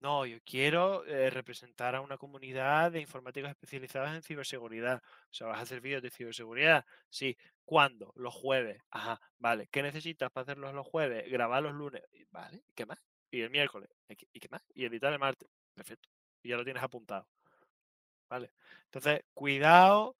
No, 0.00 0.26
yo 0.26 0.38
quiero 0.44 1.04
eh, 1.06 1.30
representar 1.30 1.94
a 1.96 2.00
una 2.02 2.18
comunidad 2.18 2.92
de 2.92 3.00
informáticos 3.00 3.50
especializados 3.50 4.10
en 4.14 4.22
ciberseguridad. 4.22 5.02
O 5.30 5.34
sea, 5.34 5.48
vas 5.48 5.58
a 5.58 5.62
hacer 5.62 5.80
vídeos 5.80 6.02
de 6.02 6.10
ciberseguridad. 6.10 6.86
Sí. 7.10 7.36
¿Cuándo? 7.64 8.12
Los 8.16 8.34
jueves. 8.34 8.82
Ajá, 8.90 9.20
vale. 9.38 9.68
¿Qué 9.72 9.82
necesitas 9.82 10.30
para 10.32 10.44
hacerlos 10.44 10.74
los 10.74 10.86
jueves? 10.86 11.30
Grabar 11.30 11.62
los 11.62 11.74
lunes. 11.74 12.02
Vale. 12.30 12.62
¿Y 12.68 12.74
qué 12.74 12.86
más? 12.86 12.98
Y 13.30 13.42
el 13.42 13.50
miércoles. 13.50 13.90
¿Y 14.08 14.16
qué- 14.16 14.28
¿Y 14.32 14.40
qué 14.40 14.48
más? 14.50 14.62
Y 14.74 14.84
editar 14.86 15.12
el 15.12 15.18
martes. 15.18 15.48
Perfecto. 15.74 16.08
Y 16.42 16.50
ya 16.50 16.56
lo 16.56 16.64
tienes 16.64 16.82
apuntado. 16.82 17.26
Vale. 18.28 18.52
Entonces, 18.86 19.22
cuidado 19.34 20.16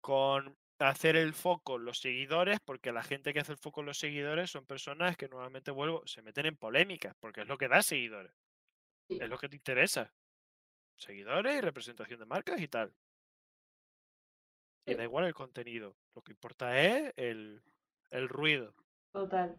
con 0.00 0.56
hacer 0.78 1.16
el 1.16 1.34
foco 1.34 1.76
en 1.76 1.84
los 1.84 1.98
seguidores, 2.00 2.60
porque 2.60 2.92
la 2.92 3.02
gente 3.02 3.32
que 3.32 3.40
hace 3.40 3.52
el 3.52 3.58
foco 3.58 3.80
en 3.80 3.86
los 3.86 3.98
seguidores 3.98 4.50
son 4.50 4.66
personas 4.66 5.16
que 5.16 5.28
normalmente 5.28 5.70
vuelvo, 5.70 6.06
se 6.06 6.22
meten 6.22 6.46
en 6.46 6.56
polémicas, 6.56 7.14
porque 7.20 7.42
es 7.42 7.48
lo 7.48 7.58
que 7.58 7.68
da 7.68 7.82
seguidores. 7.82 8.32
Sí. 9.08 9.18
Es 9.18 9.28
lo 9.28 9.38
que 9.38 9.48
te 9.48 9.56
interesa. 9.56 10.14
Seguidores 10.96 11.56
y 11.56 11.60
representación 11.60 12.20
de 12.20 12.26
marcas 12.26 12.60
y 12.60 12.68
tal. 12.68 12.94
Y 14.86 14.94
da 14.94 15.02
igual 15.04 15.26
el 15.26 15.34
contenido. 15.34 15.96
Lo 16.14 16.22
que 16.22 16.32
importa 16.32 16.80
es 16.80 17.12
el, 17.16 17.62
el 18.10 18.28
ruido. 18.28 18.74
Total. 19.12 19.58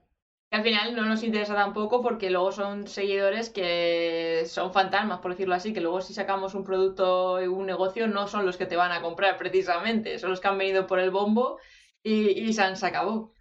Al 0.50 0.64
final 0.64 0.96
no 0.96 1.04
nos 1.04 1.24
interesa 1.24 1.54
tampoco 1.56 2.02
porque 2.02 2.30
luego 2.30 2.54
son 2.54 2.88
seguidores 2.88 3.50
que 3.50 4.44
son 4.48 4.72
fantasmas, 4.72 5.20
por 5.20 5.32
decirlo 5.32 5.56
así, 5.56 5.74
que 5.74 5.82
luego 5.82 6.00
si 6.00 6.14
sacamos 6.14 6.56
un 6.56 6.64
producto 6.64 7.42
y 7.44 7.48
un 7.48 7.66
negocio 7.66 8.08
no 8.08 8.28
son 8.28 8.46
los 8.46 8.56
que 8.56 8.66
te 8.66 8.78
van 8.78 8.94
a 8.94 9.02
comprar 9.02 9.38
precisamente, 9.38 10.18
son 10.20 10.30
los 10.30 10.40
que 10.40 10.48
han 10.48 10.58
venido 10.58 10.88
por 10.88 11.00
el 11.00 11.12
bombo 11.12 11.60
y, 12.02 12.54
se 12.54 12.62
han 12.62 12.78
se 12.78 12.86
acabó. 12.86 13.34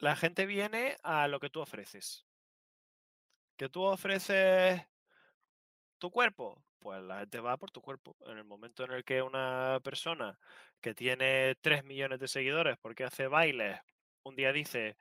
La 0.00 0.16
gente 0.16 0.44
viene 0.44 0.98
a 1.02 1.28
lo 1.28 1.40
que 1.40 1.48
tú 1.48 1.60
ofreces. 1.60 2.26
Que 3.56 3.70
tú 3.70 3.82
ofreces 3.82 4.82
tu 5.98 6.10
cuerpo, 6.10 6.62
pues 6.78 7.02
la 7.02 7.20
gente 7.20 7.40
va 7.40 7.56
por 7.56 7.70
tu 7.70 7.80
cuerpo. 7.80 8.14
En 8.26 8.36
el 8.36 8.44
momento 8.44 8.84
en 8.84 8.92
el 8.92 9.04
que 9.04 9.22
una 9.22 9.80
persona 9.82 10.38
que 10.82 10.92
tiene 10.92 11.54
3 11.62 11.84
millones 11.84 12.20
de 12.20 12.28
seguidores 12.28 12.76
porque 12.82 13.04
hace 13.04 13.28
bailes, 13.28 13.80
un 14.24 14.36
día 14.36 14.52
dice, 14.52 14.88
"Eh, 14.88 14.96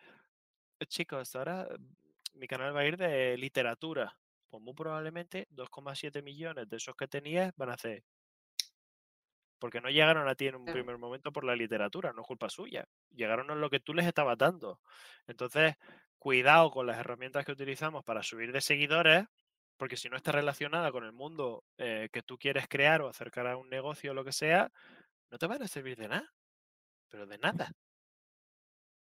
chicos, 0.88 1.36
ahora 1.36 1.68
mm, 1.70 2.40
mi 2.40 2.48
canal 2.48 2.76
va 2.76 2.82
a 2.82 2.86
ir 2.86 2.98
de 2.98 3.38
literatura. 3.38 4.18
Pues 4.50 4.62
muy 4.62 4.74
probablemente 4.74 5.48
2,7 5.52 6.22
millones 6.22 6.70
de 6.70 6.78
esos 6.78 6.96
que 6.96 7.08
tenías 7.08 7.54
van 7.56 7.70
a 7.70 7.74
hacer. 7.74 8.04
Porque 9.60 9.82
no 9.82 9.90
llegaron 9.90 10.28
a 10.28 10.36
ti 10.36 10.48
en 10.48 10.56
un 10.56 10.66
primer 10.66 10.98
momento 10.98 11.32
por 11.32 11.46
la 11.46 11.56
literatura, 11.56 12.12
no 12.12 12.22
es 12.22 12.28
culpa 12.28 12.50
suya. 12.50 12.86
Llegaron 13.16 13.50
en 13.50 13.62
lo 13.62 13.70
que 13.70 13.80
tú 13.80 13.94
les 13.94 14.06
estabas 14.06 14.38
dando. 14.38 14.82
Entonces, 15.26 15.76
cuidado 16.20 16.70
con 16.70 16.86
las 16.86 16.98
herramientas 16.98 17.46
que 17.46 17.54
utilizamos 17.54 18.04
para 18.04 18.24
subir 18.24 18.52
de 18.52 18.62
seguidores, 18.62 19.26
porque 19.78 19.98
si 19.98 20.10
no 20.10 20.18
está 20.18 20.34
relacionada 20.34 20.92
con 20.92 21.04
el 21.06 21.14
mundo 21.14 21.64
eh, 21.78 22.10
que 22.12 22.22
tú 22.22 22.38
quieres 22.38 22.68
crear 22.68 23.02
o 23.02 23.08
acercar 23.08 23.48
a 23.48 23.58
un 23.58 23.70
negocio 23.70 24.12
o 24.12 24.14
lo 24.14 24.26
que 24.26 24.34
sea, 24.34 24.72
no 25.32 25.38
te 25.38 25.48
van 25.48 25.64
a 25.64 25.68
servir 25.68 25.98
de 25.98 26.10
nada. 26.10 26.32
Pero 27.10 27.26
de 27.26 27.38
nada. 27.38 27.72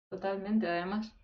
Totalmente, 0.09 0.67
además. 0.67 1.15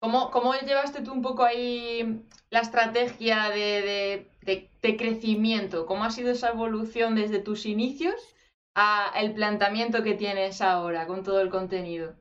¿Cómo, 0.00 0.30
cómo 0.30 0.54
llevaste 0.54 1.02
tú 1.02 1.12
un 1.12 1.22
poco 1.22 1.44
ahí 1.44 2.22
la 2.50 2.60
estrategia 2.60 3.50
de, 3.50 3.82
de- 3.82 4.30
de- 4.42 4.70
de 4.82 4.96
crecimiento? 4.96 5.86
¿Cómo 5.86 6.04
ha 6.04 6.10
sido 6.10 6.30
esa 6.30 6.50
evolución 6.50 7.14
desde 7.14 7.40
tus 7.40 7.66
inicios 7.66 8.14
a 8.74 9.12
el 9.16 9.34
planteamiento 9.34 10.02
que 10.02 10.14
tienes 10.14 10.60
ahora 10.62 11.06
con 11.06 11.22
todo 11.24 11.40
el 11.40 11.50
contenido? 11.50 12.14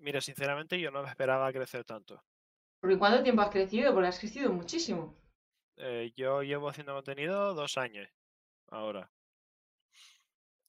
Mira, 0.00 0.20
sinceramente 0.20 0.80
yo 0.80 0.90
no 0.90 1.02
me 1.02 1.08
esperaba 1.10 1.52
crecer 1.52 1.84
tanto. 1.84 2.22
Porque 2.80 2.98
¿cuánto 2.98 3.22
tiempo 3.22 3.40
has 3.42 3.50
crecido? 3.50 3.94
Porque 3.94 4.08
has 4.08 4.18
crecido 4.18 4.52
muchísimo. 4.52 5.14
Eh, 5.78 6.12
yo 6.14 6.42
llevo 6.42 6.68
haciendo 6.68 6.92
contenido 6.94 7.54
dos 7.54 7.78
años 7.78 8.06
ahora. 8.68 9.10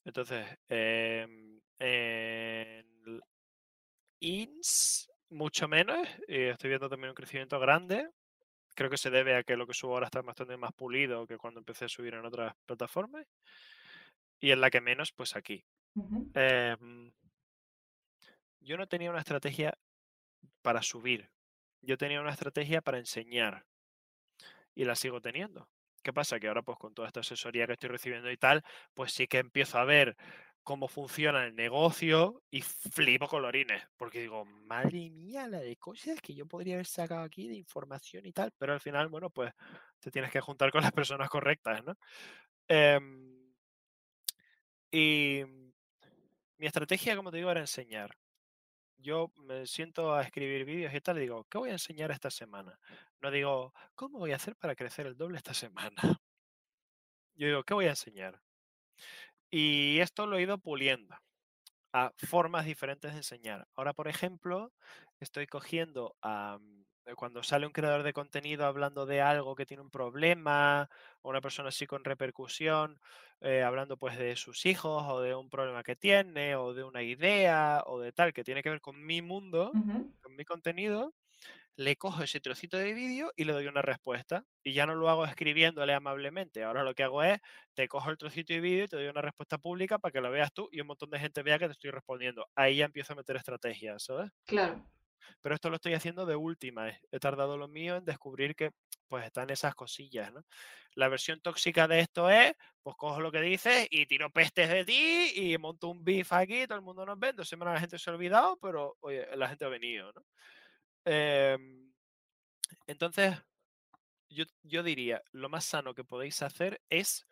Entonces, 0.06 0.46
en 0.70 1.62
l- 1.80 2.82
INS, 4.20 5.10
mucho 5.30 5.68
menos. 5.68 6.08
y 6.28 6.44
estoy 6.44 6.70
viendo 6.70 6.90
también 6.90 7.10
un 7.10 7.16
crecimiento 7.16 7.60
grande. 7.60 8.10
Creo 8.76 8.90
que 8.90 8.98
se 8.98 9.10
debe 9.10 9.36
a 9.36 9.44
que 9.44 9.58
lo 9.58 9.68
que 9.68 9.74
subo 9.74 9.94
ahora 9.94 10.06
está 10.06 10.22
bastante 10.22 10.58
más 10.58 10.74
pulido 10.74 11.28
que 11.28 11.38
cuando 11.38 11.60
empecé 11.60 11.86
a 11.86 11.90
subir 11.90 12.14
en 12.14 12.26
otras 12.26 12.54
plataformas. 12.66 13.26
Y 14.40 14.52
en 14.52 14.62
la 14.62 14.70
que 14.70 14.82
menos, 14.82 15.12
pues 15.12 15.36
aquí. 15.36 15.66
Em, 16.34 17.12
yo 18.62 18.78
no 18.78 18.88
tenía 18.88 19.10
una 19.10 19.20
estrategia 19.20 19.78
para 20.62 20.82
subir. 20.82 21.30
Yo 21.82 21.98
tenía 21.98 22.22
una 22.22 22.32
estrategia 22.32 22.82
para 22.82 23.00
enseñar. 23.00 23.66
Y 24.76 24.86
la 24.86 24.96
sigo 24.96 25.20
teniendo. 25.20 25.68
¿Qué 26.02 26.14
pasa? 26.14 26.40
Que 26.40 26.48
ahora, 26.48 26.62
pues 26.62 26.78
con 26.78 26.94
toda 26.94 27.08
esta 27.08 27.20
asesoría 27.20 27.68
que 27.68 27.74
estoy 27.74 27.90
recibiendo 27.90 28.32
y 28.32 28.38
tal, 28.38 28.64
pues 28.94 29.12
sí 29.12 29.28
que 29.28 29.40
empiezo 29.40 29.78
a 29.78 29.84
ver 29.84 30.16
cómo 30.64 30.88
funciona 30.88 31.46
el 31.46 31.56
negocio 31.56 32.44
y 32.52 32.62
flipo 32.62 33.28
colorines, 33.28 33.84
porque 33.98 34.22
digo, 34.22 34.46
madre 34.46 35.10
mía, 35.10 35.48
la 35.48 35.60
de 35.60 35.78
cosas 35.78 36.22
que 36.22 36.36
yo 36.36 36.46
podría 36.48 36.76
haber 36.76 36.86
sacado 36.86 37.24
aquí 37.24 37.48
de 37.48 37.56
información 37.56 38.26
y 38.26 38.34
tal, 38.34 38.52
pero 38.58 38.74
al 38.74 38.80
final, 38.82 39.08
bueno, 39.10 39.30
pues 39.30 39.52
te 40.00 40.12
tienes 40.12 40.32
que 40.32 40.42
juntar 40.42 40.72
con 40.72 40.82
las 40.82 40.92
personas 40.92 41.30
correctas, 41.30 41.84
¿no? 41.84 41.96
Em, 42.68 43.54
y 44.92 45.44
mi 46.58 46.68
estrategia, 46.68 47.16
como 47.16 47.32
te 47.32 47.38
digo, 47.38 47.52
era 47.52 47.60
enseñar. 47.62 48.16
Yo 48.98 49.32
me 49.38 49.68
siento 49.68 50.14
a 50.14 50.24
escribir 50.24 50.66
vídeos 50.66 50.94
y 50.94 51.02
tal, 51.02 51.18
y 51.18 51.22
digo, 51.22 51.46
¿qué 51.50 51.58
voy 51.58 51.70
a 51.70 51.74
enseñar 51.74 52.12
esta 52.12 52.32
semana? 52.32 52.80
No 53.22 53.32
digo, 53.32 53.74
¿cómo 53.96 54.20
voy 54.20 54.34
a 54.34 54.38
hacer 54.38 54.56
para 54.58 54.76
crecer 54.76 55.08
el 55.08 55.18
doble 55.18 55.38
esta 55.38 55.54
semana? 55.54 55.96
Yo 57.36 57.48
digo, 57.48 57.64
¿qué 57.64 57.74
voy 57.74 57.86
a 57.86 57.90
enseñar? 57.92 58.40
Y 59.52 60.00
esto 60.00 60.28
lo 60.28 60.38
he 60.38 60.44
ido 60.44 60.58
puliendo 60.60 61.16
a 61.94 62.12
formas 62.18 62.66
diferentes 62.66 63.12
de 63.12 63.18
enseñar. 63.20 63.68
Ahora, 63.76 63.94
por 63.94 64.08
ejemplo, 64.08 64.74
estoy 65.20 65.48
cogiendo 65.48 66.16
a 66.22 66.60
cuando 67.18 67.44
sale 67.44 67.66
un 67.66 67.74
creador 67.74 68.04
de 68.04 68.14
contenido 68.14 68.66
hablando 68.66 69.06
de 69.08 69.22
algo 69.22 69.56
que 69.56 69.66
tiene 69.66 69.82
un 69.84 69.92
problema, 69.92 70.90
o 71.22 71.30
una 71.30 71.42
persona 71.42 71.70
así 71.70 71.88
con 71.88 72.04
repercusión, 72.04 73.00
eh, 73.42 73.64
hablando 73.64 73.98
pues 73.98 74.18
de 74.20 74.36
sus 74.36 74.66
hijos, 74.68 75.04
o 75.08 75.22
de 75.22 75.36
un 75.36 75.50
problema 75.50 75.84
que 75.84 75.96
tiene, 75.96 76.56
o 76.56 76.74
de 76.74 76.84
una 76.84 77.02
idea, 77.04 77.84
o 77.88 78.00
de 78.00 78.12
tal, 78.14 78.34
que 78.34 78.44
tiene 78.44 78.64
que 78.64 78.70
ver 78.70 78.82
con 78.82 79.04
mi 79.06 79.22
mundo, 79.22 79.80
con 80.22 80.36
mi 80.36 80.46
contenido, 80.46 81.16
le 81.76 81.96
cojo 81.96 82.24
ese 82.24 82.40
trocito 82.42 82.78
de 82.78 82.94
vídeo 82.94 83.32
y 83.36 83.46
le 83.46 83.54
doy 83.54 83.68
una 83.68 83.82
respuesta. 83.82 84.46
Y 84.64 84.74
ya 84.74 84.86
no 84.86 84.96
lo 84.96 85.10
hago 85.10 85.26
escribiéndole 85.26 85.94
amablemente. 85.94 86.64
Ahora 86.64 86.84
lo 86.84 86.94
que 86.94 87.04
hago 87.04 87.24
es, 87.24 87.40
te 87.74 87.88
cojo 87.88 88.10
el 88.10 88.18
trocito 88.18 88.54
de 88.54 88.60
vídeo 88.62 88.86
y 88.86 88.88
te 88.88 88.98
doy 88.98 89.08
una 89.08 89.22
respuesta 89.22 89.58
pública 89.58 89.98
para 90.00 90.12
que 90.12 90.22
lo 90.22 90.32
veas 90.32 90.54
tú 90.54 90.68
y 90.72 90.82
un 90.82 90.88
montón 90.88 91.10
de 91.12 91.20
gente 91.20 91.42
vea 91.44 91.60
que 91.60 91.68
te 91.68 91.74
estoy 91.74 91.92
respondiendo. 91.92 92.48
Ahí 92.56 92.78
ya 92.78 92.86
empiezo 92.86 93.14
a 93.14 93.16
meter 93.16 93.38
estrategias, 93.38 94.04
¿sabes? 94.04 94.30
Claro, 94.46 94.84
Pero 95.42 95.56
esto 95.56 95.70
lo 95.70 95.76
estoy 95.76 95.94
haciendo 95.94 96.26
de 96.26 96.36
última. 96.36 96.90
eh. 96.90 97.00
He 97.12 97.20
tardado 97.20 97.58
lo 97.58 97.68
mío 97.68 97.98
en 97.98 98.06
descubrir 98.06 98.56
que 98.56 98.72
pues 99.08 99.26
están 99.26 99.50
esas 99.50 99.74
cosillas, 99.76 100.32
¿no? 100.32 100.44
La 100.94 101.08
versión 101.10 101.42
tóxica 101.42 101.88
de 101.88 102.00
esto 102.02 102.30
es, 102.30 102.54
pues 102.84 102.96
cojo 102.96 103.20
lo 103.22 103.32
que 103.32 103.42
dices 103.42 103.88
y 103.90 104.06
tiro 104.06 104.30
pestes 104.32 104.70
de 104.70 104.86
ti 104.86 105.32
y 105.36 105.58
monto 105.58 105.88
un 105.90 106.04
beef 106.04 106.32
aquí, 106.34 106.68
todo 106.68 106.78
el 106.78 106.84
mundo 106.84 107.06
nos 107.06 107.18
ve, 107.20 107.34
dos 107.34 107.50
semanas 107.50 107.76
la 107.76 107.80
gente 107.80 107.98
se 108.00 108.10
ha 108.10 108.14
olvidado, 108.14 108.58
pero 108.62 108.98
oye, 109.02 109.26
la 109.36 109.48
gente 109.50 109.66
ha 109.66 109.70
venido, 109.70 110.12
¿no? 110.14 110.22
Em, 111.12 111.92
entonces, 112.86 113.36
yo, 114.30 114.46
yo 114.62 114.84
diría, 114.84 115.24
lo 115.32 115.50
más 115.50 115.66
sano 115.66 115.96
que 115.96 116.04
podéis 116.04 116.44
hacer 116.44 116.82
es 116.92 117.26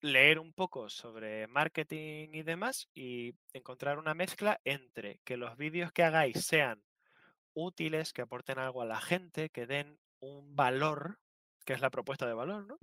leer 0.00 0.38
un 0.38 0.54
poco 0.54 0.88
sobre 0.88 1.46
marketing 1.48 2.30
y 2.32 2.42
demás 2.42 2.88
y 2.94 3.34
encontrar 3.52 3.98
una 3.98 4.14
mezcla 4.14 4.58
entre 4.64 5.20
que 5.24 5.36
los 5.36 5.58
vídeos 5.58 5.92
que 5.92 6.02
hagáis 6.02 6.46
sean 6.46 6.82
útiles, 7.52 8.14
que 8.14 8.22
aporten 8.22 8.58
algo 8.58 8.80
a 8.80 8.86
la 8.86 9.02
gente, 9.02 9.50
que 9.50 9.66
den 9.66 9.98
un 10.20 10.56
valor, 10.56 11.18
que 11.66 11.74
es 11.74 11.82
la 11.82 11.90
propuesta 11.90 12.26
de 12.26 12.32
valor, 12.32 12.66
¿no? 12.66 12.78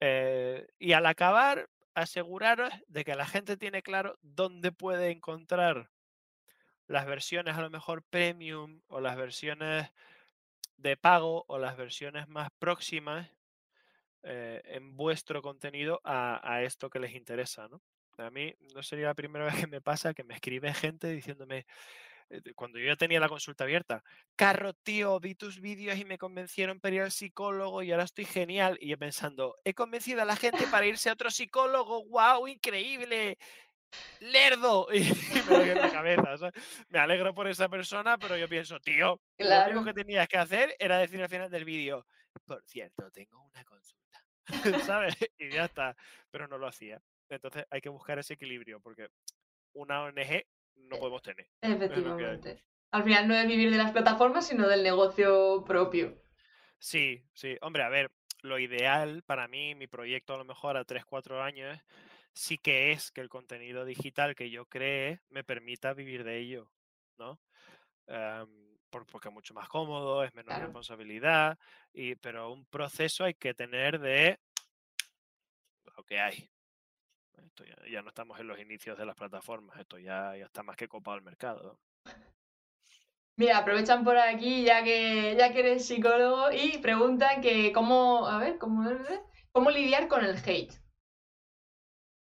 Eh, 0.00 0.68
y 0.78 0.92
al 0.92 1.06
acabar, 1.06 1.70
aseguraros 1.94 2.74
de 2.88 3.04
que 3.04 3.14
la 3.14 3.26
gente 3.26 3.56
tiene 3.56 3.82
claro 3.82 4.18
dónde 4.20 4.70
puede 4.70 5.10
encontrar 5.10 5.90
las 6.88 7.06
versiones 7.06 7.56
a 7.56 7.62
lo 7.62 7.70
mejor 7.70 8.02
premium 8.02 8.80
o 8.88 9.00
las 9.00 9.16
versiones 9.16 9.90
de 10.76 10.96
pago 10.96 11.44
o 11.48 11.58
las 11.58 11.76
versiones 11.76 12.28
más 12.28 12.50
próximas 12.58 13.30
eh, 14.22 14.62
en 14.64 14.96
vuestro 14.96 15.42
contenido 15.42 16.00
a, 16.04 16.40
a 16.42 16.62
esto 16.62 16.90
que 16.90 16.98
les 16.98 17.14
interesa, 17.14 17.68
¿no? 17.68 17.82
A 18.18 18.30
mí 18.30 18.52
no 18.74 18.82
sería 18.82 19.06
la 19.06 19.14
primera 19.14 19.44
vez 19.46 19.56
que 19.56 19.66
me 19.66 19.80
pasa 19.80 20.14
que 20.14 20.24
me 20.24 20.34
escribe 20.34 20.74
gente 20.74 21.08
diciéndome, 21.08 21.66
eh, 22.30 22.42
cuando 22.54 22.78
yo 22.78 22.86
ya 22.86 22.96
tenía 22.96 23.20
la 23.20 23.28
consulta 23.28 23.64
abierta, 23.64 24.02
Carro, 24.36 24.74
tío, 24.74 25.18
vi 25.20 25.34
tus 25.34 25.60
vídeos 25.60 25.98
y 25.98 26.04
me 26.04 26.18
convencieron 26.18 26.80
para 26.80 26.94
ir 26.96 27.02
al 27.02 27.12
psicólogo 27.12 27.82
y 27.82 27.92
ahora 27.92 28.04
estoy 28.04 28.24
genial. 28.24 28.76
Y 28.80 28.88
yo 28.88 28.98
pensando, 28.98 29.56
he 29.64 29.74
convencido 29.74 30.22
a 30.22 30.24
la 30.24 30.36
gente 30.36 30.66
para 30.70 30.86
irse 30.86 31.10
a 31.10 31.14
otro 31.14 31.30
psicólogo, 31.30 32.04
wow, 32.06 32.46
increíble, 32.46 33.38
lerdo. 34.20 34.88
Y, 34.92 35.00
me 35.00 35.56
doy 35.56 35.70
en 35.70 35.78
la 35.78 35.90
cabeza, 35.90 36.36
¿sabes? 36.36 36.54
Me 36.88 36.98
alegro 36.98 37.34
por 37.34 37.48
esa 37.48 37.68
persona, 37.68 38.18
pero 38.18 38.36
yo 38.36 38.48
pienso, 38.48 38.78
tío, 38.80 39.20
lo 39.38 39.64
único 39.64 39.84
que 39.84 39.94
tenías 39.94 40.28
que 40.28 40.38
hacer 40.38 40.74
era 40.78 40.98
decir 40.98 41.22
al 41.22 41.28
final 41.28 41.50
del 41.50 41.64
vídeo, 41.64 42.06
por 42.44 42.62
cierto, 42.64 43.10
tengo 43.10 43.42
una 43.44 43.64
consulta, 43.64 44.24
¿sabes? 44.86 45.16
Y 45.38 45.50
ya 45.50 45.66
está, 45.66 45.96
pero 46.30 46.48
no 46.48 46.58
lo 46.58 46.66
hacía. 46.66 47.00
Entonces 47.28 47.64
hay 47.70 47.80
que 47.80 47.88
buscar 47.88 48.18
ese 48.18 48.34
equilibrio, 48.34 48.80
porque 48.80 49.08
una 49.74 50.02
ONG 50.04 50.44
no 50.76 50.96
E- 50.96 50.98
podemos 50.98 51.22
tener. 51.22 51.46
Efectivamente. 51.60 52.64
Al 52.90 53.04
final 53.04 53.28
no 53.28 53.34
es 53.34 53.46
vivir 53.46 53.70
de 53.70 53.76
las 53.76 53.92
plataformas, 53.92 54.46
sino 54.46 54.66
del 54.66 54.82
negocio 54.82 55.62
propio. 55.66 56.22
Sí, 56.78 57.22
sí. 57.34 57.58
Hombre, 57.60 57.82
a 57.82 57.90
ver, 57.90 58.10
lo 58.42 58.58
ideal 58.58 59.22
para 59.24 59.46
mí, 59.46 59.74
mi 59.74 59.86
proyecto 59.86 60.34
a 60.34 60.38
lo 60.38 60.44
mejor 60.44 60.76
a 60.76 60.84
3, 60.84 61.04
4 61.04 61.42
años, 61.42 61.78
sí 62.38 62.56
que 62.56 62.92
es 62.92 63.10
que 63.10 63.20
el 63.20 63.28
contenido 63.28 63.84
digital 63.84 64.36
que 64.36 64.48
yo 64.48 64.64
cree 64.66 65.20
me 65.28 65.42
permita 65.42 65.92
vivir 65.92 66.22
de 66.22 66.38
ello, 66.38 66.70
¿no? 67.18 67.40
Em, 68.06 68.78
por- 68.90 69.06
porque 69.06 69.28
es 69.28 69.34
mucho 69.34 69.54
más 69.54 69.68
cómodo, 69.68 70.22
es 70.22 70.32
menos 70.34 70.54
Claro. 70.54 70.66
responsabilidad, 70.66 71.58
y, 71.92 72.14
pero 72.14 72.52
un 72.52 72.64
proceso 72.66 73.24
hay 73.24 73.34
que 73.34 73.54
tener 73.54 73.98
de 73.98 74.38
lo 75.96 76.04
que 76.04 76.20
hay. 76.20 76.48
Esto 77.44 77.64
ya, 77.64 77.76
ya 77.90 78.02
no 78.02 78.08
estamos 78.10 78.38
en 78.38 78.46
los 78.46 78.58
inicios 78.60 78.96
de 78.96 79.04
las 79.06 79.16
plataformas, 79.16 79.78
esto 79.80 79.98
ya, 79.98 80.36
ya 80.36 80.44
está 80.46 80.62
más 80.62 80.76
que 80.76 80.86
copado 80.88 81.16
el 81.16 81.24
mercado. 81.24 81.80
Mira, 83.36 83.58
aprovechan 83.58 84.04
por 84.04 84.16
aquí 84.16 84.62
ya 84.64 84.82
que, 84.84 85.34
ya 85.36 85.52
que 85.52 85.60
eres 85.60 85.86
psicólogo 85.86 86.52
y 86.52 86.78
preguntan 86.78 87.40
que 87.40 87.72
cómo, 87.72 88.26
a 88.28 88.38
ver, 88.38 88.58
cómo, 88.58 88.88
cómo 89.52 89.70
lidiar 89.70 90.06
con 90.08 90.24
el 90.24 90.36
hate. 90.36 90.72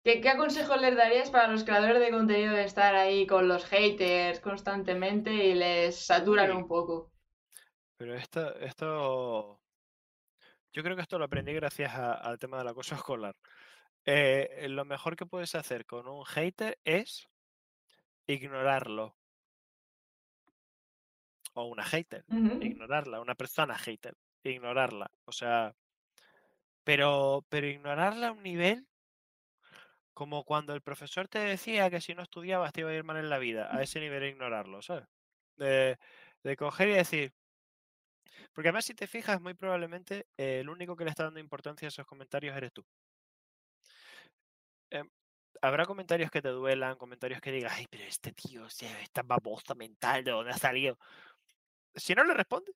¿Qué, 0.02 0.20
qué 0.20 0.36
consejos 0.36 0.80
les 0.80 0.96
darías 0.96 1.30
para 1.30 1.48
los 1.48 1.64
creadores 1.64 2.00
de 2.00 2.10
contenido 2.10 2.54
de 2.54 2.64
estar 2.64 2.94
ahí 2.94 3.26
con 3.26 3.48
los 3.48 3.66
haters 3.66 4.40
constantemente 4.40 5.32
y 5.32 5.54
les 5.54 5.96
saturan 6.06 6.52
un 6.52 6.66
poco? 6.66 7.10
Pero 7.98 8.14
esto, 8.14 8.56
esto, 8.60 9.60
yo 10.72 10.82
creo 10.82 10.96
que 10.96 11.02
esto 11.02 11.18
lo 11.18 11.26
aprendí 11.26 11.52
gracias 11.52 11.92
a- 11.94 12.14
al 12.14 12.38
tema 12.38 12.58
del 12.58 12.68
acoso 12.68 12.94
escolar. 12.94 13.36
Eh, 14.06 14.66
lo 14.70 14.86
mejor 14.86 15.16
que 15.16 15.26
puedes 15.26 15.54
hacer 15.54 15.84
con 15.84 16.08
un 16.08 16.24
hater 16.24 16.78
es 16.84 17.28
ignorarlo. 18.26 19.14
O 21.52 21.64
una 21.64 21.84
hater, 21.84 22.24
ignorarla, 22.62 23.20
una 23.20 23.34
persona 23.34 23.76
hater, 23.76 24.16
ignorarla. 24.44 25.10
O 25.26 25.32
sea, 25.32 25.74
pero, 26.84 27.44
pero 27.48 27.66
ignorarla 27.66 28.28
a 28.28 28.32
un 28.32 28.42
nivel 28.42 28.86
como 30.14 30.44
cuando 30.44 30.74
el 30.74 30.82
profesor 30.82 31.28
te 31.28 31.38
decía 31.40 31.90
que 31.90 32.00
si 32.00 32.14
no 32.14 32.22
estudiabas 32.22 32.72
te 32.72 32.80
iba 32.82 32.90
a 32.90 32.94
ir 32.94 33.04
mal 33.04 33.16
en 33.16 33.30
la 33.30 33.38
vida. 33.38 33.74
A 33.74 33.82
ese 33.82 34.00
nivel 34.00 34.24
ignorarlo, 34.24 34.82
¿sabes? 34.82 35.06
De, 35.56 35.98
de 36.44 36.56
coger 36.56 36.88
y 36.88 36.92
decir, 36.94 37.32
porque 38.52 38.68
además 38.68 38.84
si 38.84 38.94
te 38.94 39.06
fijas, 39.06 39.40
muy 39.40 39.54
probablemente 39.54 40.26
eh, 40.36 40.60
el 40.60 40.68
único 40.68 40.96
que 40.96 41.04
le 41.04 41.10
está 41.10 41.24
dando 41.24 41.40
importancia 41.40 41.86
a 41.86 41.90
esos 41.90 42.06
comentarios 42.06 42.56
eres 42.56 42.72
tú. 42.72 42.84
Em, 44.90 45.08
habrá 45.62 45.84
comentarios 45.86 46.30
que 46.30 46.42
te 46.42 46.48
duelan, 46.48 46.96
comentarios 46.96 47.40
que 47.40 47.52
digas, 47.52 47.72
ay, 47.76 47.86
pero 47.90 48.04
este 48.04 48.32
tío, 48.32 48.66
esta 48.66 49.22
babosa 49.22 49.74
mental, 49.74 50.24
¿de 50.24 50.30
dónde 50.32 50.52
ha 50.52 50.58
salido? 50.58 50.98
Si 51.94 52.14
no 52.14 52.24
le 52.24 52.34
responde, 52.34 52.72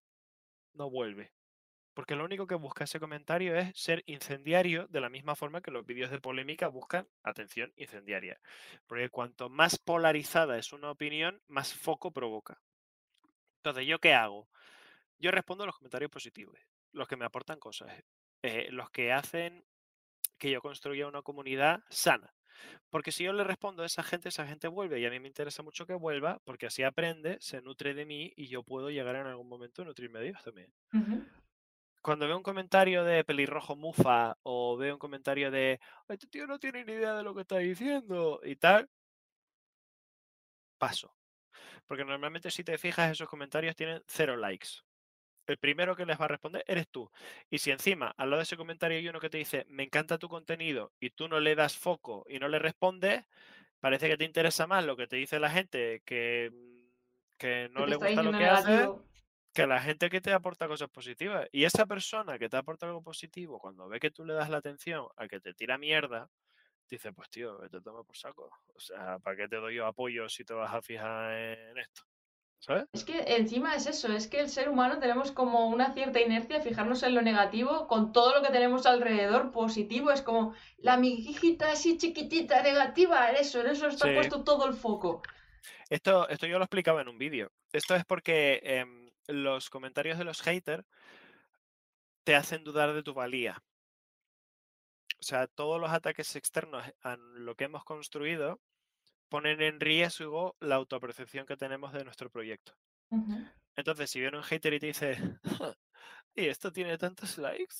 no 0.74 0.90
vuelve. 0.90 1.32
Porque 1.94 2.16
lo 2.16 2.24
único 2.24 2.46
que 2.46 2.56
busca 2.56 2.84
ese 2.84 3.00
comentario 3.00 3.56
es 3.56 3.78
ser 3.78 4.02
incendiario 4.06 4.86
de 4.88 5.00
la 5.00 5.08
misma 5.08 5.36
forma 5.36 5.60
que 5.60 5.70
los 5.70 5.86
vídeos 5.86 6.10
de 6.10 6.20
polémica 6.20 6.68
buscan 6.68 7.08
atención 7.22 7.72
incendiaria. 7.76 8.40
Porque 8.86 9.08
cuanto 9.08 9.48
más 9.48 9.78
polarizada 9.78 10.58
es 10.58 10.72
una 10.72 10.90
opinión, 10.90 11.40
más 11.46 11.72
foco 11.72 12.12
provoca. 12.12 12.60
Entonces, 13.58 13.86
¿yo 13.86 14.00
qué 14.00 14.12
hago? 14.12 14.48
Yo 15.18 15.30
respondo 15.30 15.64
a 15.64 15.66
los 15.66 15.76
comentarios 15.76 16.10
positivos, 16.10 16.58
los 16.92 17.08
que 17.08 17.16
me 17.16 17.24
aportan 17.24 17.58
cosas, 17.58 17.90
eh, 18.42 18.68
los 18.70 18.90
que 18.90 19.12
hacen 19.12 19.64
que 20.36 20.50
yo 20.50 20.60
construya 20.60 21.06
una 21.06 21.22
comunidad 21.22 21.80
sana. 21.88 22.34
Porque 22.90 23.12
si 23.12 23.24
yo 23.24 23.32
le 23.32 23.44
respondo 23.44 23.82
a 23.82 23.86
esa 23.86 24.02
gente, 24.02 24.28
esa 24.28 24.46
gente 24.46 24.68
vuelve 24.68 25.00
y 25.00 25.06
a 25.06 25.10
mí 25.10 25.18
me 25.20 25.28
interesa 25.28 25.62
mucho 25.62 25.86
que 25.86 25.94
vuelva 25.94 26.40
porque 26.44 26.66
así 26.66 26.82
aprende, 26.82 27.36
se 27.40 27.62
nutre 27.62 27.94
de 27.94 28.04
mí 28.04 28.32
y 28.36 28.48
yo 28.48 28.62
puedo 28.62 28.90
llegar 28.90 29.16
en 29.16 29.26
algún 29.26 29.48
momento 29.48 29.82
a 29.82 29.84
nutrirme 29.84 30.20
de 30.20 30.28
ellos 30.28 30.42
también. 30.42 30.72
Cuando 32.04 32.26
veo 32.26 32.36
un 32.36 32.42
comentario 32.42 33.02
de 33.02 33.24
pelirrojo 33.24 33.76
mufa 33.76 34.36
o 34.42 34.76
veo 34.76 34.92
un 34.92 34.98
comentario 34.98 35.50
de 35.50 35.80
este 36.06 36.26
tío 36.26 36.46
no 36.46 36.58
tiene 36.58 36.84
ni 36.84 36.92
idea 36.92 37.14
de 37.14 37.22
lo 37.22 37.34
que 37.34 37.40
está 37.40 37.56
diciendo 37.56 38.40
y 38.44 38.56
tal, 38.56 38.90
paso. 40.76 41.16
Porque 41.86 42.04
normalmente 42.04 42.50
si 42.50 42.62
te 42.62 42.76
fijas 42.76 43.10
esos 43.10 43.26
comentarios 43.26 43.74
tienen 43.74 44.02
cero 44.06 44.36
likes. 44.36 44.68
el 45.46 45.56
primero 45.56 45.96
que 45.96 46.04
les 46.04 46.20
va 46.20 46.26
a 46.26 46.28
responder 46.28 46.62
eres 46.66 46.88
tú. 46.88 47.10
Y 47.48 47.56
si 47.56 47.70
encima 47.70 48.14
al 48.18 48.28
lado 48.28 48.40
de 48.40 48.44
ese 48.44 48.58
comentario 48.58 48.98
hay 48.98 49.08
uno 49.08 49.18
que 49.18 49.30
te 49.30 49.38
dice, 49.38 49.64
me 49.70 49.84
encanta 49.84 50.18
tu 50.18 50.28
contenido 50.28 50.92
y 51.00 51.08
tú 51.08 51.26
no 51.26 51.40
le 51.40 51.54
das 51.54 51.74
foco 51.78 52.26
y 52.28 52.38
no 52.38 52.48
le 52.48 52.58
respondes, 52.58 53.24
parece 53.80 54.10
que 54.10 54.18
te 54.18 54.26
interesa 54.26 54.66
más 54.66 54.84
lo 54.84 54.94
que 54.94 55.06
te 55.06 55.16
dice 55.16 55.40
la 55.40 55.48
gente 55.48 56.02
que, 56.04 56.50
mm, 56.52 57.38
que 57.38 57.70
no 57.70 57.84
Que 57.84 57.90
le 57.90 57.96
gusta 57.96 58.22
lo 58.22 58.32
que 58.32 58.44
hace 58.44 58.70
negativo. 58.72 59.13
Que 59.54 59.66
la 59.66 59.80
gente 59.80 60.10
que 60.10 60.20
te 60.20 60.32
aporta 60.32 60.68
cosas 60.68 60.90
positivas. 60.90 61.48
Y 61.52 61.64
esa 61.64 61.86
persona 61.86 62.38
que 62.38 62.48
te 62.48 62.56
aporta 62.56 62.86
algo 62.86 63.02
positivo, 63.02 63.58
cuando 63.60 63.88
ve 63.88 64.00
que 64.00 64.10
tú 64.10 64.24
le 64.24 64.34
das 64.34 64.50
la 64.50 64.58
atención 64.58 65.06
al 65.16 65.28
que 65.28 65.40
te 65.40 65.54
tira 65.54 65.78
mierda, 65.78 66.28
dice, 66.90 67.12
pues 67.12 67.30
tío, 67.30 67.58
te 67.70 67.80
toma 67.80 68.02
por 68.04 68.16
saco. 68.16 68.50
O 68.74 68.80
sea, 68.80 69.18
¿para 69.20 69.36
qué 69.36 69.48
te 69.48 69.56
doy 69.56 69.76
yo 69.76 69.86
apoyo 69.86 70.28
si 70.28 70.44
te 70.44 70.54
vas 70.54 70.72
a 70.74 70.82
fijar 70.82 71.32
en 71.32 71.78
esto? 71.78 72.02
¿Sabes? 72.58 72.86
Es 72.94 73.04
que 73.04 73.18
encima 73.36 73.74
es 73.74 73.86
eso, 73.86 74.08
es 74.12 74.26
que 74.26 74.40
el 74.40 74.48
ser 74.48 74.70
humano 74.70 74.98
tenemos 74.98 75.32
como 75.32 75.68
una 75.68 75.92
cierta 75.92 76.20
inercia 76.20 76.58
a 76.58 76.62
fijarnos 76.62 77.02
en 77.02 77.14
lo 77.14 77.20
negativo 77.20 77.86
con 77.86 78.12
todo 78.12 78.34
lo 78.34 78.42
que 78.42 78.52
tenemos 78.52 78.86
alrededor 78.86 79.52
positivo. 79.52 80.10
Es 80.10 80.22
como 80.22 80.54
la 80.78 80.94
amiguita 80.94 81.72
así 81.72 81.98
chiquitita, 81.98 82.62
negativa, 82.62 83.30
en 83.30 83.36
eso, 83.36 83.60
en 83.60 83.66
eso 83.66 83.88
está 83.88 84.06
Sí. 84.08 84.14
puesto 84.14 84.44
todo 84.44 84.66
el 84.66 84.72
foco. 84.72 85.22
Esto, 85.90 86.28
esto 86.28 86.46
yo 86.46 86.58
lo 86.58 86.64
explicaba 86.64 87.02
en 87.02 87.08
un 87.08 87.18
vídeo. 87.18 87.52
Esto 87.72 87.94
es 87.94 88.04
porque 88.06 88.60
em, 88.62 89.03
los 89.28 89.70
comentarios 89.70 90.18
de 90.18 90.24
los 90.24 90.42
haters 90.42 90.84
te 92.22 92.34
hacen 92.34 92.64
dudar 92.64 92.92
de 92.92 93.02
tu 93.02 93.14
valía. 93.14 93.64
O 95.18 95.24
sea, 95.24 95.48
todos 95.48 95.80
los 95.80 95.90
ataques 95.90 96.36
externos 96.36 96.84
a 97.02 97.16
lo 97.16 97.56
que 97.56 97.64
hemos 97.64 97.82
construido 97.84 98.60
ponen 99.30 99.62
en 99.62 99.80
riesgo 99.80 100.56
la 100.60 100.76
autopercepción 100.76 101.46
que 101.46 101.56
tenemos 101.58 101.92
de 101.92 102.04
nuestro 102.04 102.30
proyecto. 102.30 102.74
Entonces, 103.76 104.10
si 104.10 104.20
viene 104.20 104.36
un 104.36 104.44
hater 104.44 104.74
y 104.74 104.80
te 104.80 104.86
dice, 104.86 105.16
¿y 106.34 106.46
esto 106.46 106.72
tiene 106.72 106.98
tantos 106.98 107.38
likes? 107.38 107.76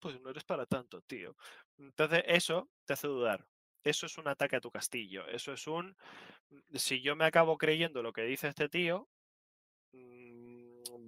Pues 0.00 0.20
no 0.20 0.30
eres 0.30 0.44
para 0.44 0.66
tanto, 0.66 1.02
tío. 1.02 1.36
Entonces, 1.78 2.22
eso 2.26 2.70
te 2.86 2.94
hace 2.94 3.08
dudar. 3.08 3.46
Eso 3.84 4.06
es 4.06 4.18
un 4.18 4.28
ataque 4.28 4.56
a 4.56 4.60
tu 4.60 4.70
castillo. 4.70 5.26
Eso 5.28 5.52
es 5.52 5.66
un, 5.66 5.96
"Mm, 6.50 6.76
si 6.76 7.02
yo 7.02 7.16
me 7.16 7.24
acabo 7.26 7.58
creyendo 7.58 8.02
lo 8.02 8.12
que 8.12 8.22
dice 8.24 8.48
este 8.48 8.68
tío, 8.68 9.10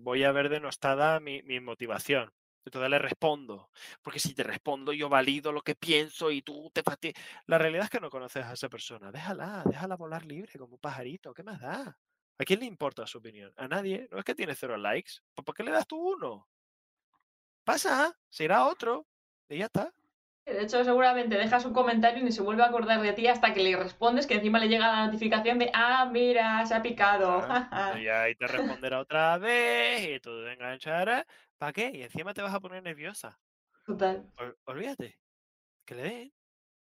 voy 0.03 0.25
a 0.25 0.33
ver 0.33 0.49
denostada 0.49 1.21
mi, 1.21 1.43
mi 1.43 1.61
motivación. 1.61 2.33
Entonces 2.65 2.91
le 2.91 2.99
respondo. 2.99 3.71
Porque 4.03 4.19
si 4.19 4.35
te 4.35 4.43
respondo, 4.43 4.93
yo 4.93 5.09
valido 5.09 5.53
lo 5.53 5.63
que 5.63 5.75
pienso 5.75 6.31
y 6.31 6.43
tú 6.43 6.71
te 6.73 6.83
fastidias. 6.83 7.23
La 7.47 7.59
realidad 7.59 7.85
es 7.85 7.91
que 7.91 8.01
no 8.01 8.11
conoces 8.11 8.45
a 8.45 8.53
esa 8.53 8.69
persona. 8.69 9.11
Déjala, 9.11 9.63
déjala 9.67 9.97
volar 9.97 10.25
libre 10.25 10.59
como 10.59 10.75
un 10.75 10.81
pajarito. 10.81 11.35
¿Qué 11.35 11.43
más 11.43 11.61
da? 11.61 11.99
¿A 12.39 12.45
quién 12.45 12.61
le 12.61 12.67
importa 12.67 13.07
su 13.07 13.19
opinión? 13.19 13.53
A 13.57 13.69
nadie. 13.69 14.09
No 14.11 14.19
es 14.19 14.25
que 14.25 14.35
tiene 14.35 14.55
cero 14.55 14.77
likes. 14.77 15.13
¿Pues 15.35 15.45
¿Por 15.45 15.55
qué 15.55 15.65
le 15.65 15.73
das 15.73 15.87
tú 15.87 15.97
uno? 15.97 16.49
Pasa, 17.65 18.17
se 18.29 18.45
irá 18.45 18.67
otro. 18.67 19.07
Y 19.49 19.59
ya 19.59 19.67
está. 19.67 19.93
De 20.45 20.63
hecho, 20.63 20.83
seguramente 20.85 21.37
dejas 21.37 21.65
un 21.65 21.73
comentario 21.73 22.21
y 22.21 22.25
ni 22.25 22.33
se 22.33 22.43
vuelve 22.43 22.63
a 22.63 22.67
acordar 22.67 23.01
de 23.01 23.13
ti 23.13 23.27
hasta 23.29 23.55
que 23.55 23.63
le 23.63 23.77
respondes, 23.77 24.27
que 24.27 24.35
encima 24.35 24.59
le 24.59 24.69
llega 24.69 24.89
la 24.93 25.07
notificación 25.07 25.59
de, 25.59 25.71
ah, 25.73 26.09
mira, 26.11 26.65
se 26.67 26.75
ha 26.75 26.83
picado. 26.83 27.47
Ah, 27.49 27.97
Y 28.01 28.09
ahí 28.09 28.35
te 28.35 28.49
responderá 28.49 29.01
otra 29.01 29.39
vez 29.39 30.05
y 30.17 30.21
tú 30.21 30.43
te 30.45 30.53
engancharás. 30.53 31.25
¿Para 31.59 31.73
qué? 31.73 31.91
Y 31.95 32.03
encima 32.03 32.35
te 32.35 32.43
vas 32.43 32.55
a 32.55 32.61
poner 32.61 32.83
nerviosa. 32.83 33.41
Total. 33.87 34.25
Ol- 34.39 34.57
Olvídate. 34.65 35.19
Que 35.85 35.95
le 35.95 36.03
den. 36.03 36.33
Que 36.33 36.33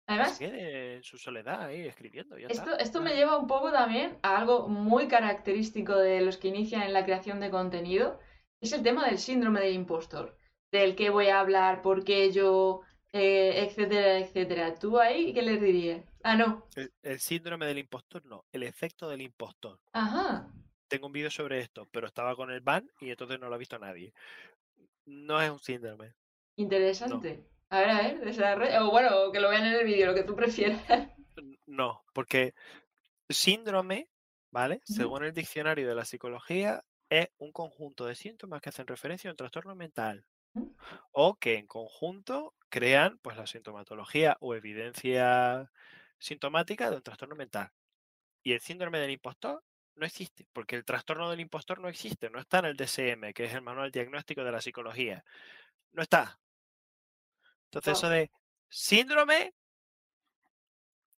se 0.05 0.11
Además, 0.13 0.39
quede 0.39 0.95
en 0.95 1.03
su 1.03 1.17
soledad 1.17 1.63
ahí 1.63 1.81
escribiendo. 1.81 2.37
Ya. 2.37 2.47
Esto, 2.47 2.77
esto 2.77 3.01
me 3.01 3.15
lleva 3.15 3.37
un 3.37 3.47
poco 3.47 3.71
también 3.71 4.19
a 4.21 4.37
algo 4.37 4.67
muy 4.67 5.07
característico 5.07 5.95
de 5.95 6.21
los 6.21 6.37
que 6.37 6.49
inician 6.49 6.83
en 6.83 6.93
la 6.93 7.03
creación 7.05 7.39
de 7.39 7.49
contenido, 7.49 8.19
es 8.61 8.73
el 8.73 8.83
tema 8.83 9.05
del 9.05 9.17
síndrome 9.17 9.61
del 9.61 9.73
impostor, 9.73 10.37
del 10.71 10.95
que 10.95 11.09
voy 11.09 11.27
a 11.27 11.39
hablar, 11.39 11.81
por 11.81 12.03
qué 12.03 12.31
yo, 12.31 12.81
eh, 13.13 13.63
etcétera, 13.63 14.17
etcétera. 14.17 14.75
¿Tú 14.75 14.99
ahí 14.99 15.33
qué 15.33 15.41
les 15.41 15.61
dirías? 15.61 16.03
Ah, 16.23 16.35
no. 16.35 16.67
El, 16.75 16.91
el 17.03 17.19
síndrome 17.19 17.65
del 17.67 17.77
impostor, 17.77 18.25
no. 18.25 18.43
El 18.51 18.63
efecto 18.63 19.07
del 19.07 19.21
impostor. 19.21 19.79
Ajá. 19.93 20.51
Tengo 20.87 21.07
un 21.07 21.13
vídeo 21.13 21.31
sobre 21.31 21.59
esto, 21.59 21.87
pero 21.91 22.07
estaba 22.07 22.35
con 22.35 22.51
el 22.51 22.59
ban 22.59 22.89
y 22.99 23.09
entonces 23.09 23.39
no 23.39 23.47
lo 23.47 23.55
ha 23.55 23.59
visto 23.59 23.79
nadie. 23.79 24.13
No 25.05 25.41
es 25.41 25.49
un 25.49 25.59
síndrome. 25.59 26.13
Interesante. 26.55 27.47
A 27.69 27.79
ver, 27.79 27.89
a 27.89 28.01
ver, 28.01 28.19
desarrolla. 28.19 28.85
O 28.85 28.91
bueno, 28.91 29.31
que 29.31 29.39
lo 29.39 29.49
vean 29.49 29.65
en 29.65 29.73
el 29.73 29.85
vídeo, 29.85 30.07
lo 30.07 30.13
que 30.13 30.23
tú 30.23 30.35
prefieras. 30.35 30.81
No, 31.65 32.03
porque 32.13 32.53
síndrome, 33.29 34.07
¿vale? 34.51 34.81
Según 34.83 35.23
el 35.23 35.33
diccionario 35.33 35.87
de 35.87 35.95
la 35.95 36.05
psicología, 36.05 36.83
es 37.09 37.29
un 37.37 37.51
conjunto 37.51 38.05
de 38.05 38.15
síntomas 38.15 38.61
que 38.61 38.69
hacen 38.69 38.87
referencia 38.87 39.29
a 39.29 39.33
un 39.33 39.37
trastorno 39.37 39.75
mental. 39.75 40.25
O 41.11 41.35
que 41.35 41.57
en 41.57 41.67
conjunto 41.67 42.53
crean 42.69 43.19
pues 43.19 43.37
la 43.37 43.47
sintomatología 43.47 44.37
o 44.39 44.55
evidencia 44.55 45.71
sintomática 46.17 46.89
de 46.89 46.97
un 46.97 47.03
trastorno 47.03 47.35
mental. 47.35 47.71
Y 48.43 48.53
el 48.53 48.61
síndrome 48.61 48.99
del 48.99 49.11
impostor 49.11 49.63
no 49.95 50.05
existe, 50.05 50.47
porque 50.53 50.75
el 50.75 50.85
trastorno 50.85 51.29
del 51.29 51.39
impostor 51.39 51.79
no 51.79 51.87
existe, 51.87 52.29
no 52.29 52.39
está 52.39 52.59
en 52.59 52.65
el 52.65 52.77
DSM, 52.77 53.33
que 53.33 53.45
es 53.45 53.53
el 53.53 53.61
manual 53.61 53.91
diagnóstico 53.91 54.43
de 54.43 54.51
la 54.51 54.61
psicología. 54.61 55.23
No 55.91 56.01
está. 56.01 56.39
Entonces 57.65 57.97
eso 57.97 58.09
de 58.09 58.31
síndrome 58.69 59.53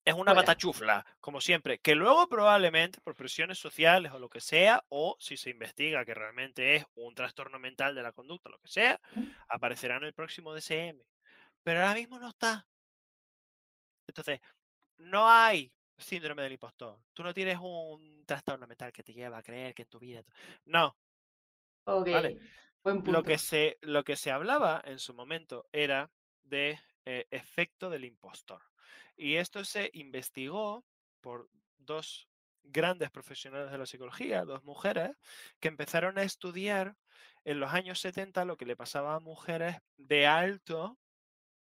es 0.04 0.14
una 0.14 0.32
Fuera. 0.32 0.46
patachufla, 0.46 1.06
como 1.20 1.40
siempre, 1.40 1.78
que 1.78 1.94
luego 1.94 2.28
probablemente 2.28 3.00
por 3.00 3.14
presiones 3.14 3.58
sociales 3.58 4.12
o 4.12 4.18
lo 4.18 4.28
que 4.28 4.40
sea, 4.40 4.84
o 4.88 5.16
si 5.18 5.36
se 5.36 5.50
investiga 5.50 6.04
que 6.04 6.14
realmente 6.14 6.76
es 6.76 6.86
un 6.94 7.14
trastorno 7.14 7.58
mental 7.58 7.94
de 7.94 8.02
la 8.02 8.12
conducta, 8.12 8.50
lo 8.50 8.58
que 8.58 8.68
sea, 8.68 9.00
aparecerá 9.48 9.96
en 9.96 10.04
el 10.04 10.12
próximo 10.12 10.54
DSM. 10.54 11.00
Pero 11.62 11.80
ahora 11.80 11.94
mismo 11.94 12.18
no 12.18 12.28
está. 12.28 12.66
Entonces, 14.06 14.40
no 14.98 15.30
hay 15.30 15.72
síndrome 15.96 16.42
del 16.42 16.52
impostor. 16.52 16.98
Tú 17.14 17.22
no 17.22 17.32
tienes 17.32 17.58
un 17.60 18.24
trastorno 18.26 18.66
mental 18.66 18.92
que 18.92 19.02
te 19.02 19.14
lleva 19.14 19.38
a 19.38 19.42
creer 19.42 19.74
que 19.74 19.82
en 19.82 19.88
tu 19.88 19.98
vida... 19.98 20.22
No, 20.66 20.96
Ok. 21.84 22.10
Vale. 22.10 22.38
Buen 22.82 23.02
lo 23.06 23.22
que 23.22 23.38
se, 23.38 23.78
lo 23.82 24.04
que 24.04 24.16
se 24.16 24.30
hablaba 24.30 24.82
en 24.84 24.98
su 24.98 25.14
momento 25.14 25.66
era 25.72 26.10
de 26.42 26.78
eh, 27.04 27.26
efecto 27.30 27.88
del 27.88 28.04
impostor. 28.04 28.62
Y 29.16 29.36
esto 29.36 29.64
se 29.64 29.90
investigó 29.94 30.84
por 31.20 31.48
dos 31.78 32.28
grandes 32.62 33.10
profesionales 33.10 33.70
de 33.70 33.78
la 33.78 33.86
psicología, 33.86 34.44
dos 34.44 34.64
mujeres, 34.64 35.12
que 35.60 35.68
empezaron 35.68 36.18
a 36.18 36.22
estudiar 36.22 36.96
en 37.44 37.60
los 37.60 37.72
años 37.72 38.00
70 38.00 38.44
lo 38.44 38.56
que 38.56 38.66
le 38.66 38.76
pasaba 38.76 39.14
a 39.14 39.20
mujeres 39.20 39.76
de 39.96 40.26
alto 40.26 40.98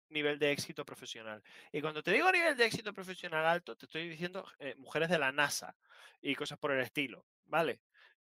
nivel 0.09 0.39
de 0.39 0.51
éxito 0.51 0.85
profesional. 0.85 1.43
Y 1.71 1.81
cuando 1.81 2.01
te 2.01 2.11
digo 2.11 2.31
nivel 2.31 2.55
de 2.55 2.65
éxito 2.65 2.93
profesional 2.93 3.45
alto, 3.45 3.75
te 3.75 3.85
estoy 3.85 4.07
diciendo 4.07 4.45
eh, 4.59 4.75
mujeres 4.77 5.09
de 5.09 5.19
la 5.19 5.31
NASA 5.31 5.75
y 6.21 6.35
cosas 6.35 6.57
por 6.57 6.71
el 6.71 6.79
estilo, 6.81 7.25
¿vale? 7.45 7.81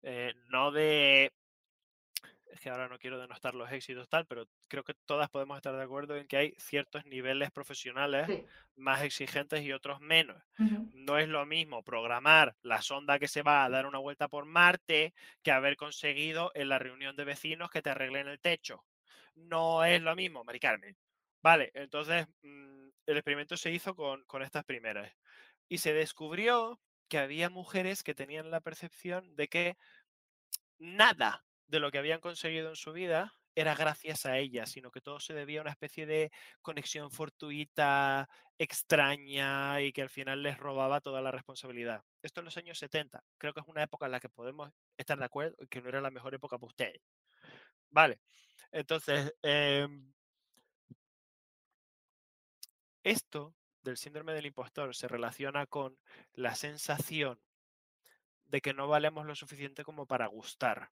Eh, 0.01 0.33
no 0.47 0.71
de 0.71 1.31
es 2.51 2.59
que 2.61 2.69
ahora 2.69 2.87
no 2.87 2.97
quiero 2.99 3.19
denostar 3.19 3.55
los 3.55 3.71
éxitos 3.71 4.09
tal, 4.09 4.25
pero 4.25 4.47
creo 4.67 4.83
que 4.83 4.93
todas 5.05 5.29
podemos 5.29 5.57
estar 5.57 5.75
de 5.75 5.83
acuerdo 5.83 6.15
en 6.17 6.27
que 6.27 6.37
hay 6.37 6.53
ciertos 6.57 7.05
niveles 7.05 7.51
profesionales 7.51 8.27
Sí. 8.27 8.45
más 8.75 9.01
exigentes 9.03 9.61
y 9.63 9.71
otros 9.73 9.99
menos. 10.01 10.41
No 10.91 11.17
es 11.17 11.27
lo 11.27 11.45
mismo 11.45 11.83
programar 11.83 12.55
la 12.61 12.81
sonda 12.81 13.19
que 13.19 13.27
se 13.27 13.41
va 13.43 13.63
a 13.63 13.69
dar 13.69 13.85
una 13.85 13.99
vuelta 13.99 14.27
por 14.27 14.45
Marte 14.45 15.13
que 15.43 15.51
haber 15.51 15.75
conseguido 15.77 16.51
en 16.55 16.69
la 16.69 16.79
reunión 16.79 17.15
de 17.15 17.25
vecinos 17.25 17.69
que 17.69 17.81
te 17.81 17.89
arreglen 17.89 18.27
el 18.27 18.39
techo. 18.39 18.85
No 19.35 19.83
es 19.85 20.01
lo 20.01 20.15
mismo, 20.15 20.43
Mari 20.43 20.59
Carmen. 20.59 20.97
Vale, 21.41 21.71
entonces 21.73 22.27
mm, 22.41 22.89
el 23.05 23.17
experimento 23.17 23.55
se 23.57 23.71
hizo 23.71 23.95
con, 23.95 24.23
con 24.25 24.41
estas 24.41 24.63
primeras 24.65 25.11
y 25.69 25.77
se 25.79 25.93
descubrió 25.93 26.81
que 27.09 27.19
había 27.19 27.49
mujeres 27.49 28.03
que 28.03 28.15
tenían 28.15 28.51
la 28.51 28.59
percepción 28.61 29.35
de 29.35 29.47
que 29.47 29.77
nada 30.79 31.46
de 31.67 31.79
lo 31.79 31.91
que 31.91 31.97
habían 31.97 32.19
conseguido 32.19 32.69
en 32.69 32.75
su 32.75 32.93
vida 32.93 33.33
era 33.55 33.73
gracias 33.75 34.25
a 34.25 34.37
ellas, 34.37 34.71
sino 34.71 34.91
que 34.91 35.01
todo 35.01 35.19
se 35.19 35.33
debía 35.33 35.59
a 35.59 35.63
una 35.63 35.71
especie 35.71 36.05
de 36.05 36.31
conexión 36.61 37.09
fortuita, 37.09 38.29
extraña 38.59 39.81
y 39.81 39.91
que 39.91 40.03
al 40.03 40.09
final 40.09 40.43
les 40.43 40.57
robaba 40.57 41.01
toda 41.01 41.21
la 41.21 41.31
responsabilidad. 41.31 42.03
Esto 42.21 42.41
en 42.41 42.45
los 42.45 42.57
años 42.57 42.77
70. 42.77 43.23
Creo 43.37 43.53
que 43.53 43.61
es 43.61 43.67
una 43.67 43.83
época 43.83 44.05
en 44.05 44.11
la 44.11 44.19
que 44.19 44.29
podemos 44.29 44.71
estar 44.95 45.17
de 45.17 45.25
acuerdo 45.25 45.55
en 45.59 45.67
que 45.67 45.81
no 45.81 45.89
era 45.89 46.01
la 46.01 46.11
mejor 46.11 46.35
época 46.35 46.57
para 46.57 46.67
ustedes. 46.67 47.01
Vale. 47.89 48.19
Entonces, 48.71 49.33
em, 49.41 50.13
esto 53.03 53.55
del 53.81 53.97
síndrome 53.97 54.33
del 54.33 54.45
impostor 54.45 54.95
se 54.95 55.07
relaciona 55.07 55.65
con 55.65 55.97
la 56.33 56.53
sensación 56.55 57.39
de 58.47 58.61
que 58.61 58.73
no 58.73 58.87
valemos 58.87 59.25
lo 59.25 59.35
suficiente 59.35 59.83
como 59.83 60.05
para 60.05 60.27
gustar. 60.27 60.91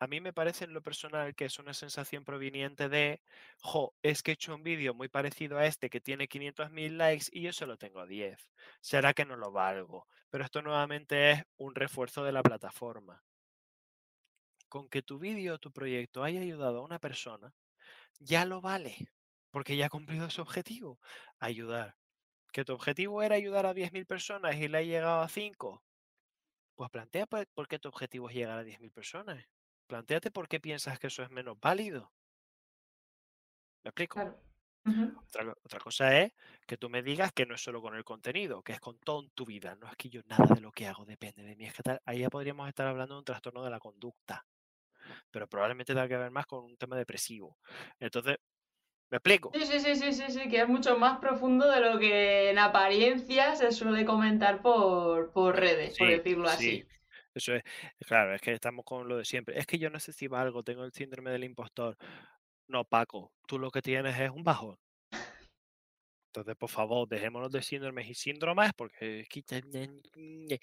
A 0.00 0.06
mí 0.06 0.20
me 0.20 0.32
parece 0.32 0.64
en 0.64 0.72
lo 0.74 0.82
personal 0.82 1.34
que 1.34 1.44
es 1.44 1.58
una 1.58 1.74
sensación 1.74 2.24
proveniente 2.24 2.88
de, 2.88 3.22
jo, 3.62 3.94
es 4.02 4.22
que 4.22 4.32
he 4.32 4.34
hecho 4.34 4.54
un 4.54 4.62
vídeo 4.62 4.94
muy 4.94 5.08
parecido 5.08 5.58
a 5.58 5.66
este 5.66 5.90
que 5.90 6.00
tiene 6.00 6.28
500.000 6.28 6.96
likes 6.96 7.26
y 7.32 7.42
yo 7.42 7.52
solo 7.52 7.76
tengo 7.76 8.06
10. 8.06 8.50
¿Será 8.80 9.14
que 9.14 9.24
no 9.26 9.36
lo 9.36 9.52
valgo? 9.52 10.08
Pero 10.30 10.44
esto 10.44 10.62
nuevamente 10.62 11.30
es 11.32 11.44
un 11.56 11.74
refuerzo 11.74 12.24
de 12.24 12.32
la 12.32 12.42
plataforma. 12.42 13.22
con 14.68 14.88
que 14.88 15.02
tu 15.02 15.18
vídeo 15.18 15.54
o 15.54 15.58
tu 15.58 15.70
proyecto 15.72 16.24
haya 16.24 16.40
ayudado 16.40 16.78
a 16.78 16.84
una 16.84 16.98
persona, 16.98 17.54
ya 18.20 18.44
lo 18.46 18.60
vale, 18.60 18.96
porque 19.50 19.76
ya 19.76 19.86
ha 19.86 19.90
cumplido 19.90 20.30
su 20.30 20.42
objetivo, 20.42 21.00
ayudar. 21.40 21.96
Que 22.52 22.64
tu 22.64 22.74
objetivo 22.74 23.22
era 23.22 23.36
ayudar 23.36 23.66
a 23.66 23.74
10.000 23.74 24.06
personas 24.06 24.56
y 24.56 24.68
le 24.68 24.78
ha 24.78 24.82
llegado 24.82 25.22
a 25.22 25.28
5, 25.28 25.82
pues 26.80 26.90
plantea 26.90 27.26
por 27.26 27.46
por 27.48 27.68
qué 27.68 27.78
tu 27.78 27.90
objetivo 27.90 28.30
es 28.30 28.34
llegar 28.34 28.56
a 28.58 28.64
10.000 28.64 28.90
personas. 28.90 29.46
Plantéate 29.86 30.30
por 30.30 30.48
qué 30.48 30.60
piensas 30.60 30.98
que 30.98 31.08
eso 31.08 31.22
es 31.22 31.28
menos 31.30 31.60
válido. 31.60 32.10
¿Me 33.84 33.90
explico? 33.90 34.14
Claro. 34.14 34.40
Otra, 35.28 35.44
co- 35.44 35.60
otra 35.64 35.78
cosa 35.80 36.18
es 36.20 36.32
que 36.66 36.76
tú 36.76 36.88
me 36.90 37.02
digas 37.02 37.32
que 37.32 37.46
no 37.46 37.54
es 37.54 37.62
solo 37.62 37.80
con 37.82 37.94
el 37.94 38.04
contenido, 38.04 38.62
que 38.62 38.72
es 38.72 38.80
con 38.80 38.98
todo 39.00 39.22
en 39.22 39.30
tu 39.30 39.44
vida. 39.46 39.76
No 39.76 39.86
es 39.88 39.96
que 39.96 40.08
yo 40.10 40.22
nada 40.26 40.46
de 40.54 40.60
lo 40.60 40.72
que 40.72 40.86
hago 40.86 41.04
depende 41.04 41.42
de 41.42 41.56
mí. 41.56 41.66
Es 41.66 41.74
que 41.74 41.82
tal, 41.82 42.00
ahí 42.04 42.20
ya 42.20 42.30
podríamos 42.30 42.68
estar 42.68 42.86
hablando 42.86 43.14
de 43.14 43.18
un 43.20 43.24
trastorno 43.24 43.62
de 43.64 43.70
la 43.70 43.78
conducta, 43.80 44.46
pero 45.30 45.48
probablemente 45.48 45.94
tenga 45.94 46.08
que 46.08 46.16
ver 46.18 46.30
más 46.30 46.46
con 46.46 46.64
un 46.64 46.76
tema 46.76 46.96
depresivo. 46.96 47.58
Entonces, 48.00 48.38
¿me 49.10 49.16
explico? 49.18 49.50
Sí, 49.54 49.66
sí, 49.66 49.80
sí, 49.80 49.96
sí, 49.96 50.12
sí, 50.12 50.24
sí, 50.28 50.48
que 50.48 50.60
es 50.60 50.68
mucho 50.68 50.96
más 50.98 51.18
profundo 51.18 51.70
de 51.70 51.80
lo 51.80 51.98
que 51.98 52.50
en 52.50 52.58
apariencia 52.58 53.56
se 53.56 53.72
suele 53.72 54.04
comentar 54.04 54.62
por, 54.62 55.32
por 55.32 55.56
redes, 55.56 55.98
por 55.98 56.08
decirlo 56.08 56.48
sí. 56.48 56.54
así. 56.54 56.86
Eso 57.34 57.54
es, 57.54 57.62
claro, 58.06 58.34
es 58.34 58.40
que 58.40 58.52
estamos 58.52 58.84
con 58.84 59.08
lo 59.08 59.16
de 59.16 59.24
siempre. 59.24 59.58
Es 59.58 59.66
que 59.66 59.78
yo 59.78 59.88
no 59.90 60.00
sé 60.00 60.12
si 60.12 60.26
valgo, 60.26 60.62
tengo 60.62 60.84
el 60.84 60.92
síndrome 60.92 61.30
del 61.30 61.44
impostor. 61.44 61.96
No, 62.68 62.84
Paco, 62.84 63.32
tú 63.46 63.58
lo 63.58 63.70
que 63.70 63.82
tienes 63.82 64.18
es 64.18 64.30
un 64.30 64.42
bajón. 64.42 64.76
Entonces, 66.32 66.56
por 66.56 66.70
favor, 66.70 67.08
dejémonos 67.08 67.50
de 67.50 67.60
síndromes 67.60 68.08
y 68.08 68.14
síndromes 68.14 68.72
porque 68.76 69.20
es 69.20 69.28
que... 69.28 70.60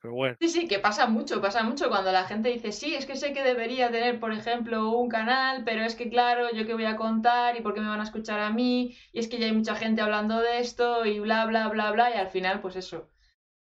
Pero 0.00 0.14
bueno, 0.14 0.36
Sí, 0.40 0.48
sí, 0.48 0.66
que 0.68 0.78
pasa 0.80 1.06
mucho, 1.06 1.40
pasa 1.42 1.62
mucho 1.62 1.88
cuando 1.90 2.10
la 2.12 2.24
gente 2.24 2.48
dice, 2.48 2.72
sí, 2.72 2.94
es 2.94 3.04
que 3.06 3.14
sé 3.16 3.32
que 3.34 3.42
debería 3.42 3.90
tener, 3.90 4.18
por 4.18 4.32
ejemplo, 4.32 4.90
un 4.98 5.08
canal, 5.08 5.62
pero 5.64 5.82
es 5.84 5.94
que 5.94 6.08
claro, 6.10 6.50
yo 6.52 6.66
qué 6.66 6.72
voy 6.74 6.86
a 6.86 6.96
contar 6.96 7.56
y 7.56 7.60
por 7.60 7.74
qué 7.74 7.80
me 7.80 7.88
van 7.88 8.00
a 8.00 8.04
escuchar 8.04 8.40
a 8.40 8.50
mí, 8.50 8.96
y 9.12 9.18
es 9.20 9.28
que 9.28 9.38
ya 9.38 9.46
hay 9.46 9.52
mucha 9.52 9.76
gente 9.76 10.00
hablando 10.00 10.40
de 10.40 10.58
esto 10.60 11.04
y 11.04 11.20
bla, 11.20 11.44
bla, 11.46 11.68
bla, 11.68 11.92
bla, 11.92 12.10
y 12.10 12.14
al 12.18 12.28
final, 12.30 12.60
pues 12.62 12.76
eso, 12.76 13.10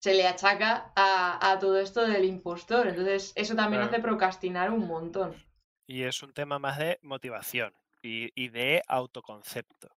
se 0.01 0.15
le 0.15 0.27
achaca 0.29 0.93
a, 0.97 1.53
a 1.53 1.59
todo 1.61 1.79
esto 1.81 2.07
del 2.07 2.25
impostor. 2.27 2.89
Entonces, 2.89 3.33
eso 3.37 3.57
también 3.57 3.83
Claro. 3.83 3.85
hace 3.85 4.01
procrastinar 4.01 4.71
un 4.73 4.87
montón. 4.87 5.45
y 5.87 6.03
es 6.03 6.23
un 6.23 6.33
tema 6.33 6.59
más 6.59 6.79
de 6.79 6.99
motivación 7.03 7.75
y, 8.03 8.31
y 8.41 8.49
de 8.49 8.83
autoconcepto. 8.87 9.89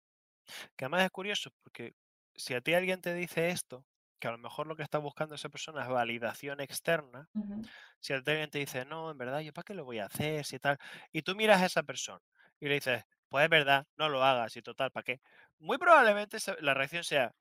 Que 0.78 0.86
además 0.86 1.06
es 1.06 1.12
curioso 1.12 1.52
porque 1.64 1.96
si 2.36 2.54
a 2.56 2.62
ti 2.62 2.74
alguien 2.76 3.02
te 3.02 3.14
dice 3.16 3.50
esto, 3.52 3.86
que 4.20 4.28
a 4.28 4.32
lo 4.32 4.38
mejor 4.38 4.68
lo 4.68 4.76
que 4.76 4.84
está 4.84 4.98
buscando 4.98 5.36
esa 5.36 5.50
persona 5.50 5.84
es 5.84 5.90
validación 5.90 6.60
externa, 6.62 7.30
si 8.00 8.14
alguien 8.14 8.50
te 8.50 8.60
dice, 8.60 8.86
no, 8.86 9.12
en 9.12 9.18
verdad, 9.18 9.40
¿yo 9.40 9.54
para 9.54 9.64
qué 9.66 9.74
lo 9.74 9.86
voy 9.86 10.00
a 10.00 10.06
hacer? 10.06 10.46
Si 10.46 10.60
tal, 10.60 10.78
y 11.12 11.22
tú 11.24 11.36
miras 11.36 11.62
a 11.62 11.66
esa 11.66 11.84
persona 11.84 12.22
y 12.60 12.68
le 12.68 12.76
dices, 12.76 13.04
pues 13.30 13.44
es 13.46 13.50
verdad, 13.50 13.88
no 13.98 14.10
lo 14.10 14.24
hagas 14.24 14.56
y 14.58 14.62
total, 14.62 14.92
¿para 14.92 15.04
qué? 15.04 15.22
Muy 15.60 15.78
probablemente 15.78 16.38
la 16.62 16.74
reacción 16.74 17.04
sea, 17.04 17.34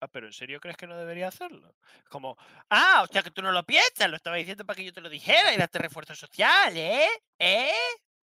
ah, 0.00 0.08
pero 0.08 0.26
¿en 0.26 0.32
serio 0.32 0.60
crees 0.60 0.76
que 0.76 0.86
no 0.86 0.96
debería 0.96 1.28
hacerlo? 1.28 1.76
Como, 2.08 2.36
ah, 2.70 3.04
o 3.08 3.12
sea 3.12 3.22
que 3.22 3.30
tú 3.30 3.42
no 3.42 3.52
lo 3.52 3.64
piensas, 3.64 4.10
lo 4.10 4.16
estaba 4.16 4.36
diciendo 4.36 4.64
para 4.66 4.76
que 4.76 4.84
yo 4.84 4.92
te 4.92 5.00
lo 5.00 5.08
dijera 5.08 5.52
y 5.54 5.56
darte 5.56 5.78
refuerzo 5.78 6.14
social, 6.14 6.76
¿eh? 6.76 7.08
¿Eh? 7.38 7.72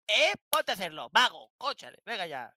¿Eh? 0.07 0.34
Ponte 0.49 0.72
a 0.72 0.76
hacerlo, 0.76 1.09
vago, 1.12 1.51
cóchale, 1.57 2.01
venga 2.05 2.26
ya. 2.28 2.53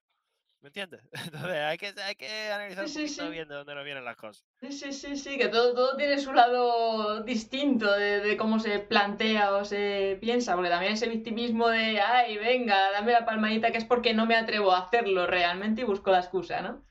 ¿Me 0.65 0.69
entiendes? 0.69 1.01
Entonces 1.25 1.57
hay 1.61 1.77
que, 1.77 1.93
hay 2.01 2.15
que 2.15 2.51
analizar 2.51 2.85
Sí, 2.85 2.87
un 2.87 2.91
sí, 2.93 3.01
poquito 3.03 3.23
sí. 3.23 3.29
bien 3.29 3.47
de 3.47 3.53
dónde 3.53 3.75
nos 3.75 3.85
vienen 3.85 4.03
las 4.03 4.17
cosas. 4.17 4.43
Sí, 4.61 4.71
sí, 4.73 4.91
sí, 4.93 5.15
sí, 5.17 5.37
que 5.37 5.47
todo, 5.49 5.73
todo 5.75 5.95
tiene 5.97 6.17
su 6.17 6.33
lado 6.33 7.21
distinto 7.23 7.91
de, 7.91 8.19
de 8.21 8.35
cómo 8.37 8.59
se 8.59 8.79
plantea 8.79 9.55
o 9.55 9.63
se 9.65 10.17
piensa, 10.21 10.55
porque 10.55 10.69
también 10.69 10.93
ese 10.93 11.07
victimismo 11.09 11.67
de, 11.69 12.01
ay, 12.01 12.37
venga, 12.37 12.91
dame 12.91 13.11
la 13.13 13.25
palmadita, 13.25 13.71
que 13.71 13.77
es 13.77 13.85
porque 13.85 14.13
no 14.13 14.25
me 14.25 14.35
atrevo 14.35 14.71
a 14.73 14.79
hacerlo 14.79 15.27
realmente 15.27 15.81
y 15.81 15.83
busco 15.85 16.11
la 16.11 16.19
excusa, 16.19 16.61
¿no? 16.61 16.83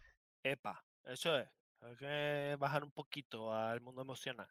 Epa, 0.45 0.85
eso 1.05 1.37
es. 1.37 1.49
Hay 1.81 1.97
que 1.97 2.57
bajar 2.59 2.85
un 2.85 2.93
poquito 2.93 3.53
al 3.53 3.81
mundo 3.81 4.03
emocional. 4.03 4.49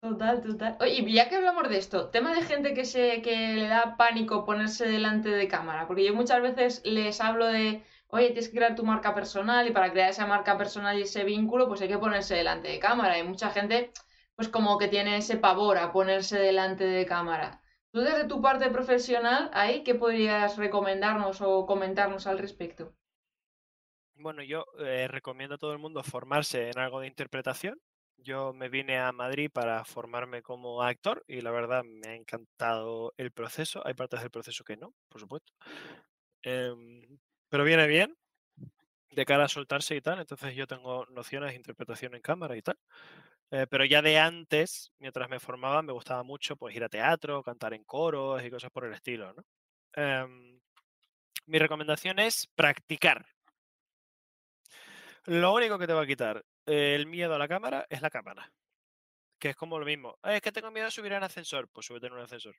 Total, 0.00 0.40
total. 0.42 0.76
Oye, 0.80 0.92
y 1.06 1.12
ya 1.12 1.28
que 1.28 1.34
hablamos 1.36 1.68
de 1.68 1.76
esto, 1.78 2.10
tema 2.10 2.32
de 2.34 2.42
gente 2.42 2.72
que 2.72 2.84
se 2.84 3.20
que 3.20 3.54
le 3.54 3.66
da 3.66 3.96
pánico 3.96 4.44
ponerse 4.44 4.86
delante 4.88 5.28
de 5.28 5.48
cámara, 5.48 5.88
porque 5.88 6.04
yo 6.04 6.14
muchas 6.14 6.40
veces 6.40 6.82
les 6.84 7.20
hablo 7.20 7.46
de, 7.48 7.82
oye, 8.08 8.26
tienes 8.26 8.48
que 8.48 8.56
crear 8.56 8.74
tu 8.74 8.84
marca 8.84 9.14
personal 9.14 9.66
y 9.66 9.72
para 9.72 9.90
crear 9.90 10.10
esa 10.10 10.26
marca 10.26 10.56
personal 10.56 10.98
y 10.98 11.02
ese 11.02 11.24
vínculo, 11.24 11.68
pues 11.68 11.80
hay 11.80 11.88
que 11.88 11.98
ponerse 11.98 12.34
delante 12.34 12.68
de 12.68 12.78
cámara. 12.78 13.18
Y 13.18 13.22
mucha 13.22 13.50
gente, 13.50 13.92
pues 14.34 14.48
como 14.48 14.78
que 14.78 14.88
tiene 14.88 15.16
ese 15.16 15.36
pavor 15.36 15.78
a 15.78 15.92
ponerse 15.92 16.38
delante 16.38 16.84
de 16.84 17.06
cámara. 17.06 17.62
Tú 17.90 18.00
desde 18.00 18.26
tu 18.26 18.42
parte 18.42 18.70
profesional, 18.70 19.50
ahí, 19.52 19.82
¿qué 19.82 19.94
podrías 19.94 20.56
recomendarnos 20.56 21.40
o 21.40 21.66
comentarnos 21.66 22.26
al 22.26 22.38
respecto? 22.38 22.94
Bueno, 24.14 24.42
yo 24.42 24.64
eh, 24.80 25.06
recomiendo 25.08 25.54
a 25.54 25.58
todo 25.58 25.72
el 25.72 25.78
mundo 25.78 26.02
formarse 26.02 26.70
en 26.70 26.78
algo 26.78 27.00
de 27.00 27.06
interpretación. 27.06 27.80
Yo 28.16 28.52
me 28.52 28.68
vine 28.68 28.98
a 28.98 29.12
Madrid 29.12 29.48
para 29.52 29.84
formarme 29.84 30.42
como 30.42 30.82
actor 30.82 31.24
y 31.28 31.40
la 31.40 31.52
verdad 31.52 31.84
me 31.84 32.08
ha 32.08 32.14
encantado 32.16 33.14
el 33.16 33.30
proceso. 33.30 33.80
Hay 33.86 33.94
partes 33.94 34.20
del 34.20 34.30
proceso 34.30 34.64
que 34.64 34.76
no, 34.76 34.92
por 35.08 35.20
supuesto. 35.20 35.52
Em, 36.42 37.18
pero 37.48 37.64
viene 37.64 37.86
bien 37.86 38.16
de 39.10 39.24
cara 39.24 39.44
a 39.44 39.48
soltarse 39.48 39.96
y 39.96 40.00
tal. 40.00 40.20
Entonces 40.20 40.54
yo 40.54 40.66
tengo 40.66 41.06
nociones 41.10 41.50
de 41.50 41.56
interpretación 41.56 42.14
en 42.14 42.22
cámara 42.22 42.56
y 42.56 42.62
tal. 42.62 42.78
Eh, 43.50 43.66
pero 43.70 43.84
ya 43.84 44.02
de 44.02 44.18
antes, 44.18 44.92
mientras 44.98 45.28
me 45.30 45.40
formaba, 45.40 45.82
me 45.82 45.92
gustaba 45.92 46.22
mucho 46.22 46.56
pues 46.56 46.76
ir 46.76 46.84
a 46.84 46.88
teatro, 46.88 47.42
cantar 47.42 47.74
en 47.74 47.84
coros 47.84 48.44
y 48.44 48.50
cosas 48.50 48.70
por 48.70 48.84
el 48.86 48.94
estilo, 48.94 49.32
¿no? 49.34 49.44
Em, 49.94 50.60
mi 51.46 51.58
recomendación 51.58 52.18
es 52.20 52.48
practicar. 52.56 53.26
Lo 55.26 55.54
único 55.54 55.78
que 55.78 55.86
te 55.86 55.92
va 55.92 56.02
a 56.02 56.06
quitar 56.06 56.44
eh, 56.66 56.94
el 56.96 57.06
miedo 57.06 57.34
a 57.34 57.38
la 57.38 57.48
cámara 57.48 57.86
es 57.88 58.02
la 58.02 58.10
cámara. 58.10 58.50
Que 59.40 59.50
es 59.50 59.56
como 59.56 59.78
lo 59.78 59.86
mismo. 59.86 60.18
"Ay, 60.22 60.36
Es 60.36 60.42
que 60.42 60.52
tengo 60.52 60.70
miedo 60.70 60.88
a 60.88 60.90
subir 60.92 61.12
en 61.12 61.22
ascensor. 61.24 61.68
Pues 61.72 61.86
súbete 61.86 62.08
en 62.08 62.14
un 62.14 62.20
ascensor. 62.20 62.56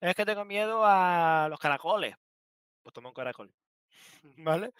Es 0.00 0.14
que 0.14 0.24
tengo 0.24 0.44
miedo 0.44 0.82
a 0.84 1.48
los 1.50 1.58
caracoles. 1.58 2.14
Pues 2.86 2.94
toma 2.94 3.08
un 3.08 3.14
caracol. 3.16 3.52
¿Vale? 4.36 4.70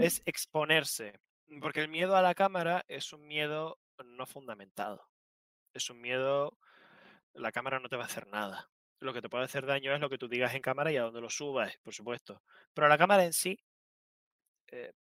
Es 0.00 0.22
exponerse. 0.26 1.18
Porque 1.60 1.80
el 1.80 1.88
miedo 1.88 2.14
a 2.14 2.22
la 2.22 2.36
cámara 2.36 2.84
es 2.86 3.12
un 3.12 3.26
miedo 3.26 3.80
no 4.04 4.26
fundamentado. 4.26 5.04
Es 5.74 5.90
un 5.90 6.00
miedo. 6.00 6.56
La 7.32 7.50
cámara 7.50 7.80
no 7.80 7.88
te 7.88 7.96
va 7.96 8.04
a 8.04 8.06
hacer 8.06 8.28
nada. 8.28 8.70
Lo 9.00 9.12
que 9.12 9.20
te 9.20 9.28
puede 9.28 9.42
hacer 9.42 9.66
daño 9.66 9.92
es 9.92 10.00
lo 10.00 10.08
que 10.08 10.18
tú 10.18 10.28
digas 10.28 10.54
en 10.54 10.62
cámara 10.62 10.92
y 10.92 10.98
a 10.98 11.02
dónde 11.02 11.20
lo 11.20 11.30
subas, 11.30 11.76
por 11.82 11.92
supuesto. 11.92 12.44
Pero 12.74 12.86
la 12.86 12.96
cámara 12.96 13.24
en 13.24 13.32
sí 13.32 13.58
eh, 14.68 14.92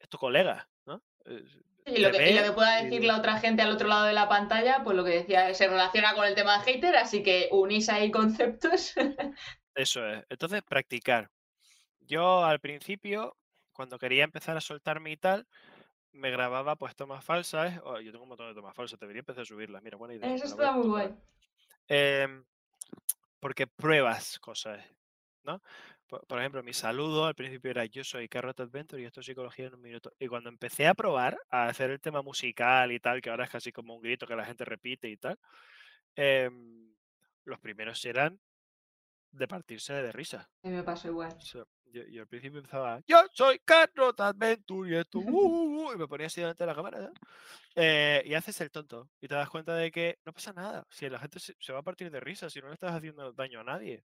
es 0.00 0.08
tu 0.08 0.18
colega, 0.18 0.68
¿no? 0.86 1.04
Eh, 1.26 1.44
Y 1.86 1.98
lo 2.00 2.10
te 2.10 2.18
que, 2.18 2.30
y 2.32 2.34
lo 2.34 2.42
que 2.42 2.52
pueda 2.52 2.82
decir 2.82 3.04
la 3.04 3.18
otra 3.18 3.38
gente 3.38 3.62
al 3.62 3.70
otro 3.70 3.86
lado 3.86 4.06
de 4.06 4.14
la 4.14 4.28
pantalla, 4.28 4.82
pues 4.82 4.96
lo 4.96 5.04
que 5.04 5.10
decía, 5.10 5.54
se 5.54 5.68
relaciona 5.68 6.14
con 6.16 6.24
el 6.24 6.34
tema 6.34 6.58
de 6.58 6.64
hater, 6.72 6.96
así 6.96 7.22
que 7.22 7.48
unís 7.52 7.88
ahí 7.88 8.10
conceptos. 8.10 8.94
Eso 9.76 10.04
es. 10.04 10.24
Entonces, 10.28 10.62
practicar. 10.64 11.30
Yo 12.10 12.44
al 12.44 12.58
principio, 12.58 13.36
cuando 13.72 13.96
quería 13.96 14.24
empezar 14.24 14.56
a 14.56 14.60
soltarme 14.60 15.12
y 15.12 15.16
tal, 15.16 15.46
me 16.10 16.32
grababa 16.32 16.74
pues 16.74 16.96
tomas 16.96 17.24
falsas. 17.24 17.80
Oh, 17.84 18.00
yo 18.00 18.10
tengo 18.10 18.24
un 18.24 18.30
montón 18.30 18.48
de 18.48 18.54
tomas 18.54 18.74
falsas, 18.74 18.98
debería 18.98 19.20
empezar 19.20 19.42
a 19.42 19.44
subirlas. 19.44 19.80
Mira, 19.80 19.96
buena 19.96 20.14
idea. 20.14 20.34
Eso 20.34 20.46
está 20.46 20.72
muy 20.72 20.88
guay. 20.88 21.14
Em, 21.86 22.44
porque 23.38 23.68
pruebas 23.68 24.40
cosas, 24.40 24.84
¿no? 25.44 25.62
Por, 26.08 26.26
por 26.26 26.40
ejemplo, 26.40 26.64
mi 26.64 26.72
saludo 26.72 27.26
al 27.26 27.36
principio 27.36 27.70
era 27.70 27.84
yo 27.84 28.02
soy 28.02 28.28
Carrot 28.28 28.58
Adventure 28.58 29.00
y 29.00 29.04
esto 29.04 29.20
es 29.20 29.26
psicología 29.26 29.68
en 29.68 29.74
un 29.74 29.82
minuto. 29.82 30.12
Y 30.18 30.26
cuando 30.26 30.48
empecé 30.48 30.88
a 30.88 30.94
probar 30.94 31.38
a 31.48 31.66
hacer 31.66 31.92
el 31.92 32.00
tema 32.00 32.22
musical 32.22 32.90
y 32.90 32.98
tal, 32.98 33.22
que 33.22 33.30
ahora 33.30 33.44
es 33.44 33.50
casi 33.50 33.70
como 33.70 33.94
un 33.94 34.02
grito 34.02 34.26
que 34.26 34.34
la 34.34 34.44
gente 34.44 34.64
repite 34.64 35.08
y 35.08 35.16
tal, 35.16 35.38
em, 36.16 36.92
los 37.44 37.60
primeros 37.60 38.04
eran 38.04 38.40
de 39.32 39.48
partirse 39.48 39.92
de 39.94 40.12
risa. 40.12 40.48
A 40.62 40.68
mí 40.68 40.74
me 40.74 40.82
pasó 40.82 41.08
igual. 41.08 41.32
O 41.36 41.40
sea, 41.40 41.64
yo, 41.86 42.02
yo 42.04 42.22
al 42.22 42.28
principio 42.28 42.58
empezaba, 42.58 43.00
yo 43.06 43.24
soy 43.32 43.60
y 44.86 44.94
esto, 44.94 45.18
uh, 45.18 45.22
uh, 45.22 45.88
uh", 45.88 45.92
y 45.92 45.96
me 45.96 46.06
ponía 46.06 46.26
así 46.26 46.40
delante 46.40 46.62
de 46.62 46.66
la 46.68 46.74
cámara. 46.74 47.12
Eh, 47.74 48.22
y 48.24 48.34
haces 48.34 48.60
el 48.60 48.70
tonto 48.70 49.10
y 49.20 49.28
te 49.28 49.34
das 49.34 49.48
cuenta 49.48 49.74
de 49.74 49.90
que 49.90 50.18
no 50.24 50.32
pasa 50.32 50.52
nada, 50.52 50.86
si 50.90 51.08
la 51.08 51.18
gente 51.18 51.38
se, 51.38 51.54
se 51.58 51.72
va 51.72 51.80
a 51.80 51.82
partir 51.82 52.10
de 52.10 52.20
risa, 52.20 52.50
si 52.50 52.60
no 52.60 52.68
le 52.68 52.74
estás 52.74 52.94
haciendo 52.94 53.32
daño 53.32 53.60
a 53.60 53.64
nadie. 53.64 54.04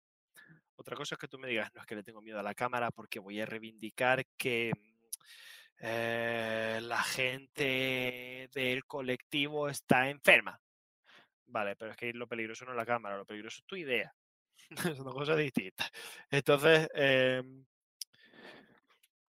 Otra 0.75 0.95
cosa 0.95 1.15
es 1.15 1.19
que 1.19 1.27
tú 1.27 1.39
me 1.39 1.47
digas, 1.47 1.73
no 1.73 1.81
es 1.81 1.87
que 1.87 1.95
le 1.95 2.03
tengo 2.03 2.21
miedo 2.21 2.39
a 2.39 2.43
la 2.43 2.53
cámara 2.53 2.91
porque 2.91 3.19
voy 3.19 3.41
a 3.41 3.45
reivindicar 3.45 4.25
que 4.37 4.71
eh, 5.79 6.79
la 6.81 7.01
gente 7.03 8.49
del 8.53 8.85
colectivo 8.85 9.69
está 9.69 10.09
enferma. 10.09 10.59
Vale, 11.47 11.75
pero 11.75 11.91
es 11.91 11.97
que 11.97 12.13
lo 12.13 12.27
peligroso 12.27 12.65
no 12.65 12.71
es 12.71 12.77
la 12.77 12.85
cámara, 12.85 13.17
lo 13.17 13.25
peligroso 13.25 13.59
es 13.61 13.65
tu 13.65 13.75
idea. 13.75 14.13
Son 14.95 15.03
dos 15.03 15.13
cosas 15.13 15.37
distintas. 15.37 15.89
Entonces, 16.29 16.89
em, 16.93 17.65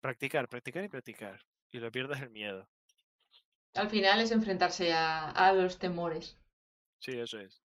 practicar, 0.00 0.48
practicar 0.48 0.84
y 0.84 0.88
practicar. 0.88 1.40
Y 1.72 1.78
lo 1.78 1.90
pierdes 1.90 2.20
el 2.20 2.30
miedo. 2.30 2.68
Al 3.74 3.90
final 3.90 4.20
es 4.20 4.30
enfrentarse 4.30 4.92
a, 4.92 5.30
a 5.30 5.52
los 5.52 5.78
temores. 5.78 6.38
Sí, 7.00 7.12
eso 7.18 7.38
es. 7.38 7.62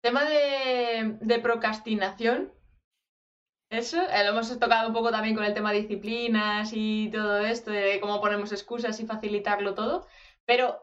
Tema 0.00 0.24
de, 0.24 1.18
de 1.20 1.38
procrastinación. 1.38 2.52
Eso, 3.70 4.00
eh, 4.00 4.24
lo 4.24 4.30
hemos 4.30 4.58
tocado 4.58 4.88
un 4.88 4.94
poco 4.94 5.10
también 5.10 5.34
con 5.34 5.44
el 5.44 5.54
tema 5.54 5.72
de 5.72 5.82
disciplinas 5.82 6.70
y 6.72 7.10
todo 7.10 7.40
esto, 7.40 7.70
de 7.70 8.00
cómo 8.00 8.20
ponemos 8.20 8.52
excusas 8.52 8.98
y 9.00 9.06
facilitarlo 9.06 9.74
todo. 9.74 10.06
Pero 10.44 10.80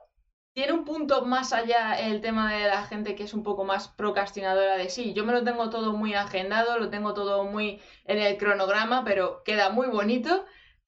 tiene 0.54 0.74
un 0.74 0.86
punto 0.86 1.26
más 1.26 1.52
allá 1.52 2.00
el 2.00 2.22
tema 2.22 2.54
de 2.54 2.68
la 2.68 2.84
gente 2.86 3.16
que 3.16 3.24
es 3.24 3.34
un 3.34 3.44
poco 3.44 3.64
más 3.64 3.88
procrastinadora 3.88 4.78
de 4.78 4.90
sí. 4.90 5.14
Yo 5.14 5.26
me 5.26 5.34
lo 5.34 5.44
tengo 5.44 5.70
todo 5.70 5.94
muy 5.94 6.14
agendado, 6.14 6.78
lo 6.78 6.90
tengo 6.90 7.14
todo 7.14 7.44
muy 7.46 7.82
en 8.06 8.20
el 8.20 8.38
cronograma, 8.38 9.04
pero 9.04 9.42
queda 9.44 9.72
muy 9.72 9.88
bonito, 9.88 10.46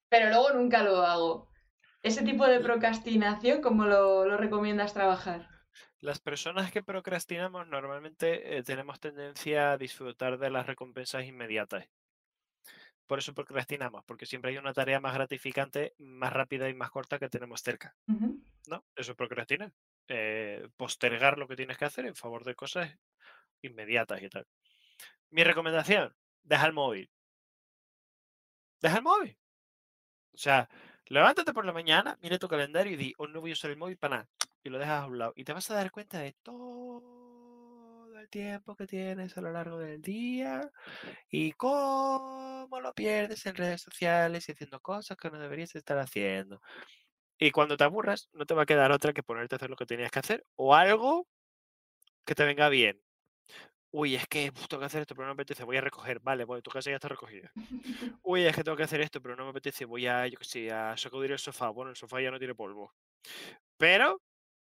pero 0.08 0.28
luego 0.28 0.52
nunca 0.52 0.82
lo 0.82 1.02
hago. 1.02 1.48
Ese 2.02 2.22
tipo 2.22 2.46
de 2.46 2.60
procrastinación, 2.60 3.60
¿cómo 3.60 3.86
lo, 3.86 4.24
lo 4.24 4.36
recomiendas 4.36 4.94
trabajar? 4.94 5.48
Las 6.00 6.20
personas 6.20 6.70
que 6.70 6.84
procrastinamos 6.84 7.66
normalmente 7.66 8.56
eh, 8.56 8.62
tenemos 8.62 9.00
tendencia 9.00 9.72
a 9.72 9.78
disfrutar 9.78 10.38
de 10.38 10.50
las 10.50 10.66
recompensas 10.66 11.24
inmediatas. 11.24 11.88
Por 13.06 13.18
eso 13.18 13.34
procrastinamos, 13.34 14.04
porque 14.04 14.26
siempre 14.26 14.52
hay 14.52 14.58
una 14.58 14.72
tarea 14.72 15.00
más 15.00 15.14
gratificante, 15.14 15.94
más 15.98 16.32
rápida 16.32 16.68
y 16.68 16.74
más 16.74 16.90
corta 16.90 17.18
que 17.18 17.28
tenemos 17.28 17.62
cerca. 17.62 17.96
¿No? 18.66 18.84
Eso 18.94 19.12
es 19.12 19.16
procrastinar. 19.16 19.72
Eh, 20.08 20.68
postergar 20.76 21.38
lo 21.38 21.48
que 21.48 21.56
tienes 21.56 21.78
que 21.78 21.84
hacer 21.84 22.06
en 22.06 22.14
favor 22.14 22.44
de 22.44 22.54
cosas 22.54 22.96
inmediatas 23.62 24.22
y 24.22 24.28
tal. 24.28 24.46
Mi 25.30 25.44
recomendación, 25.44 26.14
deja 26.42 26.66
el 26.66 26.72
móvil. 26.72 27.10
Deja 28.80 28.96
el 28.98 29.02
móvil. 29.02 29.38
O 30.32 30.38
sea, 30.38 30.68
levántate 31.06 31.52
por 31.52 31.64
la 31.64 31.72
mañana, 31.72 32.18
mira 32.22 32.38
tu 32.38 32.48
calendario 32.48 32.92
y 32.92 32.96
di, 32.96 33.14
hoy 33.18 33.30
no 33.32 33.40
voy 33.40 33.50
a 33.50 33.54
usar 33.54 33.70
el 33.70 33.76
móvil 33.76 33.96
para 33.96 34.16
nada. 34.16 34.28
Y 34.62 34.68
lo 34.68 34.78
dejas 34.78 35.02
a 35.02 35.06
un 35.06 35.18
lado. 35.18 35.32
Y 35.36 35.44
te 35.44 35.52
vas 35.52 35.70
a 35.70 35.74
dar 35.74 35.90
cuenta 35.90 36.18
de 36.20 36.34
todo 36.42 38.18
el 38.18 38.28
tiempo 38.28 38.76
que 38.76 38.86
tienes 38.86 39.36
a 39.36 39.40
lo 39.40 39.52
largo 39.52 39.78
del 39.78 40.02
día 40.02 40.70
y 41.30 41.52
cómo 41.52 42.68
lo 42.80 42.92
pierdes 42.94 43.46
en 43.46 43.54
redes 43.56 43.82
sociales 43.82 44.48
y 44.48 44.52
haciendo 44.52 44.80
cosas 44.80 45.16
que 45.16 45.30
no 45.30 45.38
deberías 45.38 45.74
estar 45.74 45.98
haciendo. 45.98 46.60
Y 47.38 47.50
cuando 47.50 47.76
te 47.78 47.84
aburras, 47.84 48.28
no 48.32 48.46
te 48.46 48.54
va 48.54 48.62
a 48.62 48.66
quedar 48.66 48.92
otra 48.92 49.12
que 49.14 49.22
ponerte 49.22 49.54
a 49.54 49.58
hacer 49.58 49.70
lo 49.70 49.76
que 49.76 49.86
tenías 49.86 50.10
que 50.10 50.18
hacer 50.20 50.46
o 50.56 50.74
algo 50.74 51.28
que 52.24 52.34
te 52.34 52.44
venga 52.44 52.68
bien. 52.68 53.02
Uy, 53.92 54.16
es 54.16 54.26
que 54.28 54.52
tengo 54.68 54.80
que 54.80 54.86
hacer 54.86 55.02
esto, 55.02 55.14
pero 55.14 55.26
no 55.28 55.34
me 55.34 55.42
apetece, 55.42 55.64
voy 55.64 55.76
a 55.78 55.80
recoger. 55.80 56.20
Vale, 56.20 56.44
bueno, 56.44 56.62
tu 56.62 56.70
casa 56.70 56.90
ya 56.90 56.96
está 56.96 57.08
recogida. 57.08 57.54
Uy, 58.22 58.44
es 58.46 58.56
que 58.56 58.64
tengo 58.64 58.76
que 58.76 58.84
hacer 58.84 59.00
esto, 59.02 59.22
pero 59.22 59.36
no 59.36 59.44
me 59.44 59.50
apetece, 59.50 59.84
voy 59.86 60.06
a, 60.06 60.26
yo 60.28 60.38
qué 60.38 60.44
sé, 60.44 60.72
a 60.72 60.96
sacudir 60.96 61.32
el 61.32 61.38
sofá. 61.40 61.70
Bueno, 61.70 61.90
el 61.92 61.96
sofá 61.96 62.20
ya 62.22 62.30
no 62.30 62.38
tiene 62.38 62.54
polvo. 62.56 62.94
Pero 63.78 64.22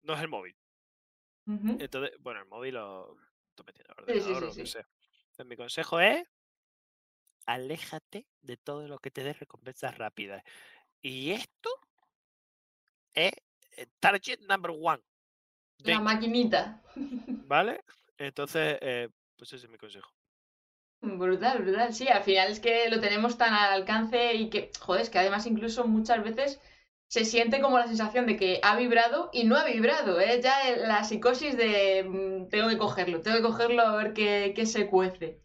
no 0.02 0.14
es 0.14 0.20
el 0.22 0.28
móvil. 0.28 0.56
Entonces, 1.78 2.12
bueno, 2.20 2.40
el 2.40 2.46
móvil 2.46 2.74
lo 2.74 3.16
estoy 3.50 3.66
metiendo 3.66 3.94
al 3.96 4.04
Sí, 4.06 4.20
sí, 4.20 4.34
ordenador 4.34 4.36
sí, 4.36 4.50
o 4.50 4.50
lo 4.50 4.56
que 4.56 4.66
sí. 4.66 4.66
sea. 4.66 4.86
Entonces, 5.30 5.46
mi 5.46 5.56
consejo 5.56 6.00
es 6.00 6.24
aléjate 7.46 8.28
de 8.40 8.56
todo 8.56 8.86
lo 8.88 8.98
que 8.98 9.10
te 9.10 9.24
dé 9.24 9.32
recompensas 9.32 9.96
rápidas. 9.98 10.42
Y 11.02 11.32
esto 11.32 11.70
es 13.16 13.32
eh, 13.76 13.86
target 13.98 14.40
number 14.48 14.70
one. 14.70 15.02
La 15.78 16.00
maquinita. 16.00 16.80
¿vale? 17.46 17.80
Entonces, 18.18 18.78
eh, 18.80 19.08
pues 19.36 19.52
ese 19.52 19.66
es 19.66 19.72
mi 19.72 19.78
consejo. 19.78 20.10
Brutal, 21.00 21.62
brutal. 21.62 21.94
Sí, 21.94 22.08
al 22.08 22.22
final 22.22 22.50
es 22.50 22.60
que 22.60 22.88
lo 22.88 23.00
tenemos 23.00 23.36
tan 23.36 23.52
al 23.52 23.72
alcance 23.72 24.34
y 24.34 24.48
que, 24.48 24.70
joder, 24.80 25.02
es 25.02 25.10
que 25.10 25.18
además 25.18 25.46
incluso 25.46 25.86
muchas 25.86 26.22
veces 26.24 26.60
se 27.08 27.24
siente 27.24 27.60
como 27.60 27.78
la 27.78 27.86
sensación 27.86 28.26
de 28.26 28.36
que 28.36 28.60
ha 28.62 28.76
vibrado 28.76 29.30
y 29.32 29.44
no 29.44 29.56
ha 29.56 29.64
vibrado, 29.64 30.20
¿eh? 30.20 30.40
Ya 30.42 30.76
la 30.76 31.04
psicosis 31.04 31.56
de 31.56 32.02
mm, 32.02 32.48
tengo 32.48 32.68
que 32.68 32.78
cogerlo, 32.78 33.20
tengo 33.20 33.36
que 33.36 33.42
cogerlo 33.42 33.82
a 33.82 33.96
ver 33.96 34.12
qué, 34.12 34.52
qué 34.56 34.66
se 34.66 34.88
cuece. 34.88 35.40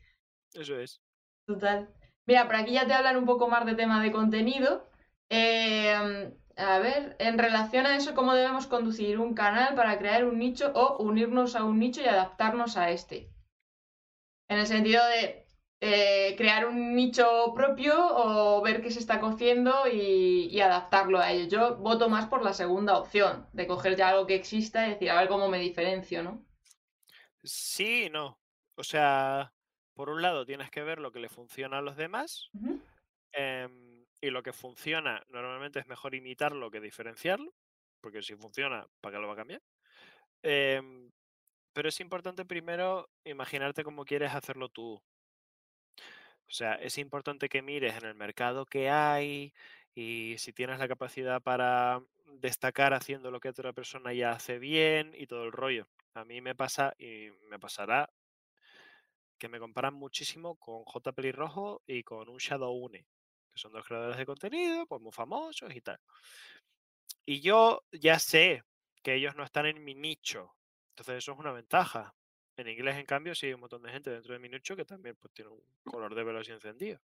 Eso 0.54 0.80
es. 0.80 1.02
Total. 1.46 1.94
Mira, 2.26 2.46
por 2.46 2.56
aquí 2.56 2.74
ya 2.74 2.88
te 2.88 2.94
hablan 2.94 3.18
un 3.18 3.26
poco 3.26 3.48
más 3.48 3.66
de 3.66 3.76
tema 3.76 4.02
de 4.02 4.12
contenido. 4.12 4.90
Eh, 5.30 6.34
a 6.58 6.80
ver, 6.80 7.16
en 7.20 7.38
relación 7.38 7.86
a 7.86 7.96
eso, 7.96 8.14
¿cómo 8.14 8.34
debemos 8.34 8.68
conducir 8.68 9.20
un 9.20 9.34
canal 9.34 9.76
para 9.76 9.98
crear 9.98 10.26
un 10.26 10.40
nicho 10.40 10.72
o 10.74 10.98
unirnos 11.04 11.56
a 11.56 11.64
un 11.64 11.80
nicho 11.80 12.02
y 12.02 12.06
adaptarnos 12.06 12.78
a 12.78 12.92
este? 12.92 13.30
En 14.50 14.60
el 14.60 14.68
sentido 14.68 15.06
de 15.08 15.48
eh, 15.80 16.36
crear 16.38 16.68
un 16.68 16.96
nicho 16.96 17.54
propio 17.56 17.96
o 17.98 18.62
ver 18.62 18.82
qué 18.82 18.92
se 18.92 19.00
está 19.00 19.20
cociendo 19.20 19.88
y, 19.92 20.48
y 20.52 20.62
adaptarlo 20.62 21.20
a 21.20 21.32
ello. 21.32 21.48
Yo 21.48 21.78
voto 21.78 22.10
más 22.10 22.28
por 22.28 22.44
la 22.44 22.54
segunda 22.54 22.98
opción, 22.98 23.48
de 23.54 23.66
coger 23.68 23.96
ya 23.96 24.10
algo 24.10 24.28
que 24.28 24.36
exista 24.36 24.86
y 24.86 24.92
decir, 24.92 25.10
a 25.10 25.20
ver 25.20 25.28
cómo 25.28 25.50
me 25.50 25.60
diferencio, 25.60 26.22
¿no? 26.22 26.46
Sí 27.44 28.10
no. 28.12 28.38
O 28.76 28.84
sea, 28.84 29.54
por 29.94 30.10
un 30.10 30.22
lado 30.22 30.46
tienes 30.46 30.70
que 30.70 30.84
ver 30.84 31.00
lo 31.00 31.12
que 31.12 31.20
le 31.20 31.30
funciona 31.30 31.80
a 31.80 31.82
los 31.82 31.96
demás. 31.96 32.50
Em, 33.32 33.91
y 34.22 34.30
lo 34.30 34.44
que 34.44 34.54
funciona, 34.54 35.24
normalmente 35.30 35.80
es 35.80 35.88
mejor 35.88 36.16
imitarlo 36.16 36.70
que 36.72 36.80
diferenciarlo. 36.80 37.54
Porque 38.02 38.22
si 38.22 38.36
funciona, 38.36 38.88
¿para 39.02 39.16
qué 39.16 39.22
lo 39.22 39.28
va 39.28 39.34
a 39.34 39.38
cambiar? 39.38 39.62
Em, 40.44 41.12
pero 41.74 41.90
es 41.90 42.00
importante 42.00 42.46
primero 42.46 43.10
imaginarte 43.26 43.84
cómo 43.84 44.06
quieres 44.06 44.34
hacerlo 44.34 44.70
tú. 44.70 45.02
O 46.52 46.54
sea, 46.54 46.74
es 46.76 46.98
importante 46.98 47.50
que 47.50 47.62
mires 47.62 47.96
en 47.96 48.06
el 48.06 48.16
mercado 48.16 48.66
que 48.66 48.90
hay 48.90 49.54
y 49.96 50.36
si 50.38 50.54
tienes 50.54 50.80
la 50.80 50.88
capacidad 50.88 51.42
para 51.42 52.02
destacar 52.26 52.94
haciendo 52.94 53.32
lo 53.32 53.40
que 53.40 53.50
otra 53.50 53.74
persona 53.74 54.14
ya 54.14 54.32
hace 54.32 54.60
bien 54.60 55.14
y 55.16 55.28
todo 55.28 55.46
el 55.46 55.52
rollo. 55.52 55.88
A 56.14 56.26
mí 56.26 56.42
me 56.42 56.56
pasa 56.56 56.94
y 56.98 57.30
me 57.50 57.60
pasará 57.60 58.10
que 59.38 59.50
me 59.50 59.60
comparan 59.60 59.94
muchísimo 59.94 60.56
con 60.58 60.84
J. 60.84 61.14
Pelirrojo 61.14 61.82
y 61.88 62.04
con 62.04 62.30
un 62.30 62.38
Shadow 62.38 62.74
Une, 62.74 63.06
que 63.52 63.60
son 63.60 63.72
dos 63.72 63.86
creadores 63.86 64.18
de 64.18 64.26
contenido, 64.26 64.86
pues 64.86 65.02
muy 65.02 65.12
famosos 65.12 65.76
y 65.76 65.82
tal. 65.82 66.00
Y 67.26 67.42
yo 67.42 67.84
ya 67.92 68.20
sé 68.20 68.64
que 69.04 69.16
ellos 69.16 69.36
no 69.36 69.44
están 69.44 69.66
en 69.66 69.84
mi 69.84 69.96
nicho, 69.96 70.56
entonces 70.90 71.18
eso 71.18 71.34
es 71.34 71.40
una 71.40 71.52
ventaja. 71.52 72.14
En 72.58 72.68
inglés, 72.68 72.98
en 72.98 73.06
cambio, 73.06 73.34
sí 73.34 73.48
hay 73.48 73.54
un 73.54 73.62
montón 73.62 73.82
de 73.82 73.92
gente 73.92 74.10
dentro 74.10 74.34
de 74.34 74.40
mi 74.40 74.50
nicho 74.50 74.76
que 74.76 74.86
también 74.86 75.16
pues, 75.16 75.34
tiene 75.34 75.50
un 75.52 75.64
color 75.84 76.14
de 76.14 76.40
así 76.40 76.52
encendido. 76.52 77.00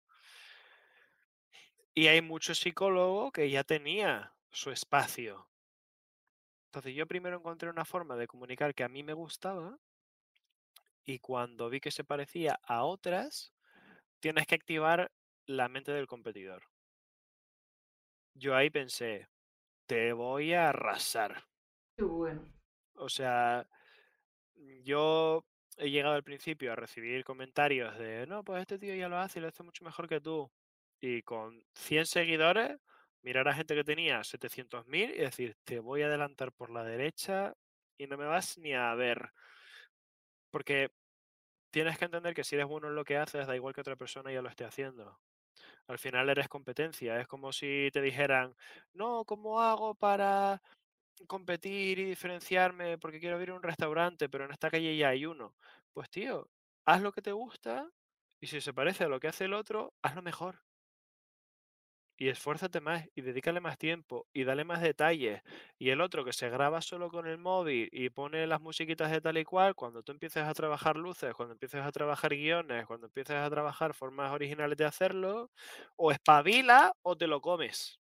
Y 1.95 2.09
hay 2.09 2.21
muchos 2.21 2.59
psicólogos 2.59 3.33
que 3.33 3.49
ya 3.49 3.65
tenía 3.65 4.35
su 4.51 4.71
espacio. 4.71 5.49
Entonces 6.67 6.95
yo 6.95 7.07
primero 7.07 7.39
encontré 7.39 7.71
una 7.71 7.87
forma 7.87 8.17
de 8.17 8.27
comunicar 8.27 8.75
que 8.75 8.85
a 8.85 8.89
mí 8.89 9.03
me 9.03 9.15
gustaba 9.15 9.79
y 11.07 11.21
cuando 11.21 11.71
vi 11.71 11.81
que 11.81 11.91
se 11.91 12.05
parecía 12.05 12.61
a 12.65 12.85
otras, 12.85 13.55
tienes 14.21 14.47
que 14.47 14.57
activar 14.57 15.11
la 15.47 15.69
mente 15.69 15.93
del 15.93 16.07
competidor. 16.07 16.63
Yo 18.35 18.55
ahí 18.55 18.71
pensé, 18.71 19.29
te 19.87 20.13
voy 20.13 20.53
a 20.53 20.69
arrasar. 20.69 21.45
Qué 21.97 22.05
bueno. 22.05 22.43
O 22.97 23.09
sea, 23.09 23.67
yo 24.83 25.45
he 25.77 25.91
llegado 25.91 26.15
al 26.15 26.25
principio 26.25 26.73
a 26.73 26.77
recibir 26.77 27.25
comentarios 27.25 27.97
de, 27.99 28.27
no, 28.27 28.45
pues 28.45 28.61
este 28.61 28.79
tío 28.79 28.95
ya 28.95 29.09
lo 29.09 29.19
hace 29.19 29.39
y 29.39 29.43
lo 29.43 29.49
hace 29.49 29.63
mucho 29.63 29.85
mejor 29.85 30.09
que 30.09 30.21
tú. 30.21 30.51
Y 31.01 31.23
con 31.23 31.65
100 31.75 32.07
seguidores, 32.07 32.79
mirar 33.23 33.49
a 33.49 33.55
gente 33.55 33.75
que 33.75 33.85
tenía 33.85 34.23
700.000 34.25 35.11
y 35.11 35.19
decir, 35.19 35.57
te 35.65 35.79
voy 35.79 36.03
a 36.03 36.07
adelantar 36.07 36.53
por 36.53 36.71
la 36.71 36.85
derecha 36.85 37.55
y 37.99 38.07
no 38.07 38.17
me 38.17 38.27
vas 38.27 38.59
ni 38.59 38.75
a 38.75 38.95
ver. 38.95 39.33
Porque 40.51 40.91
tienes 41.71 41.99
que 41.99 42.07
entender 42.07 42.35
que 42.35 42.45
si 42.45 42.55
eres 42.55 42.67
bueno 42.67 42.89
en 42.89 42.95
lo 42.95 43.05
que 43.05 43.19
haces, 43.19 43.47
da 43.47 43.57
igual 43.57 43.75
que 43.75 43.83
otra 43.83 43.97
persona 43.97 44.33
ya 44.33 44.43
lo 44.43 44.49
esté 44.49 44.65
haciendo. 44.65 45.19
Al 45.89 45.99
final 45.99 46.29
eres 46.31 46.49
competencia. 46.49 47.21
Es 47.21 47.27
como 47.29 47.53
si 47.53 47.91
te 47.93 48.03
dijeran, 48.03 48.55
no, 48.95 49.25
¿cómo 49.25 49.61
hago 49.61 49.95
para 49.95 50.61
competir 51.29 51.99
y 52.01 52.05
diferenciarme 52.07 52.99
porque 52.99 53.21
quiero 53.21 53.37
abrir 53.37 53.53
un 53.53 53.63
restaurante, 53.65 54.29
pero 54.31 54.45
en 54.47 54.53
esta 54.53 54.71
calle 54.71 54.97
ya 54.97 55.11
hay 55.11 55.27
uno? 55.27 55.57
Pues 55.93 56.11
tío, 56.11 56.51
haz 56.87 57.03
lo 57.03 57.13
que 57.13 57.23
te 57.23 57.33
gusta 57.33 57.91
y 58.41 58.49
si 58.49 58.61
se 58.63 58.75
parece 58.75 59.05
a 59.05 59.09
lo 59.09 59.21
que 59.21 59.29
hace 59.29 59.47
el 59.47 59.55
otro, 59.55 59.95
hazlo 60.03 60.23
mejor. 60.23 60.66
Y 62.17 62.29
esfuérzate 62.29 62.81
más 62.81 63.07
y 63.15 63.21
dedícale 63.23 63.61
más 63.61 63.79
tiempo 63.79 64.27
y 64.33 64.45
dale 64.45 64.65
más 64.65 64.81
detalles. 64.83 65.43
Y 65.79 65.91
el 65.91 66.01
otro 66.01 66.25
que 66.25 66.33
se 66.33 66.49
graba 66.51 66.81
solo 66.83 67.11
con 67.11 67.27
el 67.27 67.39
móvil 67.39 67.89
y 67.93 68.11
pone 68.11 68.47
las 68.47 68.61
musiquitas 68.61 69.11
de 69.11 69.21
tal 69.21 69.39
y 69.39 69.45
cual, 69.45 69.75
cuando 69.75 70.03
tú 70.03 70.13
empieces 70.13 70.45
a 70.45 70.55
trabajar 70.55 70.97
luces, 70.97 71.35
cuando 71.35 71.53
empieces 71.55 71.83
a 71.83 71.93
trabajar 71.93 72.31
guiones, 72.35 72.87
cuando 72.87 73.07
empieces 73.09 73.37
a 73.37 73.51
trabajar 73.51 73.95
formas 73.95 74.33
originales 74.33 74.77
de 74.79 74.85
hacerlo, 74.87 75.51
o 75.97 76.13
espabila 76.13 76.93
o 77.03 77.17
te 77.17 77.27
lo 77.27 77.41
comes. 77.41 77.99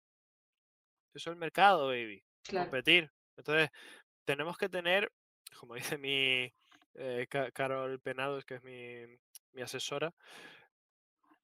Eso 1.15 1.31
es 1.31 1.35
el 1.35 1.37
mercado, 1.41 1.89
baby. 1.89 2.23
Claro. 2.43 2.71
Competir. 2.71 3.11
Entonces, 3.37 3.71
tenemos 4.25 4.59
que 4.59 4.69
tener, 4.69 5.13
como 5.59 5.75
dice 5.97 5.99
mi 5.99 6.53
eh, 6.95 7.27
Ca- 7.31 7.51
Carol 7.53 8.01
Penados, 8.01 8.45
que 8.45 8.57
es 8.57 8.63
mi, 8.65 9.07
mi 9.53 9.63
asesora, 9.63 10.15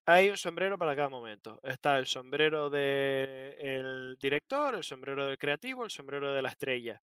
hay 0.07 0.31
un 0.31 0.37
sombrero 0.37 0.79
para 0.79 0.95
cada 0.95 1.09
momento. 1.09 1.59
Está 1.65 1.99
el 1.99 2.07
sombrero 2.07 2.71
del 2.71 4.17
director, 4.21 4.77
el 4.77 4.85
sombrero 4.85 5.27
del 5.27 5.37
creativo, 5.37 5.85
el 5.85 5.91
sombrero 5.91 6.33
de 6.33 6.43
la 6.43 6.51
estrella. 6.51 7.03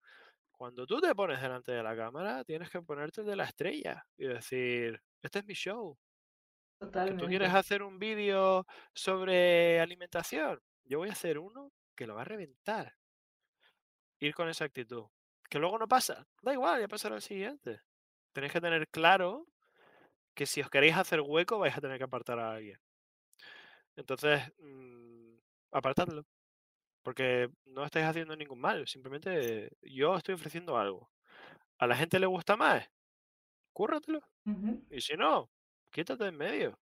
cuando 0.51 0.85
tú 0.87 1.01
te 1.01 1.13
pones 1.13 1.41
delante 1.41 1.73
de 1.73 1.83
la 1.83 1.95
cámara, 1.95 2.43
tienes 2.45 2.69
que 2.69 2.81
ponerte 2.81 3.23
de 3.23 3.35
la 3.35 3.43
estrella 3.43 4.05
y 4.17 4.27
decir, 4.27 5.01
este 5.21 5.39
es 5.39 5.45
mi 5.45 5.53
show. 5.53 5.97
Que 6.79 7.15
tú 7.17 7.25
quieres 7.27 7.53
hacer 7.53 7.83
un 7.83 7.99
vídeo 7.99 8.65
sobre 8.93 9.81
alimentación, 9.81 10.61
yo 10.85 10.99
voy 10.99 11.09
a 11.09 11.13
hacer 11.13 11.37
uno 11.37 11.73
que 11.95 12.07
lo 12.07 12.15
va 12.15 12.21
a 12.21 12.25
reventar. 12.25 12.95
Ir 14.19 14.33
con 14.33 14.47
esa 14.47 14.63
actitud. 14.63 15.05
Que 15.49 15.59
luego 15.59 15.77
no 15.77 15.87
pasa. 15.87 16.25
Da 16.41 16.53
igual, 16.53 16.79
ya 16.79 16.87
pasará 16.87 17.15
el 17.15 17.21
siguiente. 17.21 17.81
Tenéis 18.31 18.53
que 18.53 18.61
tener 18.61 18.87
claro 18.87 19.45
que 20.33 20.45
si 20.45 20.61
os 20.61 20.69
queréis 20.69 20.95
hacer 20.95 21.19
hueco 21.19 21.59
vais 21.59 21.77
a 21.77 21.81
tener 21.81 21.97
que 21.97 22.05
apartar 22.05 22.39
a 22.39 22.53
alguien. 22.53 22.79
Entonces, 23.95 24.41
mmm, 24.59 25.35
apartadlo. 25.71 26.23
Porque 27.03 27.49
no 27.65 27.85
estáis 27.85 28.05
haciendo 28.05 28.35
ningún 28.35 28.61
mal. 28.61 28.87
Simplemente 28.87 29.71
yo 29.81 30.15
estoy 30.15 30.35
ofreciendo 30.35 30.77
algo. 30.77 31.11
A 31.79 31.87
la 31.87 31.95
gente 31.95 32.19
le 32.19 32.27
gusta 32.27 32.55
más. 32.55 32.87
Cúrratelo. 33.73 34.21
Y 34.89 35.01
si 35.01 35.15
no, 35.15 35.49
quítate 35.91 36.27
en 36.27 36.37
medio. 36.37 36.79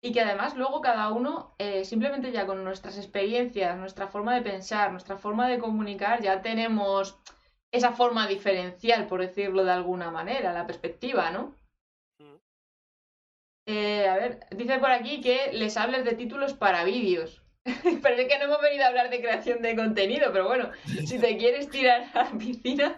Y 0.00 0.12
que 0.12 0.20
además 0.20 0.56
luego 0.56 0.80
cada 0.80 1.10
uno, 1.12 1.54
eh, 1.58 1.84
simplemente 1.84 2.30
ya 2.30 2.46
con 2.46 2.62
nuestras 2.62 2.96
experiencias, 2.98 3.76
nuestra 3.76 4.06
forma 4.06 4.34
de 4.34 4.42
pensar, 4.42 4.92
nuestra 4.92 5.16
forma 5.16 5.48
de 5.48 5.58
comunicar, 5.58 6.22
ya 6.22 6.40
tenemos 6.40 7.18
esa 7.72 7.92
forma 7.92 8.28
diferencial, 8.28 9.06
por 9.06 9.20
decirlo 9.20 9.64
de 9.64 9.72
alguna 9.72 10.10
manera, 10.10 10.52
la 10.52 10.66
perspectiva, 10.66 11.30
¿no? 11.30 11.57
Eh, 13.70 14.08
a 14.08 14.16
ver, 14.16 14.40
dice 14.52 14.78
por 14.78 14.90
aquí 14.90 15.20
que 15.20 15.52
les 15.52 15.76
hables 15.76 16.02
de 16.02 16.14
títulos 16.14 16.54
para 16.54 16.84
vídeos. 16.84 17.42
Parece 18.02 18.26
que 18.26 18.38
no 18.38 18.44
hemos 18.44 18.62
venido 18.62 18.84
a 18.84 18.86
hablar 18.86 19.10
de 19.10 19.20
creación 19.20 19.60
de 19.60 19.76
contenido, 19.76 20.32
pero 20.32 20.46
bueno, 20.46 20.70
si 21.06 21.18
te 21.18 21.36
quieres 21.36 21.68
tirar 21.68 22.08
a 22.14 22.24
la 22.24 22.38
piscina. 22.38 22.96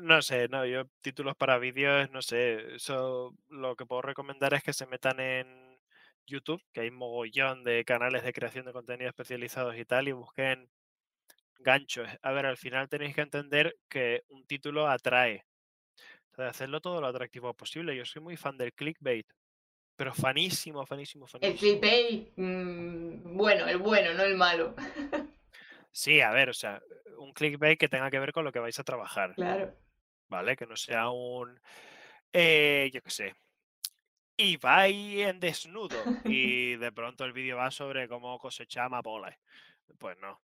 No, 0.00 0.22
sé, 0.22 0.48
no, 0.48 0.64
yo 0.64 0.86
títulos 1.02 1.36
para 1.36 1.58
vídeos, 1.58 2.10
no 2.10 2.22
sé. 2.22 2.76
Eso 2.76 3.34
lo 3.50 3.76
que 3.76 3.84
puedo 3.84 4.00
recomendar 4.00 4.54
es 4.54 4.62
que 4.62 4.72
se 4.72 4.86
metan 4.86 5.20
en 5.20 5.78
YouTube, 6.26 6.64
que 6.72 6.80
hay 6.80 6.90
mogollón 6.90 7.62
de 7.62 7.84
canales 7.84 8.24
de 8.24 8.32
creación 8.32 8.64
de 8.64 8.72
contenido 8.72 9.10
especializados 9.10 9.76
y 9.76 9.84
tal, 9.84 10.08
y 10.08 10.12
busquen 10.12 10.70
ganchos. 11.58 12.08
A 12.22 12.32
ver, 12.32 12.46
al 12.46 12.56
final 12.56 12.88
tenéis 12.88 13.14
que 13.14 13.20
entender 13.20 13.76
que 13.90 14.22
un 14.30 14.46
título 14.46 14.88
atrae. 14.88 15.44
Entonces, 16.30 16.50
hacerlo 16.50 16.80
todo 16.80 17.02
lo 17.02 17.08
atractivo 17.08 17.52
posible. 17.52 17.94
Yo 17.94 18.06
soy 18.06 18.22
muy 18.22 18.38
fan 18.38 18.56
del 18.56 18.72
clickbait, 18.72 19.26
pero 19.98 20.14
fanísimo, 20.14 20.86
fanísimo, 20.86 21.26
fanísimo. 21.26 21.52
El 21.52 21.58
clickbait, 21.58 22.32
mm, 22.36 23.36
bueno, 23.36 23.66
el 23.66 23.78
bueno, 23.78 24.14
no 24.14 24.22
el 24.22 24.36
malo. 24.36 24.76
sí, 25.90 26.20
a 26.20 26.30
ver, 26.30 26.50
o 26.50 26.54
sea, 26.54 26.80
un 27.16 27.32
clickbait 27.32 27.76
que 27.76 27.88
tenga 27.88 28.08
que 28.08 28.20
ver 28.20 28.32
con 28.32 28.44
lo 28.44 28.52
que 28.52 28.60
vais 28.60 28.78
a 28.78 28.84
trabajar. 28.84 29.34
Claro. 29.34 29.74
¿Vale? 30.28 30.56
Que 30.56 30.66
no 30.66 30.76
sea 30.76 31.10
un, 31.10 31.58
eh, 32.32 32.90
yo 32.94 33.02
qué 33.02 33.10
sé, 33.10 33.34
y 34.36 34.56
va 34.56 34.82
ahí 34.82 35.20
en 35.20 35.40
desnudo 35.40 35.96
y 36.24 36.76
de 36.76 36.92
pronto 36.92 37.24
el 37.24 37.32
vídeo 37.32 37.56
va 37.56 37.72
sobre 37.72 38.06
cómo 38.06 38.38
cosechar 38.38 38.86
amapolas. 38.86 39.36
Pues 39.98 40.16
no, 40.20 40.40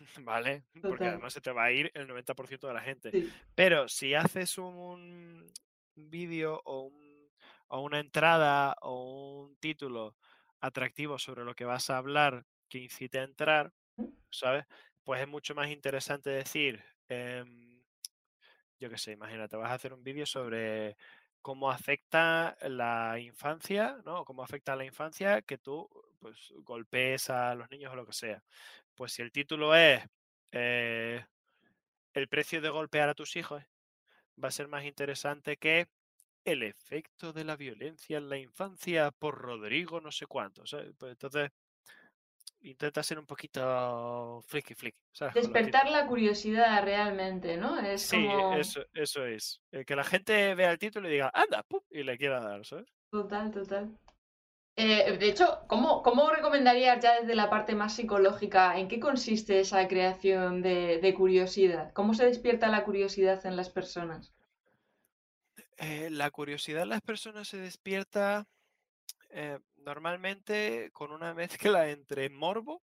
¿vale? 0.20 0.64
Porque 0.82 1.06
además 1.06 1.32
se 1.32 1.40
te 1.40 1.50
va 1.50 1.64
a 1.64 1.72
ir 1.72 1.90
el 1.94 2.06
90% 2.06 2.68
de 2.68 2.74
la 2.74 2.82
gente. 2.82 3.30
Pero 3.54 3.88
si 3.88 4.12
haces 4.12 4.58
un 4.58 5.50
vídeo 5.94 6.60
o, 6.66 6.92
o 7.68 7.80
una 7.82 8.00
entrada 8.00 8.76
o 8.82 9.42
un 9.44 9.56
título 9.58 10.16
atractivo 10.60 11.18
sobre 11.18 11.44
lo 11.44 11.54
que 11.54 11.64
vas 11.64 11.90
a 11.90 11.98
hablar 11.98 12.46
que 12.68 12.78
incite 12.78 13.20
a 13.20 13.24
entrar, 13.24 13.72
¿sabes? 14.30 14.66
Pues 15.04 15.20
es 15.22 15.28
mucho 15.28 15.54
más 15.54 15.70
interesante 15.70 16.30
decir, 16.30 16.84
em, 17.08 17.82
yo 18.78 18.90
qué 18.90 18.98
sé, 18.98 19.12
imagínate, 19.12 19.56
vas 19.56 19.70
a 19.70 19.74
hacer 19.74 19.92
un 19.92 20.04
vídeo 20.04 20.26
sobre 20.26 20.96
cómo 21.42 21.70
afecta 21.70 22.56
la 22.62 23.18
infancia, 23.18 23.98
¿no? 24.04 24.24
Cómo 24.24 24.42
afecta 24.42 24.72
a 24.74 24.76
la 24.76 24.84
infancia 24.84 25.42
que 25.42 25.58
tú 25.58 25.88
pues 26.20 26.52
golpees 26.58 27.30
a 27.30 27.54
los 27.54 27.70
niños 27.70 27.92
o 27.92 27.96
lo 27.96 28.06
que 28.06 28.12
sea. 28.12 28.42
Pues 28.94 29.12
si 29.12 29.22
el 29.22 29.32
título 29.32 29.74
es 29.74 30.04
eh, 30.52 31.24
el 32.14 32.28
precio 32.28 32.60
de 32.60 32.70
golpear 32.70 33.08
a 33.08 33.14
tus 33.14 33.36
hijos, 33.36 33.64
va 34.42 34.48
a 34.48 34.52
ser 34.52 34.68
más 34.68 34.84
interesante 34.84 35.56
que 35.56 35.88
el 36.52 36.62
efecto 36.62 37.32
de 37.32 37.44
la 37.44 37.56
violencia 37.56 38.18
en 38.18 38.28
la 38.28 38.38
infancia 38.38 39.10
por 39.10 39.38
Rodrigo 39.38 40.00
no 40.00 40.10
sé 40.10 40.26
cuánto. 40.26 40.62
Pues 40.98 41.12
entonces 41.12 41.50
intenta 42.60 43.02
ser 43.02 43.18
un 43.18 43.26
poquito 43.26 44.42
flicky 44.46 44.74
flicky. 44.74 44.98
Despertar 45.34 45.90
la 45.90 46.06
curiosidad 46.06 46.82
realmente, 46.82 47.56
¿no? 47.56 47.78
Es 47.78 48.02
sí, 48.02 48.26
eso, 48.56 48.82
eso 48.94 49.24
es. 49.24 49.60
Eh, 49.72 49.84
que 49.84 49.96
la 49.96 50.04
gente 50.04 50.54
vea 50.54 50.70
el 50.70 50.78
título 50.78 51.08
y 51.08 51.12
diga, 51.12 51.30
anda, 51.32 51.64
y 51.90 52.02
le 52.02 52.16
quiera 52.18 52.40
dar, 52.40 52.64
¿sabes? 52.64 52.88
Total, 53.10 53.50
total. 53.50 53.98
Eh, 54.80 55.16
de 55.18 55.28
hecho, 55.28 55.64
¿cómo, 55.66 56.04
¿cómo 56.04 56.30
recomendarías 56.30 57.02
ya 57.02 57.20
desde 57.20 57.34
la 57.34 57.50
parte 57.50 57.74
más 57.74 57.96
psicológica 57.96 58.78
en 58.78 58.86
qué 58.86 59.00
consiste 59.00 59.58
esa 59.58 59.88
creación 59.88 60.62
de, 60.62 61.14
curiosidad? 61.16 61.92
¿Cómo 61.94 62.14
se 62.14 62.26
despierta 62.26 62.68
la 62.68 62.84
curiosidad 62.84 63.44
en 63.44 63.56
las 63.56 63.70
personas? 63.70 64.32
Eh, 65.78 66.10
la 66.10 66.30
curiosidad 66.30 66.82
en 66.82 66.88
las 66.90 67.02
personas 67.02 67.48
se 67.48 67.58
despierta 67.58 68.46
normalmente 69.76 70.90
con 70.92 71.12
una 71.12 71.34
mezcla 71.34 71.90
entre 71.90 72.30
morbo, 72.30 72.82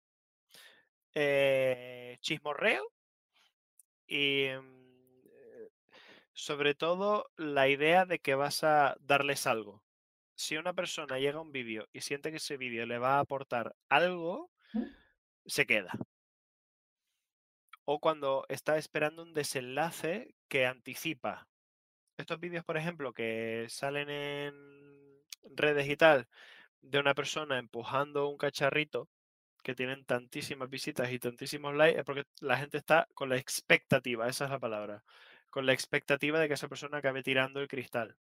eh, 1.13 2.17
chismorreo 2.21 2.91
y 4.07 4.47
mm, 4.59 5.21
eh, 5.25 5.69
sobre 6.33 6.75
todo 6.75 7.29
la 7.35 7.67
idea 7.67 8.05
de 8.05 8.19
que 8.19 8.35
vas 8.35 8.63
a 8.63 8.95
darles 9.01 9.47
algo. 9.47 9.83
Si 10.35 10.57
una 10.57 10.73
persona 10.73 11.19
llega 11.19 11.39
a 11.39 11.41
un 11.41 11.51
vídeo 11.51 11.87
y 11.91 12.01
siente 12.01 12.31
que 12.31 12.37
ese 12.37 12.57
vídeo 12.57 12.85
le 12.85 12.97
va 12.97 13.17
a 13.17 13.19
aportar 13.19 13.75
algo, 13.89 14.49
se 15.45 15.65
queda. 15.65 15.91
O 17.83 17.99
cuando 17.99 18.45
está 18.47 18.77
esperando 18.77 19.23
un 19.23 19.33
desenlace 19.33 20.33
que 20.47 20.65
anticipa. 20.65 21.48
Estos 22.19 22.37
vídeos, 22.37 22.65
por 22.65 22.75
ejemplo, 22.75 23.13
que 23.13 23.65
salen 23.69 24.09
en 24.09 24.53
redes 25.55 25.87
y 25.87 25.95
tal, 25.95 26.27
de 26.81 26.99
una 26.99 27.13
persona 27.13 27.57
empujando 27.57 28.27
un 28.27 28.37
cacharrito 28.37 29.07
que 29.63 29.73
tienen 29.73 30.03
tantísimas 30.03 30.69
visitas 30.69 31.09
y 31.13 31.19
tantísimos 31.19 31.73
likes 31.75 31.99
es 31.99 32.05
porque 32.05 32.25
la 32.41 32.57
gente 32.57 32.77
está 32.77 33.07
con 33.13 33.29
la 33.29 33.37
expectativa, 33.37 34.27
esa 34.27 34.45
es 34.45 34.51
la 34.51 34.59
palabra, 34.59 35.01
con 35.49 35.65
la 35.65 35.71
expectativa 35.71 36.39
de 36.39 36.49
que 36.49 36.55
esa 36.55 36.67
persona 36.67 36.97
acabe 36.97 37.23
tirando 37.23 37.61
el 37.61 37.69
cristal. 37.69 38.17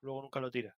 Luego 0.00 0.22
nunca 0.22 0.40
lo 0.40 0.50
tira. 0.50 0.74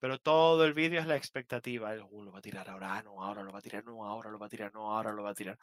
Pero 0.00 0.18
todo 0.18 0.64
el 0.64 0.74
vídeo 0.74 1.00
es 1.00 1.06
la 1.06 1.16
expectativa. 1.16 1.94
El, 1.94 2.02
uh, 2.02 2.24
lo 2.24 2.32
va 2.32 2.40
a 2.40 2.42
tirar 2.42 2.68
ahora, 2.68 3.00
no, 3.04 3.22
ahora 3.22 3.44
lo 3.44 3.52
va 3.52 3.60
a 3.60 3.62
tirar, 3.62 3.84
no, 3.84 4.04
ahora 4.04 4.30
lo 4.30 4.38
va 4.40 4.46
a 4.46 4.50
tirar, 4.50 4.74
no, 4.74 4.92
ahora 4.92 5.12
lo 5.12 5.22
va 5.22 5.30
a 5.30 5.34
tirar. 5.34 5.56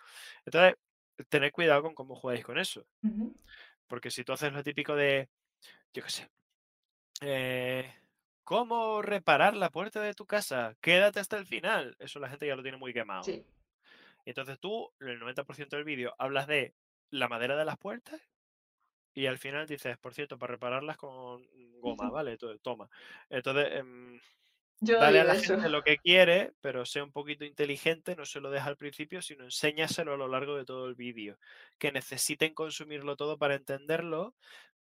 Entonces, 0.45 0.75
tened 1.27 1.51
cuidado 1.51 1.84
con 1.84 1.93
cómo 1.93 2.15
jugáis 2.15 2.45
con 2.45 2.57
eso. 2.57 2.88
Porque 3.86 4.09
si 4.09 4.23
tú 4.23 4.31
haces 4.31 4.53
lo 4.53 4.63
típico 4.63 4.95
de, 4.95 5.29
yo 5.93 6.03
qué 6.03 6.09
sé, 6.09 6.29
eh, 7.21 7.93
¿Cómo 8.43 9.01
reparar 9.01 9.55
la 9.55 9.69
puerta 9.69 10.01
de 10.01 10.13
tu 10.13 10.25
casa? 10.25 10.75
Quédate 10.81 11.19
hasta 11.21 11.37
el 11.37 11.45
final. 11.45 11.95
Eso 11.99 12.19
la 12.19 12.27
gente 12.27 12.45
ya 12.45 12.57
lo 12.57 12.61
tiene 12.61 12.77
muy 12.77 12.93
quemado. 12.93 13.23
Sí. 13.23 13.45
Entonces 14.25 14.59
tú, 14.59 14.91
el 14.99 15.19
90% 15.19 15.69
del 15.69 15.85
vídeo, 15.85 16.13
hablas 16.17 16.47
de 16.47 16.73
la 17.09 17.29
madera 17.29 17.55
de 17.55 17.65
las 17.65 17.77
puertas 17.77 18.21
y 19.13 19.27
al 19.27 19.37
final 19.37 19.67
dices, 19.67 19.97
por 19.97 20.13
cierto, 20.13 20.37
para 20.37 20.53
repararlas 20.53 20.97
con 20.97 21.47
goma, 21.79 22.09
¿vale? 22.09 22.37
toma. 22.61 22.89
Entonces, 23.29 23.67
em, 23.71 24.19
dale 24.79 25.21
a 25.21 25.23
la 25.23 25.35
gente 25.35 25.69
lo 25.69 25.83
que 25.83 25.97
quiere, 25.97 26.53
pero 26.61 26.85
sea 26.85 27.03
un 27.03 27.11
poquito 27.11 27.45
inteligente, 27.45 28.15
no 28.15 28.25
se 28.25 28.41
lo 28.41 28.49
deja 28.49 28.67
al 28.67 28.77
principio, 28.77 29.21
sino 29.21 29.43
enséñaselo 29.43 30.13
a 30.13 30.17
lo 30.17 30.27
largo 30.27 30.55
de 30.55 30.65
todo 30.65 30.87
el 30.87 30.95
vídeo. 30.95 31.37
Que 31.77 31.91
necesiten 31.91 32.53
consumirlo 32.53 33.15
todo 33.15 33.37
para 33.37 33.55
entenderlo, 33.55 34.35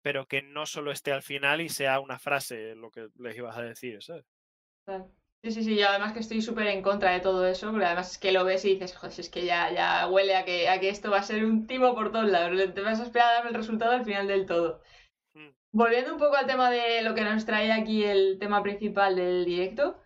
pero 0.08 0.26
que 0.26 0.40
no 0.40 0.64
solo 0.64 0.90
esté 0.90 1.12
al 1.12 1.20
final 1.20 1.60
y 1.60 1.68
sea 1.68 2.00
una 2.00 2.18
frase 2.18 2.74
lo 2.74 2.90
que 2.90 3.10
les 3.18 3.36
ibas 3.36 3.58
a 3.58 3.60
decir, 3.60 4.02
¿sabes? 4.02 4.24
Sí, 5.44 5.50
sí, 5.50 5.62
sí, 5.62 5.74
y 5.74 5.82
además 5.82 6.14
que 6.14 6.20
estoy 6.20 6.40
súper 6.40 6.68
en 6.68 6.80
contra 6.80 7.10
de 7.10 7.20
todo 7.20 7.46
eso, 7.46 7.70
porque 7.70 7.84
además 7.84 8.12
es 8.12 8.16
que 8.16 8.32
lo 8.32 8.42
ves 8.46 8.64
y 8.64 8.72
dices, 8.72 8.96
joder, 8.96 9.20
es 9.20 9.28
que 9.28 9.44
ya, 9.44 9.70
ya 9.70 10.08
huele 10.08 10.34
a 10.34 10.46
que, 10.46 10.70
a 10.70 10.80
que 10.80 10.88
esto 10.88 11.10
va 11.10 11.18
a 11.18 11.22
ser 11.22 11.44
un 11.44 11.66
timo 11.66 11.94
por 11.94 12.10
todos 12.10 12.30
lados, 12.30 12.58
te 12.72 12.80
vas 12.80 13.00
a 13.00 13.02
esperar 13.02 13.28
a 13.28 13.32
darme 13.34 13.50
el 13.50 13.56
resultado 13.56 13.92
al 13.92 14.06
final 14.06 14.26
del 14.28 14.46
todo. 14.46 14.80
Mm. 15.34 15.50
Volviendo 15.72 16.14
un 16.14 16.18
poco 16.18 16.36
al 16.36 16.46
tema 16.46 16.70
de 16.70 17.02
lo 17.02 17.14
que 17.14 17.24
nos 17.24 17.44
trae 17.44 17.70
aquí 17.70 18.02
el 18.02 18.38
tema 18.38 18.62
principal 18.62 19.14
del 19.14 19.44
directo, 19.44 20.00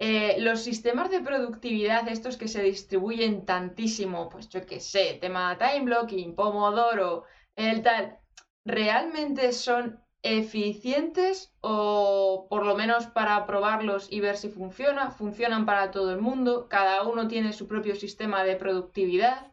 eh, 0.00 0.34
los 0.40 0.62
sistemas 0.64 1.12
de 1.12 1.20
productividad, 1.20 2.08
estos 2.08 2.36
que 2.36 2.48
se 2.48 2.60
distribuyen 2.60 3.46
tantísimo, 3.46 4.28
pues 4.30 4.48
yo 4.48 4.66
qué 4.66 4.80
sé, 4.80 5.16
tema 5.20 5.56
time 5.58 5.84
blocking, 5.84 6.34
Pomodoro, 6.34 7.22
el 7.54 7.84
tal, 7.84 8.18
¿realmente 8.64 9.52
son 9.52 10.00
eficientes 10.22 11.54
o 11.60 12.46
por 12.48 12.64
lo 12.64 12.74
menos 12.76 13.06
para 13.08 13.46
probarlos 13.46 14.10
y 14.10 14.20
ver 14.20 14.36
si 14.36 14.48
funciona? 14.48 15.10
¿Funcionan 15.10 15.66
para 15.66 15.90
todo 15.90 16.12
el 16.12 16.20
mundo? 16.20 16.68
¿Cada 16.68 17.02
uno 17.04 17.28
tiene 17.28 17.52
su 17.52 17.68
propio 17.68 17.94
sistema 17.94 18.42
de 18.44 18.56
productividad? 18.56 19.52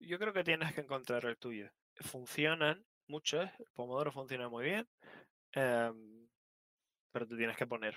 Yo 0.00 0.18
creo 0.18 0.32
que 0.32 0.44
tienes 0.44 0.74
que 0.74 0.82
encontrar 0.82 1.24
el 1.24 1.38
tuyo. 1.38 1.70
Funcionan, 1.96 2.84
mucho, 3.06 3.42
¿eh? 3.42 3.52
El 3.58 3.66
Pomodoro 3.74 4.12
funciona 4.12 4.48
muy 4.48 4.64
bien. 4.64 4.88
em, 5.52 6.28
pero 7.12 7.26
te 7.26 7.36
tienes 7.36 7.56
que 7.56 7.66
poner. 7.66 7.94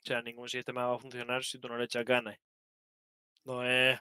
O 0.00 0.02
sea, 0.06 0.20
ningún 0.22 0.48
sistema 0.48 0.86
va 0.86 0.96
a 0.96 0.98
funcionar 0.98 1.44
si 1.44 1.58
tú 1.58 1.68
no 1.68 1.76
le 1.78 1.84
echas 1.84 2.04
ganas. 2.04 2.38
No 3.44 3.62
es. 3.64 4.00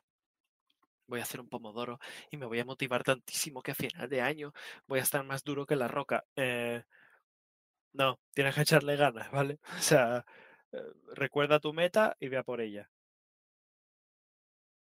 Voy 1.09 1.19
a 1.19 1.23
hacer 1.23 1.41
un 1.41 1.49
pomodoro 1.49 1.99
y 2.31 2.37
me 2.37 2.45
voy 2.45 2.59
a 2.59 2.65
motivar 2.65 3.03
tantísimo 3.03 3.61
que 3.61 3.71
a 3.71 3.75
final 3.75 4.09
de 4.09 4.21
año 4.21 4.53
voy 4.87 4.99
a 4.99 5.03
estar 5.03 5.23
más 5.25 5.43
duro 5.43 5.65
que 5.65 5.75
la 5.75 5.87
roca. 5.87 6.25
Eh, 6.35 6.83
no, 7.93 8.19
tienes 8.33 8.55
que 8.55 8.61
echarle 8.61 8.95
ganas, 8.95 9.31
¿vale? 9.31 9.59
O 9.79 9.81
sea, 9.81 10.25
eh, 10.71 10.77
recuerda 11.15 11.59
tu 11.59 11.73
meta 11.73 12.15
y 12.19 12.29
ve 12.29 12.37
a 12.37 12.43
por 12.43 12.61
ella. 12.61 12.89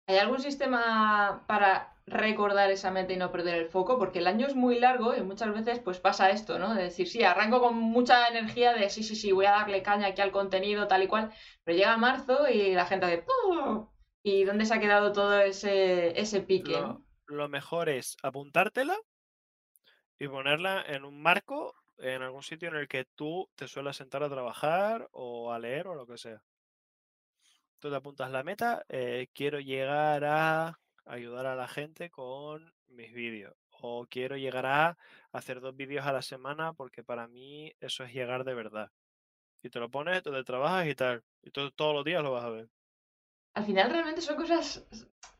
¿Hay 0.07 0.18
algún 0.18 0.41
sistema 0.41 1.45
para 1.47 1.95
recordar 2.07 2.70
esa 2.70 2.91
meta 2.91 3.12
y 3.14 3.16
no 3.16 3.33
perder 3.33 3.57
el 3.57 3.68
foco? 3.70 3.99
Porque 3.99 4.18
el 4.18 4.27
año 4.27 4.47
es 4.47 4.55
muy 4.55 4.79
largo 4.79 5.14
y 5.16 5.22
muchas 5.22 5.53
veces 5.55 5.79
pues 5.81 5.99
pasa 5.99 6.31
esto, 6.31 6.59
¿no? 6.59 6.75
De 6.75 6.85
decir, 6.85 7.09
sí, 7.09 7.22
arranco 7.25 7.61
con 7.61 7.75
mucha 7.77 8.29
energía 8.29 8.75
de 8.75 8.91
sí, 8.91 9.03
sí, 9.03 9.16
sí, 9.16 9.33
voy 9.33 9.47
a 9.47 9.53
darle 9.53 9.83
caña 9.83 10.09
aquí 10.09 10.20
al 10.20 10.33
contenido, 10.33 10.89
tal 10.89 11.03
y 11.05 11.09
cual, 11.09 11.33
pero 11.64 11.79
llega 11.79 11.97
marzo 11.97 12.49
y 12.49 12.75
la 12.75 12.85
gente 12.87 13.07
hace 13.07 13.25
¡pum! 13.25 13.89
¿Y 14.27 14.45
dónde 14.45 14.64
se 14.64 14.72
ha 14.72 14.81
quedado 14.81 15.12
todo 15.12 15.39
ese, 15.39 16.18
ese 16.18 16.41
pique? 16.41 16.83
Lo, 17.27 17.49
mejor 17.51 17.91
es 17.91 18.16
apuntártela 18.22 18.97
y 20.18 20.27
ponerla 20.29 20.83
en 20.87 21.05
un 21.05 21.20
marco 21.20 21.75
en 21.99 22.22
algún 22.22 22.43
sitio 22.43 22.70
en 22.70 22.77
el 22.77 22.89
que 22.89 23.05
tú 23.05 23.51
te 23.55 23.68
suelas 23.68 23.99
sentar 23.99 24.22
a 24.22 24.31
trabajar 24.31 25.09
o 25.12 25.53
a 25.53 25.59
leer 25.59 25.89
o 25.89 25.95
lo 25.95 26.07
que 26.07 26.16
sea. 26.16 26.43
Tú 27.79 27.91
te 27.91 27.97
apuntas 27.97 28.31
la 28.31 28.43
meta, 28.43 28.87
eh, 28.89 29.29
quiero 29.35 29.61
llegar 29.61 30.25
a 30.25 30.81
ayudar 31.05 31.45
a 31.45 31.55
la 31.55 31.68
gente 31.68 32.09
con 32.09 32.72
mis 32.87 33.12
vídeos 33.12 33.55
o 33.68 34.07
quiero 34.09 34.39
llegar 34.39 34.64
a 34.64 34.97
hacer 35.33 35.61
dos 35.61 35.77
vídeos 35.77 36.07
a 36.07 36.14
la 36.14 36.22
semana 36.22 36.72
porque 36.72 37.05
para 37.05 37.29
mí 37.29 37.75
eso 37.79 38.05
es 38.05 38.14
llegar 38.14 38.45
de 38.45 38.55
verdad. 38.55 38.91
Y 39.62 39.68
te 39.68 39.81
lo 39.81 39.91
pones, 39.91 40.22
tú 40.22 40.33
te 40.33 40.45
trabajas 40.45 40.87
y 40.89 40.95
tal. 40.95 41.22
Y 41.43 41.51
tú 41.51 41.70
todos 41.72 41.95
los 41.95 42.07
días 42.07 42.22
lo 42.22 42.33
vas 42.33 42.45
a 42.45 42.51
ver. 42.51 42.70
Al 43.55 43.64
final 43.64 43.90
realmente 43.90 44.20
son 44.20 44.36
cosas 44.36 44.84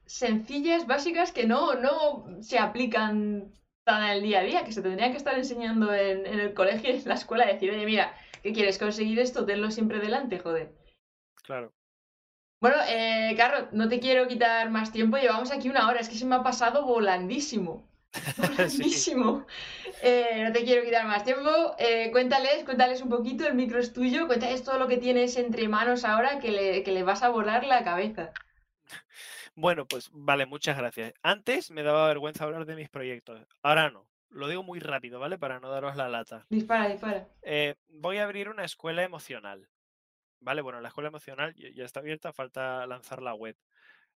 sencillas, 0.06 0.86
básicas, 0.86 1.32
que 1.32 1.46
no, 1.46 1.74
no 1.74 2.42
se 2.42 2.58
aplican 2.58 3.52
tan 3.84 4.04
en 4.04 4.10
el 4.10 4.22
día 4.22 4.40
a 4.40 4.44
día, 4.44 4.64
que 4.64 4.72
se 4.72 4.82
tendrían 4.82 5.10
que 5.10 5.18
estar 5.18 5.36
enseñando 5.36 5.92
en, 5.92 6.24
en 6.26 6.40
el 6.40 6.54
colegio 6.54 6.90
y 6.90 6.96
en 6.96 7.08
la 7.08 7.14
escuela, 7.14 7.46
decir, 7.46 7.70
oye, 7.70 7.84
mira, 7.84 8.14
¿qué 8.42 8.52
quieres 8.52 8.78
conseguir 8.78 9.18
esto? 9.18 9.44
Tenlo 9.44 9.70
siempre 9.70 9.98
delante, 9.98 10.38
joder. 10.38 10.72
Claro. 11.42 11.72
Bueno, 12.60 12.76
eh, 12.88 13.34
Carlos, 13.36 13.68
no 13.72 13.88
te 13.88 14.00
quiero 14.00 14.26
quitar 14.26 14.70
más 14.70 14.90
tiempo, 14.90 15.18
llevamos 15.18 15.50
aquí 15.50 15.68
una 15.68 15.86
hora, 15.86 16.00
es 16.00 16.08
que 16.08 16.14
se 16.14 16.24
me 16.24 16.36
ha 16.36 16.42
pasado 16.42 16.86
volandísimo. 16.86 17.86
Sí. 18.34 18.42
Volandísimo. 18.42 19.46
Eh, 20.02 20.44
no 20.44 20.52
te 20.52 20.64
quiero 20.64 20.84
quitar 20.84 21.06
más 21.06 21.24
tiempo. 21.24 21.74
Eh, 21.78 22.10
cuéntales, 22.12 22.64
cuéntales 22.64 23.02
un 23.02 23.08
poquito, 23.08 23.46
el 23.46 23.54
micro 23.54 23.78
es 23.78 23.92
tuyo, 23.92 24.26
cuéntales 24.26 24.62
todo 24.62 24.78
lo 24.78 24.88
que 24.88 24.98
tienes 24.98 25.36
entre 25.36 25.68
manos 25.68 26.04
ahora 26.04 26.38
que 26.38 26.50
le, 26.50 26.82
que 26.82 26.92
le 26.92 27.02
vas 27.02 27.22
a 27.22 27.28
volar 27.28 27.64
la 27.64 27.84
cabeza. 27.84 28.32
Bueno, 29.56 29.86
pues 29.86 30.10
vale, 30.12 30.46
muchas 30.46 30.76
gracias. 30.76 31.14
Antes 31.22 31.70
me 31.70 31.82
daba 31.82 32.08
vergüenza 32.08 32.44
hablar 32.44 32.66
de 32.66 32.74
mis 32.74 32.88
proyectos. 32.88 33.40
Ahora 33.62 33.90
no. 33.90 34.06
Lo 34.30 34.48
digo 34.48 34.64
muy 34.64 34.80
rápido, 34.80 35.20
¿vale? 35.20 35.38
Para 35.38 35.60
no 35.60 35.70
daros 35.70 35.94
la 35.94 36.08
lata. 36.08 36.44
Dispara, 36.50 36.88
dispara. 36.88 37.28
Eh, 37.42 37.76
voy 37.88 38.18
a 38.18 38.24
abrir 38.24 38.48
una 38.48 38.64
escuela 38.64 39.04
emocional. 39.04 39.68
¿Vale? 40.40 40.60
Bueno, 40.60 40.80
la 40.80 40.88
escuela 40.88 41.08
emocional 41.08 41.54
ya 41.54 41.68
ya 41.70 41.84
está 41.84 42.00
abierta, 42.00 42.32
falta 42.32 42.84
lanzar 42.86 43.22
la 43.22 43.34
web. 43.34 43.56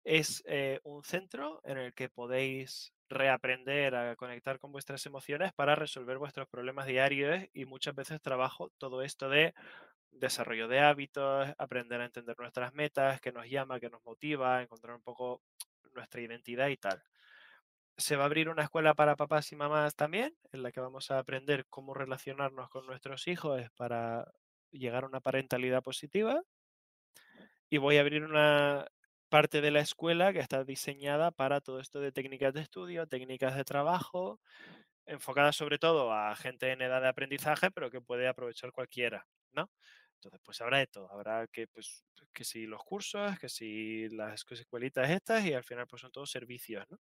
Es 0.05 0.43
eh, 0.47 0.81
un 0.85 1.05
centro 1.05 1.61
en 1.65 1.77
el 1.77 1.93
que 1.93 2.09
podéis 2.09 2.96
reaprender 3.09 3.95
a 3.95 4.17
conectar 4.17 4.59
con 4.59 4.73
vuestras 4.73 5.05
emociones 5.07 5.53
para 5.53 5.75
resolver 5.75 6.19
vuestros 6.19 6.49
problemas 6.49 6.87
diarios 6.87 7.45
y 7.53 7.65
muchas 7.65 7.95
veces 7.95 8.21
trabajo 8.21 8.71
todo 8.79 9.03
esto 9.03 9.29
de 9.29 9.55
desarrollo 10.11 10.69
de 10.69 10.81
hábitos, 10.81 11.49
aprender 11.59 12.01
a 12.01 12.07
entender 12.07 12.37
nuestras 12.39 12.73
metas, 12.75 13.21
que 13.21 13.33
nos 13.33 13.49
llama, 13.49 13.81
que 13.81 13.91
nos 13.91 14.05
motiva, 14.05 14.63
encontrar 14.63 14.97
un 14.97 15.03
poco 15.03 15.43
nuestra 15.95 16.21
identidad 16.21 16.69
y 16.69 16.77
tal. 16.77 17.03
Se 17.99 18.17
va 18.17 18.25
a 18.25 18.27
abrir 18.27 18.49
una 18.49 18.63
escuela 18.65 18.95
para 18.95 19.17
papás 19.17 19.53
y 19.53 19.57
mamás 19.57 19.95
también, 19.95 20.37
en 20.53 20.63
la 20.63 20.73
que 20.73 20.81
vamos 20.81 21.11
a 21.11 21.19
aprender 21.19 21.67
cómo 21.69 21.95
relacionarnos 21.95 22.69
con 22.69 22.87
nuestros 22.87 23.27
hijos 23.29 23.63
para 23.77 24.31
llegar 24.71 25.05
a 25.05 25.07
una 25.09 25.21
parentalidad 25.21 25.83
positiva. 25.83 26.43
Y 27.71 27.79
voy 27.79 27.97
a 27.97 28.01
abrir 28.01 28.25
una 28.25 28.87
parte 29.29 29.61
de 29.61 29.71
la 29.71 29.81
escuela 29.81 30.33
que 30.33 30.41
está 30.41 30.65
diseñada 30.65 31.31
para 31.33 31.61
todo 31.61 31.81
esto 31.81 32.01
de 32.01 32.13
técnicas 32.13 32.55
de 32.55 32.61
estudio, 32.63 33.07
técnicas 33.07 33.57
de 33.57 33.65
trabajo, 33.65 34.41
enfocadas 35.07 35.57
sobre 35.57 35.79
todo 35.79 36.13
a 36.13 36.35
gente 36.37 36.73
en 36.73 36.83
edad 36.83 37.03
de 37.03 37.09
aprendizaje, 37.09 37.71
pero 37.71 37.91
que 37.91 38.01
puede 38.03 38.29
aprovechar 38.29 38.73
cualquiera, 38.73 39.27
¿no? 39.53 39.71
Entonces, 40.17 40.41
pues 40.45 40.61
habrá 40.61 40.79
de 40.79 40.87
todo. 40.89 41.11
Habrá 41.13 41.47
que, 41.49 41.69
pues, 41.69 42.05
que 42.33 42.45
si 42.45 42.67
los 42.67 42.83
cursos, 42.85 43.39
que 43.39 43.49
si 43.49 44.09
las 44.11 44.45
escu- 44.45 44.55
escuelitas 44.61 45.11
estas, 45.11 45.45
y 45.47 45.55
al 45.55 45.65
final, 45.65 45.87
pues 45.89 46.03
son 46.03 46.13
todos 46.13 46.31
servicios, 46.31 46.85
¿no? 46.91 46.99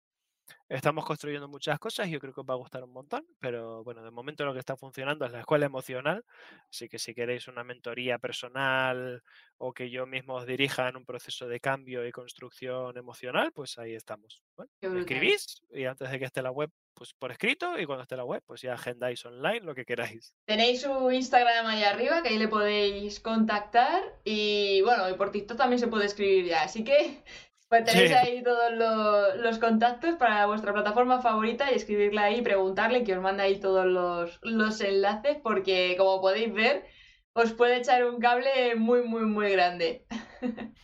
Estamos 0.68 1.04
construyendo 1.04 1.48
muchas 1.48 1.78
cosas 1.78 2.08
y 2.08 2.12
yo 2.12 2.20
creo 2.20 2.32
que 2.32 2.40
os 2.40 2.46
va 2.48 2.54
a 2.54 2.58
gustar 2.58 2.84
un 2.84 2.92
montón, 2.92 3.26
pero 3.40 3.82
bueno, 3.84 4.02
de 4.02 4.10
momento 4.10 4.44
lo 4.44 4.52
que 4.52 4.60
está 4.60 4.76
funcionando 4.76 5.24
es 5.24 5.32
la 5.32 5.40
escuela 5.40 5.66
emocional, 5.66 6.24
así 6.70 6.88
que 6.88 6.98
si 6.98 7.14
queréis 7.14 7.48
una 7.48 7.64
mentoría 7.64 8.18
personal 8.18 9.22
o 9.58 9.72
que 9.72 9.90
yo 9.90 10.06
mismo 10.06 10.34
os 10.34 10.46
dirija 10.46 10.88
en 10.88 10.96
un 10.96 11.04
proceso 11.04 11.48
de 11.48 11.60
cambio 11.60 12.06
y 12.06 12.12
construcción 12.12 12.96
emocional, 12.96 13.52
pues 13.52 13.78
ahí 13.78 13.94
estamos. 13.94 14.42
Bueno, 14.56 14.70
escribís 15.00 15.62
y 15.70 15.84
antes 15.84 16.10
de 16.10 16.18
que 16.18 16.24
esté 16.26 16.42
la 16.42 16.50
web, 16.50 16.70
pues 16.94 17.14
por 17.14 17.32
escrito 17.32 17.78
y 17.78 17.86
cuando 17.86 18.02
esté 18.02 18.16
la 18.16 18.24
web, 18.24 18.42
pues 18.46 18.60
ya 18.60 18.74
agendáis 18.74 19.24
online 19.24 19.60
lo 19.60 19.74
que 19.74 19.84
queráis. 19.84 20.34
Tenéis 20.44 20.82
su 20.82 21.10
Instagram 21.10 21.66
ahí 21.66 21.82
arriba, 21.82 22.22
que 22.22 22.28
ahí 22.28 22.38
le 22.38 22.48
podéis 22.48 23.20
contactar. 23.20 24.02
Y 24.24 24.82
bueno, 24.82 25.08
y 25.08 25.14
por 25.14 25.30
TikTok 25.30 25.56
también 25.56 25.78
se 25.78 25.88
puede 25.88 26.04
escribir 26.04 26.44
ya. 26.44 26.62
Así 26.62 26.84
que 26.84 27.24
pues 27.70 27.84
tenéis 27.84 28.10
Sí. 28.10 28.14
ahí 28.16 28.42
todos 28.42 28.72
lo- 28.72 29.36
los 29.36 29.58
contactos 29.58 30.16
para 30.16 30.44
vuestra 30.46 30.72
plataforma 30.74 31.22
favorita 31.22 31.70
y 31.70 31.76
escribirle 31.76 32.20
ahí 32.20 32.38
y 32.40 32.42
preguntarle 32.42 33.04
que 33.04 33.14
os 33.16 33.22
mande 33.22 33.44
ahí 33.44 33.60
todos 33.60 33.86
los, 33.86 34.38
los 34.42 34.80
enlaces, 34.82 35.38
porque 35.42 35.94
como 35.96 36.20
podéis 36.20 36.52
ver, 36.52 36.84
os 37.32 37.52
puede 37.52 37.76
echar 37.78 38.04
un 38.04 38.18
cable 38.20 38.74
muy, 38.74 39.02
muy, 39.04 39.22
muy 39.22 39.50
grande. 39.52 40.04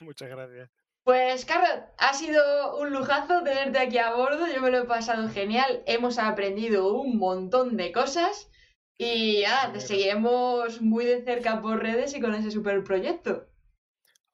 Muchas 0.00 0.28
gracias. 0.28 0.70
Pues, 1.02 1.44
Carlos, 1.44 1.70
ha 1.98 2.12
sido 2.14 2.78
un 2.78 2.90
lujazo 2.92 3.42
tenerte 3.42 3.78
aquí 3.78 3.98
a 3.98 4.14
bordo. 4.14 4.46
Yo 4.46 4.60
me 4.62 4.70
lo 4.70 4.78
he 4.78 4.84
pasado 4.84 5.28
genial. 5.28 5.82
Hemos 5.86 6.18
aprendido 6.18 6.94
un 6.94 7.18
montón 7.18 7.76
de 7.76 7.92
cas 7.92 8.50
Y 8.98 9.42
nada, 9.42 9.72
te 9.72 9.80
seguiremos 9.80 10.80
muy 10.80 11.04
de 11.04 11.22
cerca 11.22 11.60
por 11.60 11.82
redes 11.82 12.14
y 12.14 12.20
con 12.20 12.34
ese 12.34 12.50
super 12.50 12.82
proyecto. 12.84 13.46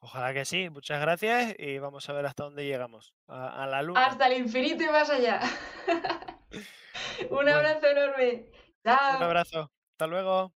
Ojalá 0.03 0.33
que 0.33 0.45
sí, 0.45 0.71
muchas 0.71 1.01
gracias 1.01 1.55
y 1.59 1.79
vamos 1.79 2.09
a 2.09 2.13
ver 2.13 2.27
hasta 2.27 2.45
dónde 2.45 2.65
llegamos. 2.65 3.15
A, 3.29 3.63
a 3.65 3.67
la 3.67 3.83
luna. 3.83 4.07
Hasta 4.07 4.27
el 4.27 4.39
infinito 4.39 4.83
y 4.83 4.89
más 4.89 5.11
allá. 5.11 5.41
un 7.21 7.29
Bueno. 7.31 7.55
abrazo 7.57 7.87
enorme. 7.87 8.47
Un 8.83 8.83
Chao. 8.85 9.23
abrazo. 9.23 9.71
Hasta 9.93 10.07
luego. 10.07 10.55